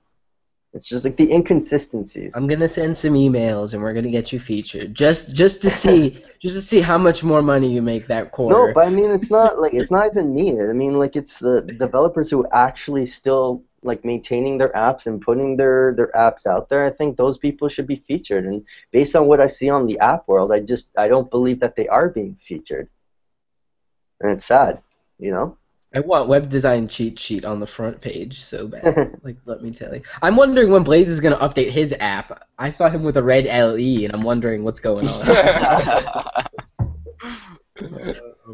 it's 0.75 0.89
just 0.89 1.05
like 1.05 1.17
the 1.17 1.31
inconsistencies. 1.31 2.35
I'm 2.35 2.47
gonna 2.47 2.69
send 2.69 2.97
some 2.97 3.13
emails 3.13 3.75
and 3.75 3.83
we're 3.83 3.93
gonna 3.93 4.11
get 4.11 4.33
you 4.33 4.41
featured 4.41 4.95
just 4.95 5.35
just 5.35 5.61
to 5.63 5.71
see 5.71 6.23
just 6.41 6.55
to 6.55 6.63
see 6.63 6.81
how 6.81 6.97
much 6.97 7.23
more 7.23 7.43
money 7.43 7.71
you 7.71 7.83
make 7.83 8.07
that 8.07 8.33
quarter. 8.33 8.69
No, 8.69 8.73
but 8.73 8.87
I 8.87 8.91
mean 8.91 9.11
it's 9.11 9.31
not 9.31 9.61
like 9.61 9.75
it's 9.75 9.91
not 9.91 10.07
even 10.11 10.35
needed. 10.35 10.71
I 10.71 10.73
mean 10.73 10.99
like 10.99 11.15
it's 11.15 11.39
the 11.39 11.61
developers 11.63 12.31
who 12.31 12.47
actually 12.53 13.05
still 13.05 13.63
like 13.83 14.05
maintaining 14.05 14.57
their 14.59 14.71
apps 14.71 15.07
and 15.07 15.21
putting 15.21 15.57
their 15.57 15.93
their 15.95 16.11
apps 16.15 16.47
out 16.47 16.71
there. 16.71 16.87
I 16.87 16.91
think 16.91 17.17
those 17.17 17.37
people 17.37 17.69
should 17.69 17.87
be 17.87 18.03
featured. 18.09 18.47
And 18.47 18.65
based 18.93 19.15
on 19.15 19.27
what 19.27 19.41
I 19.41 19.49
see 19.49 19.69
on 19.69 19.87
the 19.87 19.99
app 19.99 20.27
world, 20.27 20.53
I 20.53 20.61
just 20.61 20.91
I 20.97 21.09
don't 21.09 21.31
believe 21.31 21.61
that 21.61 21.77
they 21.77 21.89
are 21.89 22.09
being 22.09 22.37
featured. 22.37 22.89
And 24.21 24.33
it's 24.33 24.47
sad, 24.47 24.81
you 25.19 25.33
know. 25.33 25.59
I 25.95 26.01
want 26.01 26.29
web 26.29 26.49
design 26.49 26.89
cheat 26.89 27.19
sheet 27.19 27.45
on 27.45 27.61
the 27.61 27.67
front 27.67 28.01
page 28.01 28.43
so 28.43 28.67
bad. 28.67 29.19
like, 29.23 29.37
let 29.45 29.63
me 29.63 29.71
tell 29.71 29.95
you. 29.95 30.03
I'm 30.23 30.37
wondering 30.37 30.71
when 30.71 30.85
Blaze 30.85 31.11
is 31.11 31.21
going 31.21 31.37
to 31.37 31.41
update 31.47 31.71
his 31.71 31.95
app. 32.01 32.49
I 32.59 32.71
saw 32.71 32.89
him 32.89 33.03
with 33.03 33.19
a 33.19 33.23
red 33.23 33.45
LE, 33.45 34.05
and 34.05 34.13
I'm 34.13 34.23
wondering 34.23 34.65
what's 34.65 34.81
going 34.81 35.07
on. 35.07 35.29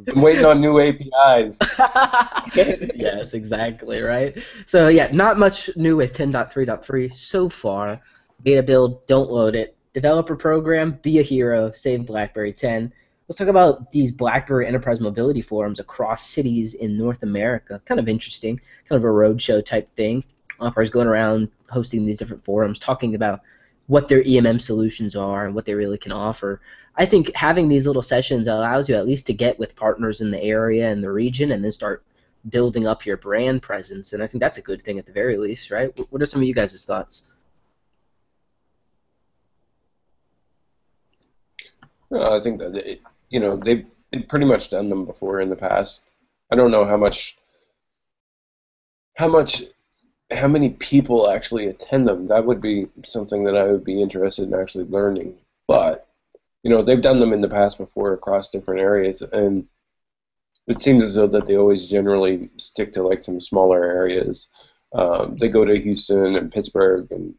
I'm 0.09 0.20
waiting 0.20 0.44
on 0.44 0.61
new 0.61 0.81
APIs. 0.81 1.59
yes, 2.55 3.35
exactly, 3.35 4.01
right? 4.01 4.37
So, 4.66 4.88
yeah, 4.88 5.09
not 5.12 5.38
much 5.38 5.70
new 5.77 5.96
with 5.96 6.12
10.3.3 6.12 7.14
so 7.14 7.48
far. 7.48 8.01
Beta 8.42 8.62
build, 8.62 9.07
don't 9.07 9.31
load 9.31 9.55
it. 9.55 9.77
Developer 9.94 10.37
program, 10.37 10.98
be 11.03 11.18
a 11.18 11.22
hero, 11.22 11.70
save 11.72 12.07
BlackBerry 12.07 12.53
10. 12.53 12.92
Let's 13.29 13.37
talk 13.37 13.49
about 13.49 13.93
these 13.93 14.11
BlackBerry 14.11 14.67
Enterprise 14.67 15.03
Mobility 15.03 15.43
Forums 15.43 15.81
across 15.81 16.27
cities 16.27 16.73
in 16.73 16.97
North 16.97 17.23
America. 17.23 17.83
Kind 17.85 18.01
of 18.01 18.09
interesting, 18.09 18.59
kind 18.88 18.99
of 18.99 19.05
a 19.05 19.12
roadshow 19.12 19.62
type 19.62 19.95
thing. 19.97 20.25
Operators 20.61 20.88
going 20.88 21.07
around 21.07 21.51
hosting 21.69 22.07
these 22.07 22.17
different 22.17 22.43
forums, 22.43 22.79
talking 22.79 23.14
about 23.14 23.41
what 23.87 24.09
their 24.09 24.23
EMM 24.23 24.62
solutions 24.62 25.14
are 25.14 25.45
and 25.45 25.55
what 25.55 25.67
they 25.67 25.75
really 25.75 25.99
can 25.99 26.11
offer. 26.11 26.62
I 26.97 27.05
think 27.05 27.35
having 27.35 27.69
these 27.69 27.87
little 27.87 28.01
sessions 28.01 28.49
allows 28.49 28.88
you 28.88 28.95
at 28.95 29.07
least 29.07 29.27
to 29.27 29.35
get 29.35 29.59
with 29.59 29.77
partners 29.77 30.23
in 30.23 30.31
the 30.31 30.43
area 30.43 30.91
and 30.91 31.05
the 31.05 31.12
region 31.12 31.53
and 31.53 31.62
then 31.62 31.73
start 31.73 32.03
building 32.49 32.87
up 32.87 33.05
your 33.05 33.19
brand 33.19 33.61
presence. 33.61 34.14
And 34.14 34.23
I 34.23 34.27
think 34.27 34.41
that's 34.41 34.57
a 34.57 34.62
good 34.62 34.81
thing 34.81 34.99
at 34.99 35.05
the 35.05 35.12
very 35.12 35.37
least, 35.37 35.71
right? 35.71 35.93
What 36.09 36.23
are 36.23 36.27
some 36.27 36.41
of 36.41 36.49
you 36.49 36.55
guys' 36.55 36.83
thoughts? 36.83 37.31
I 42.11 42.41
think 42.41 42.59
that 42.61 42.75
it, 42.75 43.03
you 43.31 43.41
know 43.41 43.57
they've, 43.57 43.87
pretty 44.29 44.47
much 44.47 44.71
done 44.71 44.88
them 44.88 45.05
before 45.05 45.41
in 45.41 45.51
the 45.51 45.57
past. 45.57 46.09
I 46.51 46.57
don't 46.57 46.71
know 46.71 46.85
how 46.85 46.97
much 46.97 47.37
how 49.14 49.29
much 49.29 49.64
how 50.31 50.49
many 50.49 50.71
people 50.71 51.29
actually 51.29 51.67
attend 51.67 52.07
them. 52.07 52.27
That 52.27 52.45
would 52.45 52.61
be 52.61 52.88
something 53.05 53.45
that 53.45 53.57
I 53.57 53.67
would 53.67 53.85
be 53.85 54.01
interested 54.01 54.49
in 54.49 54.55
actually 54.55 54.85
learning. 54.85 55.35
But 55.67 56.07
you 56.62 56.71
know 56.71 56.83
they've 56.83 57.03
done 57.03 57.21
them 57.21 57.33
in 57.33 57.41
the 57.41 57.49
past 57.49 57.79
before 57.79 58.12
across 58.12 58.49
different 58.49 58.81
areas, 58.81 59.23
and 59.23 59.67
it 60.67 60.81
seems 60.81 61.03
as 61.05 61.14
though 61.14 61.27
that 61.29 61.47
they 61.47 61.57
always 61.57 61.87
generally 61.87 62.51
stick 62.57 62.93
to 62.93 63.03
like 63.03 63.23
some 63.25 63.41
smaller 63.41 63.85
areas. 63.85 64.49
Um, 64.95 65.37
they 65.38 65.49
go 65.49 65.64
to 65.64 65.79
Houston 65.79 66.37
and 66.37 66.53
Pittsburgh 66.53 67.11
and 67.11 67.35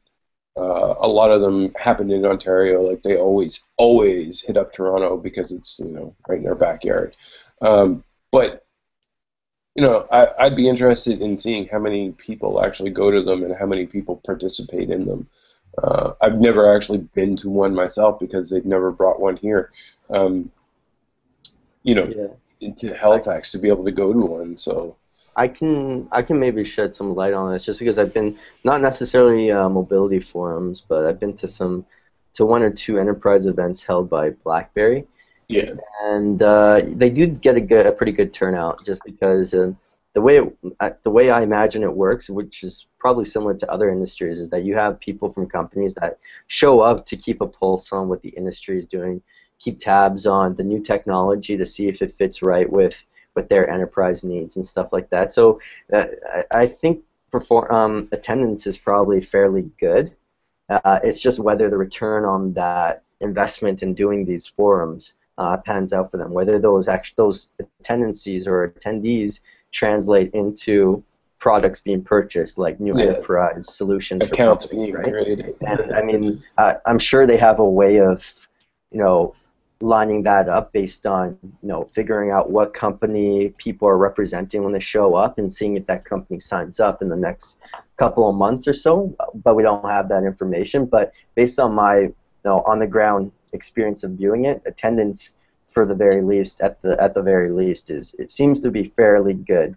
uh, 0.57 0.95
a 0.99 1.07
lot 1.07 1.31
of 1.31 1.41
them 1.41 1.73
happen 1.75 2.11
in 2.11 2.25
Ontario. 2.25 2.81
Like 2.81 3.01
they 3.01 3.17
always, 3.17 3.61
always 3.77 4.41
hit 4.41 4.57
up 4.57 4.71
Toronto 4.71 5.17
because 5.17 5.51
it's 5.51 5.79
you 5.79 5.93
know 5.93 6.15
right 6.27 6.37
in 6.37 6.43
their 6.43 6.55
backyard. 6.55 7.15
Um, 7.61 8.03
but 8.31 8.65
you 9.75 9.83
know, 9.83 10.07
I, 10.11 10.27
I'd 10.39 10.55
be 10.55 10.67
interested 10.67 11.21
in 11.21 11.37
seeing 11.37 11.67
how 11.67 11.79
many 11.79 12.11
people 12.11 12.63
actually 12.63 12.89
go 12.89 13.11
to 13.11 13.21
them 13.21 13.43
and 13.43 13.55
how 13.55 13.65
many 13.65 13.85
people 13.85 14.21
participate 14.25 14.89
in 14.89 15.05
them. 15.05 15.27
Uh, 15.81 16.13
I've 16.21 16.39
never 16.41 16.75
actually 16.75 16.97
been 16.97 17.35
to 17.37 17.49
one 17.49 17.73
myself 17.73 18.19
because 18.19 18.49
they've 18.49 18.65
never 18.65 18.91
brought 18.91 19.21
one 19.21 19.37
here. 19.37 19.71
Um, 20.09 20.51
you 21.83 21.95
know, 21.95 22.35
yeah. 22.59 22.73
to 22.73 22.93
Halifax 22.93 23.51
to 23.51 23.57
be 23.57 23.69
able 23.69 23.85
to 23.85 23.91
go 23.91 24.11
to 24.11 24.19
one. 24.19 24.57
So 24.57 24.97
I 25.35 25.47
can 25.47 26.07
I 26.11 26.21
can 26.21 26.39
maybe 26.39 26.63
shed 26.63 26.93
some 26.93 27.15
light 27.15 27.33
on 27.33 27.51
this 27.51 27.63
just 27.63 27.79
because 27.79 27.97
I've 27.97 28.13
been 28.13 28.37
not 28.63 28.81
necessarily 28.81 29.51
uh, 29.51 29.69
mobility 29.69 30.19
forums, 30.19 30.81
but 30.81 31.05
I've 31.05 31.19
been 31.19 31.35
to 31.37 31.47
some 31.47 31.85
to 32.33 32.45
one 32.45 32.61
or 32.61 32.69
two 32.69 32.99
enterprise 32.99 33.45
events 33.45 33.81
held 33.81 34.09
by 34.09 34.31
BlackBerry. 34.31 35.07
Yeah. 35.47 35.73
And 36.03 36.41
uh, 36.41 36.81
they 36.85 37.09
do 37.09 37.25
get 37.25 37.57
a, 37.57 37.61
good, 37.61 37.87
a 37.87 37.91
pretty 37.91 38.11
good 38.11 38.33
turnout 38.33 38.85
just 38.85 39.01
because 39.03 39.53
uh, 39.53 39.71
the 40.13 40.21
way 40.21 40.37
it, 40.37 40.57
uh, 40.79 40.91
the 41.03 41.09
way 41.09 41.31
I 41.31 41.41
imagine 41.41 41.81
it 41.83 41.91
works, 41.91 42.29
which 42.29 42.63
is 42.63 42.87
probably 42.99 43.25
similar 43.25 43.55
to 43.55 43.71
other 43.71 43.89
industries, 43.89 44.39
is 44.39 44.49
that 44.51 44.63
you 44.63 44.75
have 44.75 44.99
people 44.99 45.31
from 45.33 45.47
companies 45.47 45.95
that 45.95 46.19
show 46.47 46.81
up 46.81 47.05
to 47.07 47.17
keep 47.17 47.41
a 47.41 47.47
pulse 47.47 47.91
on 47.91 48.09
what 48.09 48.21
the 48.21 48.29
industry 48.29 48.79
is 48.79 48.85
doing, 48.85 49.21
keep 49.57 49.79
tabs 49.79 50.27
on 50.27 50.55
the 50.55 50.63
new 50.63 50.81
technology 50.81 51.57
to 51.57 51.65
see 51.65 51.87
if 51.87 52.01
it 52.01 52.11
fits 52.11 52.41
right 52.41 52.71
with 52.71 52.95
with 53.35 53.49
their 53.49 53.69
enterprise 53.69 54.23
needs 54.23 54.57
and 54.57 54.65
stuff 54.65 54.89
like 54.91 55.09
that. 55.09 55.31
So 55.31 55.59
uh, 55.93 56.05
I, 56.51 56.61
I, 56.61 56.67
think 56.67 57.03
perform, 57.31 57.71
um, 57.71 58.09
attendance 58.11 58.67
is 58.67 58.77
probably 58.77 59.21
fairly 59.21 59.69
good. 59.79 60.11
Uh, 60.69 60.99
it's 61.03 61.19
just 61.19 61.39
whether 61.39 61.69
the 61.69 61.77
return 61.77 62.25
on 62.25 62.53
that 62.53 63.03
investment 63.21 63.83
in 63.83 63.93
doing 63.93 64.25
these 64.25 64.45
forums 64.45 65.15
uh, 65.37 65.57
pans 65.57 65.93
out 65.93 66.11
for 66.11 66.17
them. 66.17 66.31
Whether 66.31 66.59
those 66.59 66.87
actually 66.87 67.15
those 67.17 67.49
attendances 67.79 68.47
or 68.47 68.69
attendees 68.69 69.39
translate 69.71 70.33
into 70.33 71.03
products 71.39 71.79
being 71.79 72.03
purchased, 72.03 72.57
like 72.57 72.79
new 72.79 72.97
yeah. 72.97 73.05
enterprise 73.05 73.73
solutions. 73.73 74.23
Accounts 74.23 74.67
being 74.67 74.93
right? 74.93 75.11
created. 75.11 75.55
And 75.61 75.93
I 75.93 76.01
mean, 76.01 76.43
uh, 76.57 76.75
I'm 76.85 76.99
sure 76.99 77.25
they 77.25 77.37
have 77.37 77.59
a 77.59 77.69
way 77.69 77.99
of, 77.99 78.47
you 78.91 78.99
know, 78.99 79.33
lining 79.81 80.23
that 80.23 80.49
up 80.49 80.73
based 80.73 81.05
on 81.05 81.37
you 81.41 81.67
know 81.67 81.89
figuring 81.93 82.31
out 82.31 82.49
what 82.49 82.73
company 82.73 83.49
people 83.57 83.87
are 83.87 83.97
representing 83.97 84.63
when 84.63 84.73
they 84.73 84.79
show 84.79 85.15
up 85.15 85.37
and 85.37 85.51
seeing 85.51 85.77
if 85.77 85.85
that 85.87 86.03
company 86.03 86.39
signs 86.39 86.79
up 86.79 87.01
in 87.01 87.07
the 87.07 87.15
next 87.15 87.57
couple 87.97 88.29
of 88.29 88.35
months 88.35 88.67
or 88.67 88.73
so. 88.73 89.15
But 89.43 89.55
we 89.55 89.63
don't 89.63 89.85
have 89.89 90.09
that 90.09 90.23
information. 90.23 90.85
But 90.85 91.13
based 91.35 91.59
on 91.59 91.73
my 91.73 91.99
you 91.99 92.15
know 92.43 92.61
on 92.61 92.79
the 92.79 92.87
ground 92.87 93.31
experience 93.53 94.03
of 94.03 94.11
viewing 94.11 94.45
it 94.45 94.61
attendance 94.65 95.35
for 95.67 95.85
the 95.85 95.95
very 95.95 96.21
least 96.21 96.61
at 96.61 96.81
the 96.81 97.01
at 97.01 97.13
the 97.13 97.21
very 97.21 97.49
least 97.49 97.89
is 97.89 98.15
it 98.19 98.31
seems 98.31 98.59
to 98.61 98.71
be 98.71 98.91
fairly 98.95 99.33
good. 99.33 99.75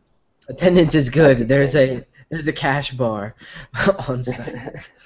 Attendance 0.49 0.95
is 0.95 1.09
good. 1.09 1.39
There's 1.47 1.77
a 1.77 2.05
there's 2.31 2.49
a 2.49 2.53
cash 2.53 2.91
bar 2.93 3.35
on 4.09 4.23
site 4.23 4.57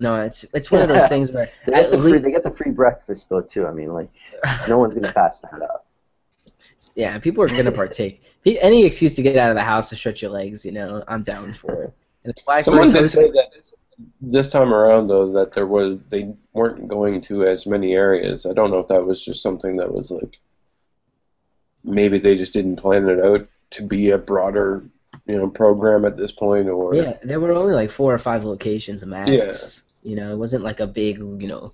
No, 0.00 0.16
it's 0.22 0.44
it's 0.54 0.70
one 0.70 0.80
of 0.80 0.88
those 0.88 1.06
things 1.14 1.30
where 1.30 1.50
they, 1.66 1.72
get 1.72 1.90
the 1.90 1.98
free, 2.00 2.18
they 2.18 2.30
get 2.30 2.42
the 2.42 2.50
free 2.50 2.72
breakfast 2.72 3.28
though 3.28 3.42
too. 3.42 3.66
I 3.66 3.72
mean, 3.72 3.92
like 3.92 4.10
no 4.66 4.78
one's 4.78 4.94
gonna 4.94 5.12
pass 5.12 5.40
that 5.40 5.62
up. 5.62 5.86
Yeah, 6.94 7.18
people 7.18 7.44
are 7.44 7.48
gonna 7.48 7.70
partake. 7.70 8.22
Any 8.46 8.86
excuse 8.86 9.12
to 9.14 9.22
get 9.22 9.36
out 9.36 9.50
of 9.50 9.54
the 9.54 9.62
house 9.62 9.90
to 9.90 9.96
stretch 9.96 10.22
your 10.22 10.30
legs, 10.30 10.64
you 10.64 10.72
know, 10.72 11.04
I'm 11.06 11.22
down 11.22 11.52
for 11.52 11.84
it. 11.84 11.94
And 12.24 12.34
Someone 12.64 12.90
did 12.90 13.10
say 13.10 13.30
that 13.32 13.50
this 14.22 14.50
time 14.50 14.72
around 14.72 15.08
though 15.08 15.30
that 15.32 15.52
there 15.52 15.66
was 15.66 15.98
they 16.08 16.34
weren't 16.54 16.88
going 16.88 17.20
to 17.22 17.44
as 17.44 17.66
many 17.66 17.92
areas. 17.94 18.46
I 18.46 18.54
don't 18.54 18.70
know 18.70 18.78
if 18.78 18.88
that 18.88 19.04
was 19.04 19.22
just 19.22 19.42
something 19.42 19.76
that 19.76 19.92
was 19.92 20.10
like 20.10 20.38
maybe 21.84 22.18
they 22.18 22.34
just 22.34 22.54
didn't 22.54 22.76
plan 22.76 23.08
it 23.10 23.20
out 23.20 23.46
to 23.70 23.86
be 23.86 24.10
a 24.10 24.18
broader 24.18 24.82
you 25.26 25.36
know 25.36 25.48
program 25.48 26.04
at 26.04 26.16
this 26.16 26.32
point 26.32 26.68
or 26.68 26.94
yeah 26.94 27.16
there 27.22 27.40
were 27.40 27.52
only 27.52 27.74
like 27.74 27.90
four 27.90 28.12
or 28.12 28.18
five 28.18 28.44
locations 28.44 29.04
max 29.04 29.82
you 30.02 30.16
know, 30.16 30.32
it 30.32 30.36
wasn't 30.36 30.64
like 30.64 30.80
a 30.80 30.86
big, 30.86 31.18
you 31.18 31.48
know, 31.48 31.72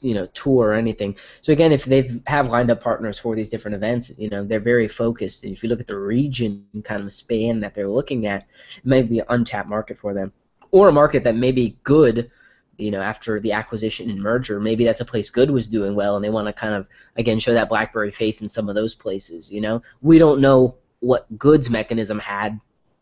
you 0.00 0.14
know 0.14 0.26
tour 0.26 0.68
or 0.68 0.74
anything. 0.74 1.16
So 1.40 1.52
again, 1.52 1.72
if 1.72 1.84
they 1.84 2.20
have 2.26 2.48
lined 2.48 2.70
up 2.70 2.80
partners 2.80 3.18
for 3.18 3.34
these 3.34 3.50
different 3.50 3.74
events, 3.74 4.16
you 4.18 4.30
know, 4.30 4.44
they're 4.44 4.60
very 4.60 4.88
focused. 4.88 5.44
And 5.44 5.52
if 5.52 5.62
you 5.62 5.68
look 5.68 5.80
at 5.80 5.86
the 5.86 5.98
region 5.98 6.64
kind 6.84 7.04
of 7.04 7.12
span 7.12 7.60
that 7.60 7.74
they're 7.74 7.88
looking 7.88 8.26
at, 8.26 8.42
it 8.76 8.84
may 8.84 9.02
be 9.02 9.18
an 9.18 9.26
untapped 9.28 9.68
market 9.68 9.98
for 9.98 10.14
them, 10.14 10.32
or 10.70 10.88
a 10.88 10.92
market 10.92 11.24
that 11.24 11.36
may 11.36 11.52
be 11.52 11.76
good. 11.82 12.30
You 12.78 12.90
know, 12.90 13.02
after 13.02 13.38
the 13.40 13.52
acquisition 13.52 14.08
and 14.08 14.22
merger, 14.22 14.58
maybe 14.58 14.84
that's 14.84 15.02
a 15.02 15.04
place 15.04 15.28
Good 15.28 15.50
was 15.50 15.66
doing 15.66 15.94
well, 15.94 16.16
and 16.16 16.24
they 16.24 16.30
want 16.30 16.46
to 16.46 16.52
kind 16.54 16.74
of 16.74 16.86
again 17.16 17.38
show 17.38 17.52
that 17.52 17.68
BlackBerry 17.68 18.10
face 18.10 18.40
in 18.40 18.48
some 18.48 18.70
of 18.70 18.74
those 18.74 18.94
places. 18.94 19.52
You 19.52 19.60
know, 19.60 19.82
we 20.00 20.18
don't 20.18 20.40
know 20.40 20.76
what 21.00 21.26
Good's 21.38 21.68
mechanism 21.68 22.18
had 22.18 22.58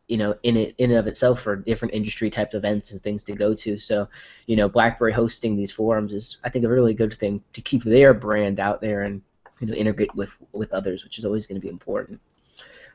you 0.08 0.16
know 0.16 0.34
in 0.42 0.56
it 0.56 0.74
in 0.78 0.90
and 0.90 0.98
of 0.98 1.06
itself 1.06 1.42
for 1.42 1.54
different 1.54 1.94
industry 1.94 2.30
type 2.30 2.54
events 2.54 2.90
and 2.90 3.02
things 3.02 3.22
to 3.24 3.32
go 3.34 3.54
to. 3.54 3.78
So 3.78 4.08
you 4.46 4.56
know 4.56 4.68
blackberry 4.68 5.12
hosting 5.12 5.56
these 5.56 5.70
forums 5.70 6.12
is 6.12 6.38
i 6.42 6.48
think 6.48 6.64
a 6.64 6.68
really 6.68 6.94
good 6.94 7.14
thing 7.14 7.42
to 7.52 7.60
keep 7.60 7.84
their 7.84 8.14
brand 8.14 8.58
out 8.58 8.80
there 8.80 9.02
and 9.02 9.22
you 9.60 9.68
know 9.68 9.74
integrate 9.74 10.14
with 10.14 10.30
with 10.52 10.72
others 10.72 11.04
which 11.04 11.18
is 11.18 11.24
always 11.24 11.46
going 11.46 11.60
to 11.60 11.64
be 11.64 11.70
important. 11.70 12.20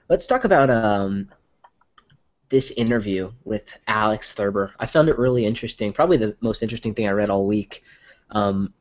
Let's 0.09 0.27
talk 0.27 0.43
about 0.43 0.69
um, 0.69 1.29
this 2.49 2.71
interview 2.71 3.31
with 3.45 3.77
alex 3.87 4.33
thurber. 4.33 4.73
I 4.79 4.87
found 4.87 5.07
it 5.07 5.17
really 5.17 5.45
interesting 5.45 5.93
probably 5.93 6.17
the 6.17 6.35
most 6.41 6.63
interesting 6.63 6.93
thing 6.93 7.07
i 7.07 7.11
read 7.11 7.29
all 7.29 7.47
week. 7.47 7.83
Um, 8.31 8.73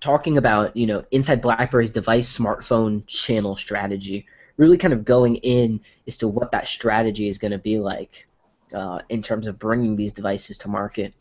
talking 0.00 0.38
about 0.38 0.76
you 0.76 0.86
know 0.86 1.04
inside 1.12 1.40
blackberry's 1.40 1.92
device 1.92 2.36
smartphone 2.36 3.06
channel 3.06 3.54
strategy 3.54 4.26
really 4.56 4.78
kind 4.78 4.94
of 4.94 5.04
going 5.04 5.36
in 5.36 5.80
as 6.06 6.16
to 6.18 6.28
what 6.28 6.52
that 6.52 6.66
strategy 6.66 7.28
is 7.28 7.38
going 7.38 7.52
to 7.52 7.58
be 7.58 7.78
like 7.78 8.26
uh, 8.74 9.00
in 9.08 9.22
terms 9.22 9.46
of 9.46 9.58
bringing 9.58 9.96
these 9.96 10.12
devices 10.12 10.58
to 10.58 10.68
market. 10.68 11.14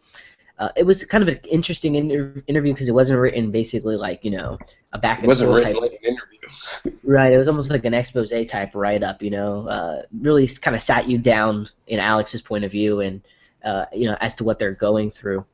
Uh, 0.57 0.69
it 0.77 0.85
was 0.85 1.03
kind 1.03 1.21
of 1.21 1.27
an 1.27 1.39
interesting 1.51 1.95
inter- 1.95 2.41
interview 2.47 2.73
because 2.73 2.87
it 2.87 2.93
wasn't 2.93 3.19
written 3.19 3.51
basically 3.51 3.97
like 3.97 4.23
you 4.23 4.31
know 4.31 4.57
a 4.93 4.97
back 4.97 5.17
and 5.17 5.25
It 5.25 5.27
wasn't 5.27 5.51
forth 5.51 5.65
written 5.65 5.73
type 5.73 5.81
like 5.81 5.99
an 6.01 6.09
interview. 6.11 6.99
Right, 7.03 7.33
it 7.33 7.37
was 7.37 7.49
almost 7.49 7.69
like 7.69 7.85
an 7.85 7.93
expose 7.93 8.31
type 8.47 8.71
write 8.73 9.03
up, 9.03 9.21
you 9.21 9.31
know. 9.31 9.67
Uh, 9.67 10.03
really 10.19 10.47
kind 10.47 10.75
of 10.75 10.81
sat 10.81 11.09
you 11.09 11.17
down 11.17 11.67
in 11.87 11.99
Alex's 11.99 12.41
point 12.41 12.63
of 12.63 12.71
view 12.71 13.01
and 13.01 13.21
uh, 13.63 13.85
you 13.91 14.07
know 14.07 14.15
as 14.21 14.35
to 14.35 14.43
what 14.43 14.59
they're 14.59 14.73
going 14.73 15.11
through. 15.11 15.45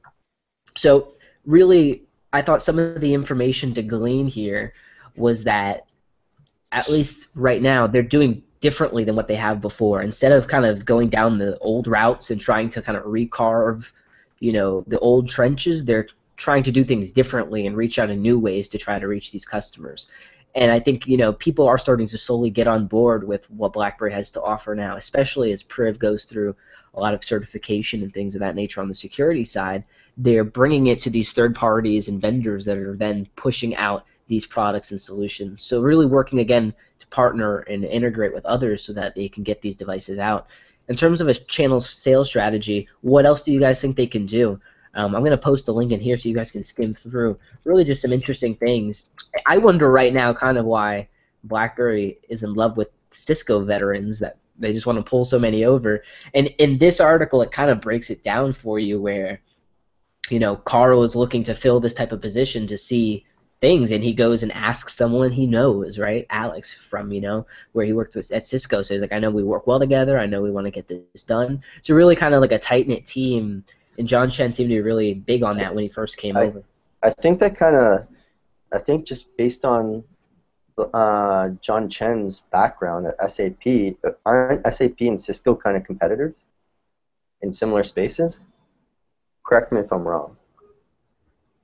So 0.76 1.14
really, 1.46 2.04
I 2.32 2.42
thought 2.42 2.62
some 2.62 2.78
of 2.78 3.02
the 3.02 3.14
information 3.14 3.74
to 3.74 3.82
glean 3.82 4.28
here 4.28 4.74
was 5.16 5.46
that 5.46 5.91
at 6.72 6.90
least 6.90 7.28
right 7.36 7.62
now 7.62 7.88
they're 7.88 8.02
doing 8.04 8.44
differently 8.62 9.04
than 9.04 9.16
what 9.16 9.28
they 9.28 9.36
have 9.36 9.60
before. 9.60 10.02
Instead 10.02 10.32
of 10.32 10.48
kind 10.48 10.66
of 10.66 10.86
going 10.86 11.10
down 11.10 11.38
the 11.38 11.58
old 11.58 11.88
routes 11.88 12.30
and 12.30 12.40
trying 12.40 12.70
to 12.70 12.82
kind 12.82 12.98
of 12.98 13.04
recarve, 13.06 13.92
you 14.40 14.54
know, 14.54 14.84
the 14.88 15.00
old 15.00 15.28
trenches, 15.28 15.84
they're 15.84 16.08
trying 16.38 16.64
to 16.64 16.72
do 16.72 16.84
things 16.84 17.12
differently 17.12 17.68
and 17.68 17.76
reach 17.76 18.00
out 18.00 18.10
in 18.10 18.22
new 18.22 18.40
ways 18.40 18.70
to 18.70 18.78
try 18.78 18.98
to 18.98 19.08
reach 19.08 19.32
these 19.32 19.46
customers. 19.46 20.08
And 20.54 20.72
I 20.72 20.80
think 20.80 21.08
you 21.08 21.18
know 21.18 21.34
people 21.34 21.68
are 21.68 21.78
starting 21.78 22.08
to 22.08 22.18
slowly 22.18 22.50
get 22.50 22.68
on 22.68 22.88
board 22.88 23.26
with 23.26 23.50
what 23.52 23.74
BlackBerry 23.74 24.12
has 24.12 24.32
to 24.32 24.42
offer 24.42 24.76
now, 24.76 24.98
especially 24.98 25.52
as 25.52 25.64
Priv 25.64 25.98
goes 25.98 26.26
through 26.26 26.56
a 26.94 27.00
lot 27.00 27.14
of 27.14 27.24
certification 27.24 28.02
and 28.02 28.14
things 28.14 28.36
of 28.36 28.42
that 28.42 28.56
nature 28.56 28.82
on 28.82 28.90
the 28.90 28.96
security 28.96 29.46
side. 29.46 29.86
They're 30.18 30.44
bringing 30.44 30.88
it 30.88 31.00
to 31.00 31.10
these 31.10 31.32
third 31.32 31.56
parties 31.56 32.10
and 32.10 32.20
vendors 32.20 32.66
that 32.66 32.78
are 32.78 32.98
then 32.98 33.28
pushing 33.36 33.76
out 33.76 34.06
these 34.32 34.46
products 34.46 34.92
and 34.92 35.00
solutions. 35.00 35.62
So 35.62 35.82
really 35.82 36.06
working 36.06 36.40
again 36.40 36.74
to 37.00 37.08
partner 37.08 37.60
and 37.60 37.84
integrate 37.84 38.34
with 38.34 38.46
others 38.46 38.82
so 38.82 38.94
that 38.94 39.14
they 39.14 39.28
can 39.28 39.44
get 39.44 39.62
these 39.62 39.76
devices 39.76 40.20
out. 40.20 40.48
In 40.88 40.96
terms 40.96 41.20
of 41.20 41.28
a 41.28 41.34
channel 41.34 41.82
sales 41.82 42.30
strategy, 42.30 42.88
what 43.02 43.26
else 43.26 43.44
do 43.44 43.52
you 43.52 43.60
guys 43.60 43.82
think 43.82 43.98
they 43.98 44.08
can 44.08 44.26
do? 44.26 44.58
Um, 44.94 45.16
I'm 45.16 45.22
going 45.22 45.32
to 45.32 45.38
post 45.38 45.68
a 45.68 45.74
link 45.74 45.92
in 45.92 46.00
here 46.00 46.18
so 46.18 46.30
you 46.30 46.36
guys 46.36 46.50
can 46.50 46.64
skim 46.64 46.94
through. 46.96 47.38
Really, 47.66 47.84
just 47.84 48.02
some 48.02 48.14
interesting 48.14 48.56
things. 48.56 49.10
I 49.46 49.58
wonder 49.58 49.92
right 49.92 50.14
now, 50.14 50.34
kind 50.34 50.58
of 50.58 50.66
why 50.66 51.10
BlackBerry 51.44 52.20
is 52.30 52.44
in 52.44 52.54
love 52.54 52.78
with 52.78 52.88
Cisco 53.10 53.60
veterans 53.66 54.20
that 54.20 54.38
they 54.58 54.72
just 54.72 54.86
want 54.86 54.98
to 54.98 55.04
pull 55.04 55.26
so 55.26 55.40
many 55.40 55.66
over. 55.66 56.04
And 56.34 56.48
in 56.58 56.78
this 56.78 57.02
article, 57.02 57.42
it 57.42 57.52
kind 57.52 57.70
of 57.70 57.82
breaks 57.82 58.10
it 58.10 58.24
down 58.24 58.54
for 58.54 58.80
you 58.80 59.02
where, 59.02 59.42
you 60.30 60.40
know, 60.40 60.56
Carl 60.56 61.04
is 61.04 61.18
looking 61.18 61.44
to 61.44 61.54
fill 61.54 61.82
this 61.82 61.94
type 61.94 62.14
of 62.14 62.22
position 62.22 62.66
to 62.68 62.78
see 62.78 63.26
things, 63.62 63.92
and 63.92 64.04
he 64.04 64.14
goes 64.14 64.44
and 64.44 64.52
asks 64.52 64.96
someone 64.96 65.32
he 65.32 65.46
knows, 65.48 66.00
right? 66.00 66.26
Alex 66.30 66.74
from 66.74 67.12
you 67.12 67.22
know 67.22 67.46
where 67.74 67.86
he 67.86 67.94
worked 67.94 68.16
with 68.16 68.32
at 68.32 68.46
Cisco. 68.46 68.82
So 68.82 68.94
he's 68.94 69.02
like, 69.02 69.14
I 69.14 69.20
know 69.20 69.32
we 69.32 69.44
work 69.44 69.68
well 69.68 69.80
together. 69.80 70.18
I 70.20 70.26
know 70.26 70.42
we 70.42 70.52
want 70.52 70.66
to 70.66 70.72
get 70.72 70.88
this 70.88 71.24
done. 71.24 71.62
So 71.82 71.96
really, 71.96 72.16
kind 72.16 72.34
of 72.34 72.42
like 72.42 72.52
a 72.52 72.60
tight 72.60 72.88
knit 72.88 73.06
team 73.06 73.64
and 73.98 74.08
John 74.08 74.30
Chen 74.30 74.54
seemed 74.54 74.70
to 74.70 74.76
be 74.76 74.82
really 74.82 75.14
big 75.14 75.44
on 75.44 75.58
that 75.58 75.74
when 75.76 75.84
he 75.84 75.90
first 75.90 76.18
came 76.18 76.38
I- 76.38 76.44
over. 76.46 76.64
I 77.04 77.10
think 77.10 77.40
that 77.40 77.58
kind 77.58 77.76
of, 77.76 78.08
I 78.72 78.78
think 78.78 79.06
just 79.06 79.36
based 79.36 79.66
on 79.66 80.04
uh, 80.94 81.50
John 81.60 81.90
Chen's 81.90 82.42
background 82.52 83.08
at 83.08 83.32
SAP, 83.32 83.96
aren't 84.26 84.72
SAP 84.72 85.02
and 85.02 85.20
Cisco 85.20 85.56
kind 85.56 85.76
of 85.76 85.84
competitors 85.84 86.44
in 87.42 87.52
similar 87.52 87.84
spaces? 87.84 88.40
Correct 89.44 89.72
me 89.72 89.80
if 89.80 89.92
I'm 89.92 90.08
wrong. 90.08 90.38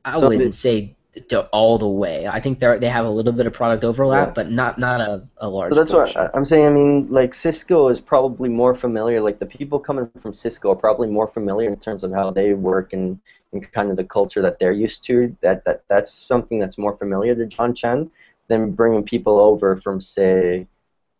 I 0.04 0.20
So 0.20 0.28
wouldn't 0.28 0.56
say 0.56 0.95
to 1.30 1.41
all 1.47 1.78
the 1.78 1.88
way. 1.88 2.28
I 2.28 2.39
think 2.39 2.59
they 2.59 2.78
they 2.78 2.89
have 2.89 3.05
a 3.05 3.09
little 3.09 3.32
bit 3.34 3.45
of 3.47 3.53
product 3.53 3.84
overlap, 3.84 4.28
Yeah. 4.30 4.34
but 4.34 4.51
not 4.51 4.78
not 4.78 5.01
a, 5.01 5.24
a 5.38 5.47
large. 5.49 5.72
So 5.72 5.76
that's 5.76 5.91
what 5.91 5.99
portion. 6.13 6.22
I- 6.22 6.38
I'm 6.38 6.45
saying. 6.45 6.65
I 6.65 6.70
mean, 6.70 7.07
like 7.09 7.34
Cisco 7.36 7.89
is 7.89 7.99
probably 7.99 8.49
more 8.49 8.76
familiar. 8.76 9.22
Like 9.22 9.39
the 9.39 9.45
people 9.45 9.80
coming 9.80 10.09
from 10.18 10.34
Cisco 10.34 10.72
are 10.72 10.76
probably 10.76 11.09
more 11.09 11.28
familiar 11.28 11.70
in 11.70 11.78
terms 11.78 12.03
of 12.03 12.11
how 12.11 12.32
they 12.32 12.53
work 12.53 12.93
and, 12.93 13.20
and 13.51 13.72
kind 13.72 13.91
of 13.91 13.97
the 13.97 14.03
culture 14.03 14.41
that 14.41 14.59
they're 14.59 14.72
used 14.72 15.03
to. 15.05 15.36
That 15.41 15.63
that 15.65 15.84
that's 15.88 16.11
something 16.11 16.59
that's 16.59 16.78
more 16.78 16.97
familiar 16.97 17.36
to 17.36 17.45
John 17.45 17.74
Chen 17.74 18.09
than 18.47 18.72
bringing 18.72 19.03
people 19.03 19.39
over 19.39 19.76
from 19.76 19.99
say, 19.99 20.68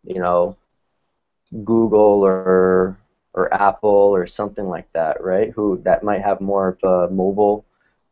you 0.04 0.20
know, 0.20 0.56
Google 1.64 2.24
or 2.24 2.96
or 3.34 3.52
Apple 3.54 3.90
or 3.90 4.26
something 4.26 4.68
like 4.68 4.90
that, 4.92 5.22
right? 5.22 5.50
Who 5.52 5.80
that 5.84 6.02
might 6.02 6.22
have 6.22 6.40
more 6.40 6.68
of 6.68 6.82
a 6.82 7.12
mobile 7.12 7.64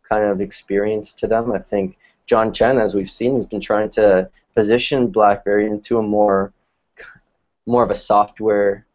kind 0.09 0.25
of 0.25 0.41
experience 0.41 1.13
to 1.15 1.27
them. 1.27 1.53
I 1.53 1.59
think 1.59 1.99
John 2.27 2.53
Chen, 2.53 2.79
as 2.79 2.95
we've 2.95 3.11
seen, 3.11 3.35
has 3.37 3.47
been 3.47 3.61
trying 3.61 3.91
to 3.91 4.29
position 4.55 5.09
BlackBerry 5.09 5.67
into 5.67 5.99
a 5.99 6.03
more 6.03 6.53
more 7.69 7.83
of 7.83 7.91
a 7.91 7.97
software 7.97 8.87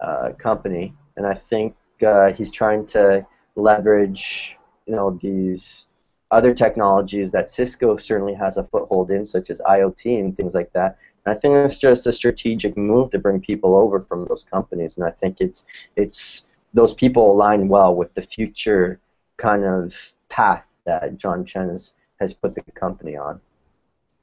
uh, 0.00 0.32
company, 0.38 0.94
and 1.16 1.26
I 1.26 1.34
think 1.34 1.74
uh, 2.06 2.32
he's 2.32 2.50
trying 2.50 2.86
to 2.86 3.26
leverage 3.56 4.56
you 4.86 4.94
know 4.94 5.18
these 5.22 5.86
other 6.30 6.52
technologies 6.52 7.30
that 7.30 7.48
Cisco 7.48 7.96
certainly 7.96 8.34
has 8.34 8.56
a 8.56 8.64
foothold 8.64 9.10
in, 9.10 9.24
such 9.24 9.50
as 9.50 9.60
IoT 9.60 10.18
and 10.18 10.36
things 10.36 10.54
like 10.54 10.72
that. 10.72 10.98
And 11.24 11.36
I 11.36 11.38
think 11.38 11.54
it's 11.54 11.78
just 11.78 12.06
a 12.06 12.12
strategic 12.12 12.76
move 12.76 13.10
to 13.10 13.18
bring 13.18 13.40
people 13.40 13.76
over 13.76 14.00
from 14.00 14.24
those 14.26 14.42
companies, 14.42 14.96
and 14.96 15.06
I 15.06 15.10
think 15.10 15.40
it's 15.40 15.64
it's 15.96 16.46
those 16.74 16.92
people 16.92 17.30
align 17.32 17.68
well 17.68 17.94
with 17.94 18.12
the 18.14 18.22
future 18.22 18.98
kind 19.36 19.64
of 19.64 19.94
path 20.34 20.66
that 20.84 21.16
John 21.16 21.44
Chen 21.44 21.68
has, 21.68 21.94
has 22.20 22.34
put 22.34 22.54
the 22.54 22.62
company 22.84 23.16
on. 23.16 23.40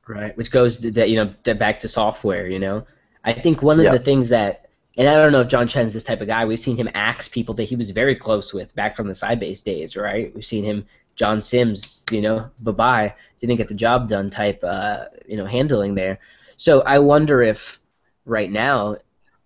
Right, 0.07 0.35
which 0.35 0.51
goes 0.51 0.79
that 0.79 1.09
you 1.09 1.15
know 1.15 1.53
back 1.55 1.79
to 1.79 1.87
software. 1.87 2.47
You 2.47 2.59
know, 2.59 2.85
I 3.23 3.33
think 3.33 3.61
one 3.61 3.79
of 3.79 3.85
Yeah. 3.85 3.91
the 3.97 4.03
things 4.03 4.29
that, 4.29 4.67
and 4.97 5.07
I 5.07 5.15
don't 5.15 5.31
know 5.31 5.41
if 5.41 5.47
John 5.47 5.67
Chen's 5.67 5.93
this 5.93 6.03
type 6.03 6.21
of 6.21 6.27
guy. 6.27 6.43
We've 6.45 6.59
seen 6.59 6.75
him 6.75 6.89
axe 6.93 7.27
people 7.27 7.53
that 7.55 7.63
he 7.63 7.75
was 7.75 7.91
very 7.91 8.15
close 8.15 8.53
with 8.53 8.75
back 8.75 8.95
from 8.95 9.07
the 9.07 9.13
Sybase 9.13 9.63
days, 9.63 9.95
right? 9.95 10.33
We've 10.35 10.45
seen 10.45 10.63
him, 10.65 10.85
John 11.15 11.41
Sims, 11.41 12.03
you 12.11 12.21
know, 12.21 12.49
bye 12.59 12.71
bye, 12.71 13.15
didn't 13.39 13.57
get 13.57 13.69
the 13.69 13.73
job 13.85 14.09
done 14.09 14.29
type, 14.29 14.59
uh, 14.63 15.05
you 15.27 15.37
know, 15.37 15.45
handling 15.45 15.95
there. 15.95 16.19
So 16.57 16.81
I 16.81 16.99
wonder 16.99 17.41
if 17.41 17.79
right 18.25 18.51
now 18.51 18.97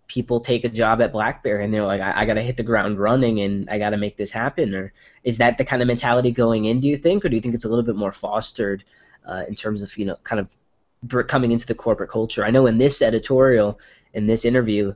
people 0.07 0.39
take 0.39 0.63
a 0.63 0.69
job 0.69 1.01
at 1.01 1.11
BlackBerry 1.11 1.63
and 1.63 1.73
they're 1.73 1.85
like, 1.85 2.01
I, 2.01 2.21
I 2.21 2.25
got 2.25 2.35
to 2.35 2.41
hit 2.41 2.57
the 2.57 2.63
ground 2.63 2.99
running 2.99 3.39
and 3.39 3.69
I 3.69 3.79
got 3.79 3.91
to 3.91 3.97
make 3.97 4.17
this 4.17 4.31
happen, 4.31 4.73
or 4.75 4.93
is 5.23 5.37
that 5.37 5.57
the 5.57 5.65
kind 5.65 5.81
of 5.81 5.87
mentality 5.87 6.31
going 6.31 6.65
in? 6.65 6.79
Do 6.79 6.87
you 6.87 6.97
think, 6.97 7.25
or 7.25 7.29
do 7.29 7.35
you 7.35 7.41
think 7.41 7.55
it's 7.55 7.65
a 7.65 7.69
little 7.69 7.85
bit 7.85 7.95
more 7.95 8.11
fostered? 8.11 8.83
uh, 9.27 9.43
in 9.47 9.55
terms 9.55 9.81
of 9.81 9.95
you 9.97 10.05
know 10.05 10.15
kind 10.23 10.39
of 10.39 11.27
coming 11.27 11.51
into 11.51 11.65
the 11.65 11.75
corporate 11.75 12.09
culture. 12.09 12.45
I 12.45 12.51
know 12.51 12.65
in 12.67 12.77
this 12.77 13.01
editorial, 13.01 13.79
in 14.13 14.27
this 14.27 14.45
interview, 14.45 14.93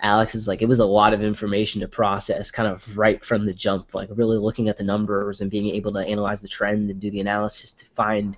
Alex 0.00 0.34
is 0.34 0.48
like 0.48 0.62
it 0.62 0.68
was 0.68 0.78
a 0.78 0.86
lot 0.86 1.12
of 1.12 1.22
information 1.22 1.80
to 1.80 1.88
process, 1.88 2.50
kind 2.50 2.68
of 2.68 2.96
right 2.96 3.24
from 3.24 3.46
the 3.46 3.52
jump, 3.54 3.94
like 3.94 4.08
really 4.12 4.38
looking 4.38 4.68
at 4.68 4.76
the 4.76 4.84
numbers 4.84 5.40
and 5.40 5.50
being 5.50 5.74
able 5.74 5.92
to 5.92 6.00
analyze 6.00 6.40
the 6.40 6.48
trend 6.48 6.90
and 6.90 7.00
do 7.00 7.10
the 7.10 7.20
analysis 7.20 7.72
to 7.72 7.86
find 7.86 8.36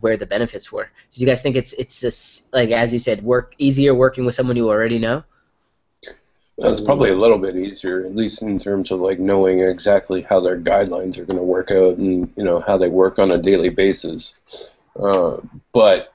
where 0.00 0.16
the 0.16 0.26
benefits 0.26 0.72
were. 0.72 0.90
Do 1.10 1.20
you 1.20 1.26
guys 1.26 1.42
think 1.42 1.56
it's 1.56 1.72
it's 1.74 2.00
just 2.00 2.52
like 2.52 2.70
as 2.70 2.92
you 2.92 2.98
said, 2.98 3.22
work 3.22 3.54
easier 3.58 3.94
working 3.94 4.24
with 4.24 4.34
someone 4.34 4.56
you 4.56 4.68
already 4.68 4.98
know? 4.98 5.24
Well, 6.56 6.70
it's 6.70 6.82
probably 6.82 7.10
a 7.10 7.16
little 7.16 7.38
bit 7.38 7.56
easier, 7.56 8.04
at 8.04 8.14
least 8.14 8.42
in 8.42 8.58
terms 8.58 8.90
of 8.90 9.00
like 9.00 9.18
knowing 9.18 9.60
exactly 9.60 10.20
how 10.22 10.40
their 10.40 10.60
guidelines 10.60 11.16
are 11.18 11.24
going 11.24 11.38
to 11.38 11.42
work 11.42 11.70
out 11.70 11.96
and 11.96 12.30
you 12.36 12.44
know 12.44 12.60
how 12.60 12.76
they 12.76 12.88
work 12.88 13.18
on 13.18 13.30
a 13.30 13.38
daily 13.38 13.70
basis. 13.70 14.38
Uh, 14.98 15.38
but 15.72 16.12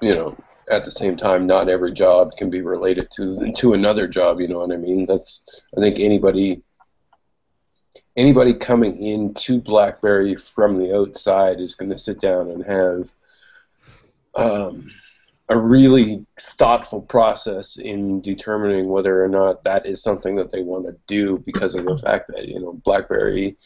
you 0.00 0.14
know, 0.14 0.36
at 0.70 0.84
the 0.84 0.90
same 0.90 1.16
time, 1.16 1.46
not 1.46 1.68
every 1.68 1.92
job 1.92 2.36
can 2.36 2.50
be 2.50 2.60
related 2.60 3.10
to 3.12 3.52
to 3.52 3.72
another 3.72 4.06
job. 4.06 4.40
You 4.40 4.48
know 4.48 4.60
what 4.60 4.72
I 4.72 4.76
mean? 4.76 5.06
That's 5.06 5.62
I 5.76 5.80
think 5.80 5.98
anybody 5.98 6.62
anybody 8.16 8.54
coming 8.54 9.02
into 9.02 9.60
BlackBerry 9.60 10.36
from 10.36 10.78
the 10.78 10.96
outside 10.96 11.58
is 11.58 11.74
going 11.74 11.90
to 11.90 11.96
sit 11.96 12.20
down 12.20 12.50
and 12.50 12.64
have 12.64 13.10
um, 14.36 14.90
a 15.50 15.58
really 15.58 16.24
thoughtful 16.40 17.02
process 17.02 17.76
in 17.76 18.20
determining 18.20 18.88
whether 18.88 19.22
or 19.22 19.28
not 19.28 19.64
that 19.64 19.84
is 19.84 20.00
something 20.00 20.36
that 20.36 20.52
they 20.52 20.62
want 20.62 20.86
to 20.86 20.96
do 21.08 21.42
because 21.44 21.74
of 21.74 21.84
the 21.84 21.98
fact 22.04 22.30
that 22.32 22.46
you 22.48 22.60
know 22.60 22.80
BlackBerry, 22.84 23.56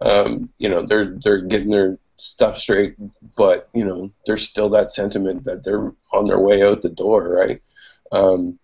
um, 0.00 0.48
you 0.58 0.68
know 0.68 0.86
they're 0.86 1.18
they're 1.22 1.42
getting 1.42 1.68
their 1.68 1.98
stuff 2.16 2.56
straight, 2.56 2.94
but 3.36 3.68
you 3.74 3.84
know 3.84 4.10
there's 4.24 4.48
still 4.48 4.70
that 4.70 4.92
sentiment 4.92 5.42
that 5.44 5.64
they're 5.64 5.92
on 6.12 6.28
their 6.28 6.38
way 6.38 6.62
out 6.62 6.80
the 6.80 6.88
door, 6.88 7.28
right? 7.28 7.60
Um, 8.12 8.60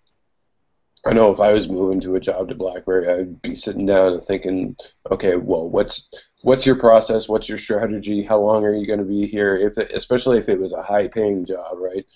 I 1.05 1.12
know 1.14 1.33
if 1.33 1.41
I 1.41 1.53
was 1.53 1.68
moving 1.68 2.01
to 2.01 2.14
a 2.14 2.20
job 2.20 2.49
to 2.49 2.55
BlackBerry, 2.55 3.09
I'd 3.09 3.43
be 3.43 3.55
sitting 3.57 3.87
down 3.87 4.12
and 4.12 4.22
thinking, 4.22 4.76
okay, 5.11 5.37
well, 5.37 5.68
what's 5.68 6.11
what's 6.43 6.64
your 6.64 6.76
process? 6.76 7.29
What's 7.29 7.49
your 7.49 7.59
strategy? 7.59 8.22
How 8.22 8.39
long 8.39 8.64
are 8.64 8.74
you 8.74 8.87
going 8.87 9.01
to 9.01 9.05
be 9.05 9.26
here? 9.26 9.57
If 9.57 9.79
it, 9.79 9.91
especially 9.93 10.39
if 10.39 10.49
it 10.49 10.61
was 10.61 10.72
a 10.72 10.83
high-paying 10.83 11.47
job, 11.47 11.79
right? 11.79 12.07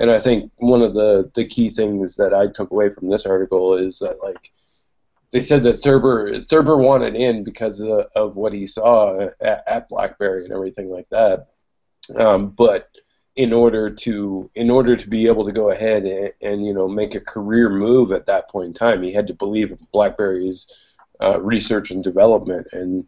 And 0.00 0.10
I 0.10 0.18
think 0.18 0.50
one 0.56 0.82
of 0.82 0.94
the, 0.94 1.30
the 1.34 1.44
key 1.44 1.70
things 1.70 2.16
that 2.16 2.34
I 2.34 2.48
took 2.48 2.70
away 2.70 2.90
from 2.90 3.08
this 3.08 3.26
article 3.26 3.74
is 3.74 3.98
that 3.98 4.22
like 4.22 4.50
they 5.30 5.40
said 5.40 5.62
that 5.62 5.76
Thurber 5.76 6.40
Thurber 6.40 6.76
wanted 6.76 7.14
in 7.14 7.44
because 7.44 7.80
of, 7.80 8.06
of 8.16 8.34
what 8.34 8.52
he 8.52 8.66
saw 8.66 9.28
at, 9.40 9.62
at 9.66 9.88
BlackBerry 9.88 10.44
and 10.44 10.52
everything 10.52 10.88
like 10.88 11.08
that. 11.10 11.48
Um, 12.16 12.50
but 12.50 12.88
in 13.36 13.52
order 13.52 13.88
to 13.88 14.50
in 14.54 14.70
order 14.70 14.96
to 14.96 15.08
be 15.08 15.26
able 15.26 15.44
to 15.44 15.52
go 15.52 15.70
ahead 15.70 16.04
and, 16.04 16.32
and 16.42 16.66
you 16.66 16.74
know 16.74 16.88
make 16.88 17.14
a 17.14 17.20
career 17.20 17.68
move 17.68 18.10
at 18.10 18.26
that 18.26 18.50
point 18.50 18.68
in 18.68 18.74
time, 18.74 19.02
he 19.02 19.12
had 19.12 19.26
to 19.28 19.34
believe 19.34 19.70
in 19.70 19.78
BlackBerry's 19.92 20.66
uh, 21.22 21.40
research 21.40 21.90
and 21.90 22.02
development, 22.02 22.66
and 22.72 23.06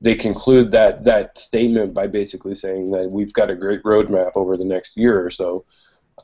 they 0.00 0.14
conclude 0.14 0.70
that 0.70 1.02
that 1.04 1.36
statement 1.38 1.94
by 1.94 2.06
basically 2.06 2.54
saying 2.54 2.90
that 2.90 3.10
we've 3.10 3.32
got 3.32 3.50
a 3.50 3.56
great 3.56 3.82
roadmap 3.82 4.32
over 4.34 4.56
the 4.56 4.66
next 4.66 4.96
year 4.96 5.24
or 5.24 5.30
so. 5.30 5.64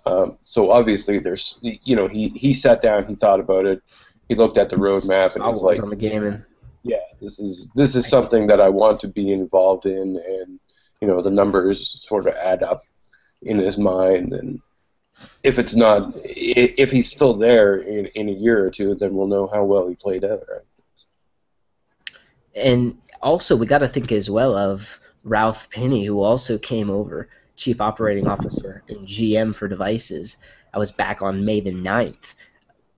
Um, 0.07 0.39
so 0.45 0.71
obviously, 0.71 1.19
there's 1.19 1.59
you 1.63 1.97
know 1.97 2.09
he 2.09 2.29
he 2.31 2.53
sat 2.53 2.81
down, 2.81 3.07
he 3.07 3.15
thought 3.15 3.41
about 3.41 3.67
it, 3.67 3.83
he 4.29 4.35
looked 4.35 4.59
at 4.59 4.71
the 4.71 4.77
roadmap, 4.77 5.37
and 5.37 5.45
he's 5.45 5.63
like, 5.63 5.83
on 5.83 5.91
the 5.91 5.97
gaming. 5.97 6.45
yeah, 6.83 7.03
this 7.21 7.39
is 7.39 7.71
this 7.75 7.95
is 7.97 8.09
something 8.09 8.47
that 8.47 8.61
I 8.61 8.69
want 8.69 9.01
to 9.01 9.09
be 9.09 9.33
involved 9.33 9.87
in, 9.87 10.17
and 10.17 10.61
you 11.01 11.09
know 11.09 11.21
the 11.21 11.31
numbers 11.31 12.03
sort 12.07 12.27
of 12.27 12.35
add 12.35 12.63
up 12.63 12.81
in 13.43 13.59
his 13.59 13.77
mind, 13.77 14.33
and 14.33 14.61
if 15.43 15.59
it's 15.59 15.77
not, 15.77 16.13
if 16.25 16.91
he's 16.91 17.11
still 17.11 17.35
there 17.35 17.77
in, 17.77 18.07
in 18.07 18.29
a 18.29 18.33
year 18.33 18.65
or 18.65 18.71
two, 18.71 18.95
then 18.95 19.15
we'll 19.15 19.27
know 19.27 19.47
how 19.47 19.65
well 19.65 19.89
he 19.89 19.95
played 19.95 20.25
out. 20.25 20.41
Right? 20.49 20.63
And 22.55 22.99
also, 23.23 23.57
we 23.57 23.67
got 23.67 23.79
to 23.79 23.89
think 23.89 24.13
as 24.13 24.31
well 24.31 24.57
of 24.57 24.99
Ralph 25.25 25.69
Pini, 25.71 26.07
who 26.07 26.23
also 26.23 26.59
came 26.59 26.91
over, 26.91 27.29
Chief 27.61 27.81
Operating 27.81 28.27
Officer 28.27 28.83
and 28.89 29.07
GM 29.07 29.55
for 29.55 29.69
devices. 29.69 30.39
I 30.73 30.79
was 30.79 30.91
back 30.91 31.21
on 31.21 31.45
May 31.45 31.61
the 31.61 31.73
9th. 31.73 32.35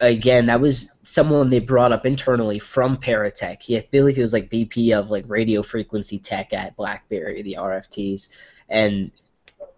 Again, 0.01 0.47
that 0.47 0.61
was 0.61 0.93
someone 1.03 1.51
they 1.51 1.59
brought 1.59 1.91
up 1.91 2.07
internally 2.07 2.61
from 2.61 2.97
Paratek. 2.97 3.61
He, 3.61 3.77
I 3.77 3.89
believe 3.91 4.15
he 4.15 4.23
was 4.23 4.33
like 4.33 4.51
VP 4.51 4.93
of 4.93 5.11
like 5.11 5.25
radio 5.27 5.63
frequency 5.63 6.19
tech 6.19 6.53
at 6.53 6.77
BlackBerry, 6.77 7.43
the 7.43 7.57
RFTs. 7.59 8.29
And 8.69 9.11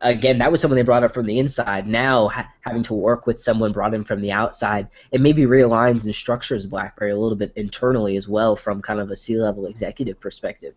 again, 0.03 0.39
that 0.39 0.53
was 0.53 0.61
someone 0.61 0.77
they 0.77 0.83
brought 0.83 1.03
up 1.03 1.15
from 1.15 1.27
the 1.27 1.39
inside. 1.39 1.87
Now, 1.87 2.29
ha- 2.29 2.53
having 2.61 2.83
to 2.85 2.95
work 2.95 3.27
with 3.27 3.43
someone 3.43 3.73
brought 3.73 3.95
in 3.95 4.05
from 4.05 4.21
the 4.21 4.33
outside, 4.33 4.89
it 5.11 5.21
maybe 5.21 5.45
realigns 5.45 6.05
and 6.05 6.15
structures 6.15 6.67
BlackBerry 6.67 7.13
a 7.13 7.17
little 7.17 7.37
bit 7.37 7.53
internally 7.57 8.19
as 8.19 8.29
well 8.29 8.55
from 8.55 8.83
kind 8.83 9.01
of 9.01 9.11
a 9.11 9.17
C-level 9.17 9.67
executive 9.67 10.21
perspective. 10.21 10.75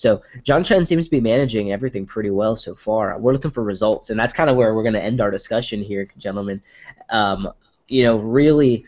So 0.00 0.22
John 0.44 0.64
Chen 0.64 0.86
seems 0.86 1.04
to 1.04 1.10
be 1.10 1.20
managing 1.20 1.72
everything 1.72 2.06
pretty 2.06 2.30
well 2.30 2.56
so 2.56 2.74
far. 2.74 3.18
We're 3.18 3.34
looking 3.34 3.50
for 3.50 3.62
results, 3.62 4.08
and 4.08 4.18
that's 4.18 4.32
kind 4.32 4.48
of 4.48 4.56
where 4.56 4.74
we're 4.74 4.82
going 4.82 4.94
to 4.94 5.02
end 5.02 5.20
our 5.20 5.30
discussion 5.30 5.82
here, 5.82 6.08
gentlemen. 6.16 6.62
Um, 7.10 7.52
you 7.86 8.04
know, 8.04 8.16
really 8.16 8.86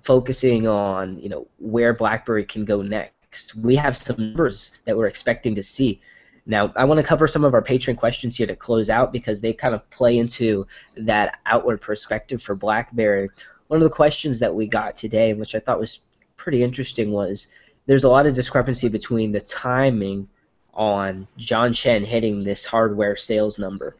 focusing 0.00 0.66
on 0.66 1.18
you 1.18 1.28
know 1.28 1.46
where 1.58 1.92
BlackBerry 1.92 2.46
can 2.46 2.64
go 2.64 2.80
next. 2.80 3.54
We 3.54 3.76
have 3.76 3.94
some 3.94 4.16
numbers 4.16 4.78
that 4.86 4.96
we're 4.96 5.08
expecting 5.08 5.54
to 5.56 5.62
see. 5.62 6.00
Now, 6.46 6.72
I 6.74 6.86
want 6.86 6.98
to 6.98 7.06
cover 7.06 7.28
some 7.28 7.44
of 7.44 7.52
our 7.52 7.60
patron 7.60 7.94
questions 7.94 8.34
here 8.34 8.46
to 8.46 8.56
close 8.56 8.88
out 8.88 9.12
because 9.12 9.42
they 9.42 9.52
kind 9.52 9.74
of 9.74 9.90
play 9.90 10.16
into 10.16 10.66
that 10.96 11.38
outward 11.44 11.82
perspective 11.82 12.42
for 12.42 12.56
BlackBerry. 12.56 13.28
One 13.66 13.76
of 13.76 13.84
the 13.84 13.94
questions 13.94 14.38
that 14.38 14.54
we 14.54 14.66
got 14.66 14.96
today, 14.96 15.34
which 15.34 15.54
I 15.54 15.58
thought 15.58 15.78
was 15.78 16.00
pretty 16.38 16.62
interesting, 16.62 17.12
was 17.12 17.48
there's 17.86 18.04
a 18.04 18.08
lot 18.08 18.26
of 18.26 18.34
discrepancy 18.34 18.88
between 18.88 19.32
the 19.32 19.40
timing 19.40 20.28
on 20.74 21.26
John 21.36 21.72
Chen 21.72 22.04
hitting 22.04 22.44
this 22.44 22.64
hardware 22.64 23.16
sales 23.16 23.58
number 23.58 23.96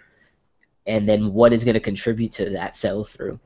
and 0.87 1.09
then 1.09 1.33
what 1.33 1.53
is 1.53 1.65
going 1.65 1.75
to 1.75 1.81
contribute 1.81 2.33
to 2.33 2.51
that 2.51 2.77
sell 2.77 3.05
through. 3.05 3.39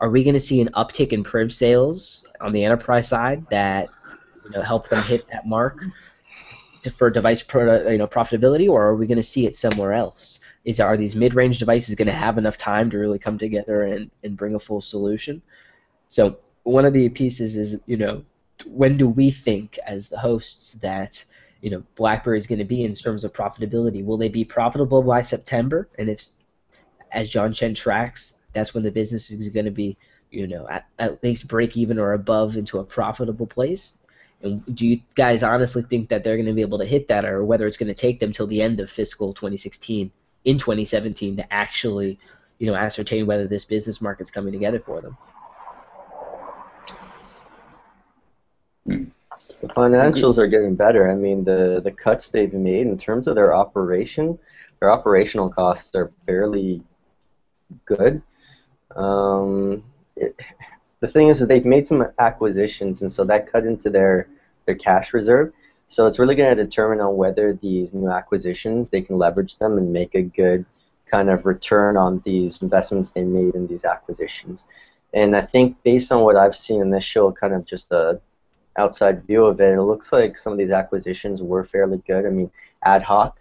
Are 0.00 0.10
we 0.10 0.22
going 0.22 0.34
to 0.34 0.40
see 0.40 0.60
an 0.60 0.70
uptick 0.74 1.12
in 1.12 1.24
Priv 1.24 1.52
sales 1.52 2.26
on 2.40 2.52
the 2.52 2.64
enterprise 2.64 3.08
side 3.08 3.46
that 3.50 3.88
you 4.44 4.50
know 4.50 4.62
help 4.62 4.88
them 4.88 5.02
hit 5.02 5.26
that 5.30 5.46
mark? 5.46 5.82
to, 6.82 6.90
for 6.90 7.10
device 7.10 7.42
pro, 7.42 7.88
you 7.88 7.98
know 7.98 8.06
profitability, 8.06 8.68
or 8.68 8.86
are 8.86 8.96
we 8.96 9.06
going 9.06 9.16
to 9.16 9.22
see 9.22 9.46
it 9.46 9.56
somewhere 9.56 9.92
else? 9.92 10.40
Is 10.64 10.80
are 10.80 10.96
these 10.96 11.16
mid-range 11.16 11.58
devices 11.58 11.94
going 11.94 12.06
to 12.06 12.12
have 12.12 12.38
enough 12.38 12.56
time 12.56 12.90
to 12.90 12.98
really 12.98 13.18
come 13.18 13.38
together 13.38 13.82
and, 13.82 14.10
and 14.22 14.36
bring 14.36 14.54
a 14.54 14.58
full 14.58 14.80
solution? 14.80 15.42
So 16.08 16.38
one 16.62 16.84
of 16.84 16.92
the 16.92 17.08
pieces 17.08 17.56
is 17.56 17.80
you 17.86 17.96
know 17.96 18.24
when 18.66 18.96
do 18.96 19.08
we 19.08 19.30
think 19.30 19.78
as 19.86 20.08
the 20.08 20.18
hosts 20.18 20.72
that 20.74 21.24
you 21.60 21.70
know 21.70 21.82
BlackBerry 21.96 22.38
is 22.38 22.46
going 22.46 22.58
to 22.58 22.64
be 22.64 22.84
in 22.84 22.94
terms 22.94 23.24
of 23.24 23.32
profitability? 23.32 24.04
Will 24.04 24.18
they 24.18 24.28
be 24.28 24.44
profitable 24.44 25.02
by 25.02 25.22
September? 25.22 25.88
And 25.98 26.08
if 26.08 26.26
as 27.12 27.30
John 27.30 27.52
Chen 27.52 27.74
tracks, 27.74 28.38
that's 28.52 28.74
when 28.74 28.82
the 28.82 28.90
business 28.90 29.30
is 29.30 29.48
going 29.48 29.66
to 29.66 29.70
be 29.70 29.96
you 30.30 30.46
know 30.46 30.68
at, 30.68 30.86
at 30.98 31.22
least 31.22 31.48
break 31.48 31.76
even 31.76 31.98
or 31.98 32.12
above 32.12 32.56
into 32.56 32.78
a 32.78 32.84
profitable 32.84 33.46
place. 33.46 33.98
And 34.40 34.62
do 34.74 34.86
you 34.86 35.00
guys 35.14 35.42
honestly 35.42 35.82
think 35.82 36.10
that 36.10 36.22
they're 36.22 36.36
going 36.36 36.46
to 36.46 36.52
be 36.52 36.60
able 36.60 36.78
to 36.78 36.84
hit 36.84 37.08
that, 37.08 37.24
or 37.24 37.44
whether 37.44 37.66
it's 37.66 37.76
going 37.76 37.88
to 37.88 37.94
take 37.94 38.20
them 38.20 38.32
till 38.32 38.46
the 38.46 38.62
end 38.62 38.78
of 38.78 38.90
fiscal 38.90 39.34
2016 39.34 40.12
in 40.44 40.58
2017 40.58 41.36
to 41.36 41.52
actually, 41.52 42.18
you 42.58 42.66
know, 42.68 42.76
ascertain 42.76 43.26
whether 43.26 43.48
this 43.48 43.64
business 43.64 44.00
market's 44.00 44.30
coming 44.30 44.52
together 44.52 44.78
for 44.78 45.00
them? 45.00 45.16
The 49.60 49.68
financials 49.68 50.38
are 50.38 50.46
getting 50.46 50.76
better. 50.76 51.10
I 51.10 51.14
mean, 51.14 51.44
the 51.44 51.80
the 51.82 51.90
cuts 51.90 52.30
they've 52.30 52.52
made 52.52 52.86
in 52.86 52.96
terms 52.96 53.26
of 53.26 53.34
their 53.34 53.54
operation, 53.54 54.38
their 54.80 54.90
operational 54.90 55.48
costs 55.48 55.94
are 55.94 56.12
fairly 56.26 56.82
good. 57.84 58.22
Um, 58.94 59.82
it, 60.16 60.40
the 61.00 61.08
thing 61.08 61.28
is 61.28 61.40
that 61.40 61.46
they've 61.46 61.64
made 61.64 61.86
some 61.86 62.06
acquisitions, 62.18 63.02
and 63.02 63.10
so 63.10 63.24
that 63.24 63.50
cut 63.50 63.64
into 63.64 63.90
their 63.90 64.28
their 64.66 64.76
cash 64.76 65.12
reserve. 65.12 65.52
So 65.88 66.06
it's 66.06 66.18
really 66.18 66.34
going 66.34 66.54
to 66.54 66.64
determine 66.64 67.00
on 67.00 67.16
whether 67.16 67.54
these 67.54 67.94
new 67.94 68.10
acquisitions 68.10 68.88
they 68.90 69.00
can 69.00 69.18
leverage 69.18 69.56
them 69.56 69.78
and 69.78 69.92
make 69.92 70.14
a 70.14 70.22
good 70.22 70.64
kind 71.10 71.30
of 71.30 71.46
return 71.46 71.96
on 71.96 72.22
these 72.24 72.62
investments 72.62 73.10
they 73.10 73.22
made 73.22 73.54
in 73.54 73.66
these 73.66 73.84
acquisitions. 73.84 74.66
And 75.14 75.34
I 75.34 75.40
think 75.40 75.82
based 75.82 76.12
on 76.12 76.22
what 76.22 76.36
I've 76.36 76.54
seen 76.54 76.82
in 76.82 76.90
this 76.90 77.04
show, 77.04 77.32
kind 77.32 77.54
of 77.54 77.64
just 77.64 77.90
a 77.92 78.20
outside 78.78 79.26
view 79.26 79.44
of 79.44 79.60
it, 79.60 79.74
it 79.74 79.82
looks 79.82 80.12
like 80.12 80.38
some 80.38 80.52
of 80.52 80.58
these 80.58 80.70
acquisitions 80.70 81.42
were 81.42 81.64
fairly 81.64 82.02
good. 82.06 82.24
I 82.24 82.30
mean, 82.30 82.50
AtHoc, 82.86 83.32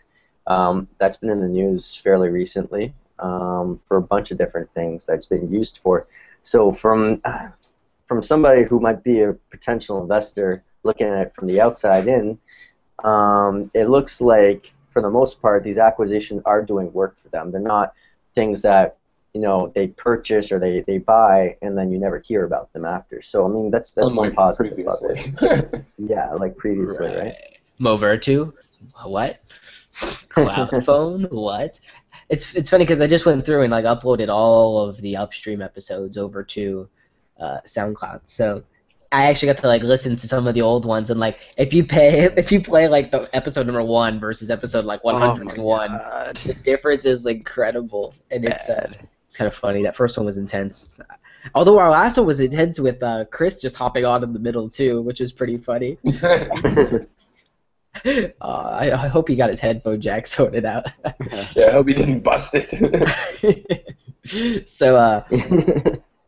um, 0.48 0.88
that's 0.98 1.18
been 1.18 1.30
in 1.30 1.42
the 1.42 1.48
news 1.48 1.96
fairly 1.96 2.30
recently 2.30 2.94
um, 3.20 3.80
for 3.88 3.98
a 3.98 4.02
bunch 4.02 4.32
of 4.32 4.38
different 4.38 4.70
things 4.70 5.06
that's 5.06 5.26
been 5.26 5.50
used 5.50 5.80
for. 5.80 6.08
So 6.44 6.72
from 6.72 7.22
from 8.06 8.24
somebody 8.24 8.64
who 8.64 8.80
might 8.80 9.04
be 9.04 9.22
a 9.22 9.34
potential 9.52 10.02
investor 10.02 10.64
looking 10.84 11.08
at 11.08 11.28
it 11.28 11.36
from 11.36 11.48
the 11.48 11.60
outside 11.60 12.08
in, 12.08 12.40
um, 13.04 13.70
it 13.74 13.90
looks 13.90 14.22
like 14.22 14.74
for 14.90 15.02
the 15.02 15.10
most 15.10 15.42
part 15.42 15.64
these 15.64 15.78
acquisitions 15.78 16.42
are 16.46 16.64
doing 16.64 16.92
work 16.94 17.18
for 17.18 17.28
them. 17.30 17.52
They're 17.52 17.62
not 17.62 17.94
things 18.34 18.62
that 18.62 18.97
you 19.38 19.44
know 19.44 19.72
they 19.76 19.88
purchase 19.90 20.52
or 20.52 20.58
they, 20.58 20.82
they 20.88 20.98
buy 20.98 21.56
and 21.62 21.78
then 21.78 21.92
you 21.92 22.00
never 22.00 22.18
hear 22.18 22.44
about 22.44 22.74
them 22.74 22.86
after. 22.86 23.22
So 23.22 23.46
I 23.46 23.50
mean 23.50 23.70
that's 23.70 23.92
that's 23.92 24.12
one 24.12 24.30
Unlike 24.30 24.36
positive 24.36 24.74
previously. 24.74 25.34
it. 25.42 25.86
Yeah, 26.00 26.32
like 26.34 26.56
previously, 26.56 27.08
right? 27.16 27.36
Movirtu, 27.80 28.52
what? 29.06 29.40
Cloud 30.30 30.84
phone, 30.86 31.24
what? 31.30 31.80
It's 32.30 32.56
it's 32.56 32.72
funny 32.72 32.84
because 32.84 33.00
I 33.00 33.06
just 33.06 33.28
went 33.28 33.46
through 33.46 33.62
and 33.62 33.72
like 33.72 33.86
uploaded 33.86 34.30
all 34.30 34.82
of 34.90 35.00
the 35.02 35.18
upstream 35.18 35.62
episodes 35.62 36.18
over 36.18 36.44
to 36.44 36.90
uh, 37.40 37.60
SoundCloud. 37.66 38.22
So 38.26 38.64
I 39.12 39.26
actually 39.26 39.54
got 39.54 39.58
to 39.62 39.68
like 39.68 39.84
listen 39.84 40.16
to 40.16 40.28
some 40.28 40.48
of 40.48 40.54
the 40.56 40.62
old 40.64 40.86
ones 40.86 41.10
and 41.12 41.20
like 41.20 41.54
if 41.58 41.74
you 41.74 41.84
pay 41.86 42.24
if 42.38 42.52
you 42.52 42.60
play 42.60 42.88
like 42.88 43.12
the 43.12 43.30
episode 43.34 43.68
number 43.68 43.84
one 43.84 44.20
versus 44.20 44.50
episode 44.50 44.86
like 44.86 45.02
Oh 45.04 45.14
101, 45.14 45.90
God. 45.90 46.38
the 46.38 46.54
difference 46.56 47.06
is 47.06 47.26
incredible 47.26 48.14
and 48.32 48.46
it's 48.46 48.68
uh, 48.70 48.92
kind 49.38 49.48
of 49.48 49.56
funny. 49.56 49.84
That 49.84 49.96
first 49.96 50.18
one 50.18 50.26
was 50.26 50.38
intense. 50.38 50.90
Although 51.56 51.80
our 51.80 51.90
last 51.90 52.18
one 52.18 52.26
was 52.26 52.40
intense 52.40 52.80
with 52.80 53.02
uh, 53.02 53.26
Chris 53.26 53.62
just 53.62 53.76
hopping 53.76 54.06
on 54.06 54.24
in 54.24 54.34
the 54.34 54.40
middle 54.40 54.70
too, 54.70 55.02
which 55.02 55.20
was 55.20 55.32
pretty 55.32 55.58
funny. 55.58 55.98
Uh, 58.06 58.32
I, 58.42 58.92
I 58.92 59.08
hope 59.08 59.28
he 59.28 59.36
got 59.36 59.50
his 59.50 59.60
headphone 59.60 60.00
jack 60.00 60.28
sorted 60.38 60.66
out. 60.66 60.86
yeah, 61.56 61.68
I 61.68 61.72
hope 61.72 61.88
he 61.88 61.96
didn't 61.96 62.20
bust 62.20 62.54
it. 62.54 63.88
so, 64.68 64.96
uh, 64.96 65.24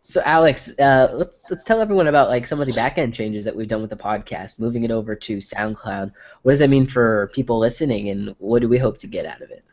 so 0.01 0.22
Alex, 0.26 0.78
uh, 0.80 1.12
let's 1.14 1.49
let's 1.51 1.64
tell 1.64 1.82
everyone 1.82 2.07
about 2.07 2.30
like 2.30 2.47
some 2.47 2.60
of 2.60 2.68
the 2.68 2.74
back 2.74 2.97
end 2.97 3.14
changes 3.14 3.45
that 3.45 3.55
we've 3.55 3.68
done 3.68 3.82
with 3.82 3.91
the 3.91 3.97
podcast, 3.97 4.60
moving 4.60 4.84
it 4.84 4.91
over 4.91 5.16
to 5.16 5.38
SoundCloud. 5.38 6.12
What 6.41 6.51
does 6.51 6.60
that 6.60 6.70
mean 6.70 6.88
for 6.88 7.30
people 7.34 7.60
listening, 7.60 8.10
and 8.10 8.36
what 8.39 8.62
do 8.62 8.70
we 8.70 8.78
hope 8.78 8.97
to 8.99 9.07
get 9.07 9.26
out 9.26 9.41
of 9.41 9.51
it? 9.51 9.64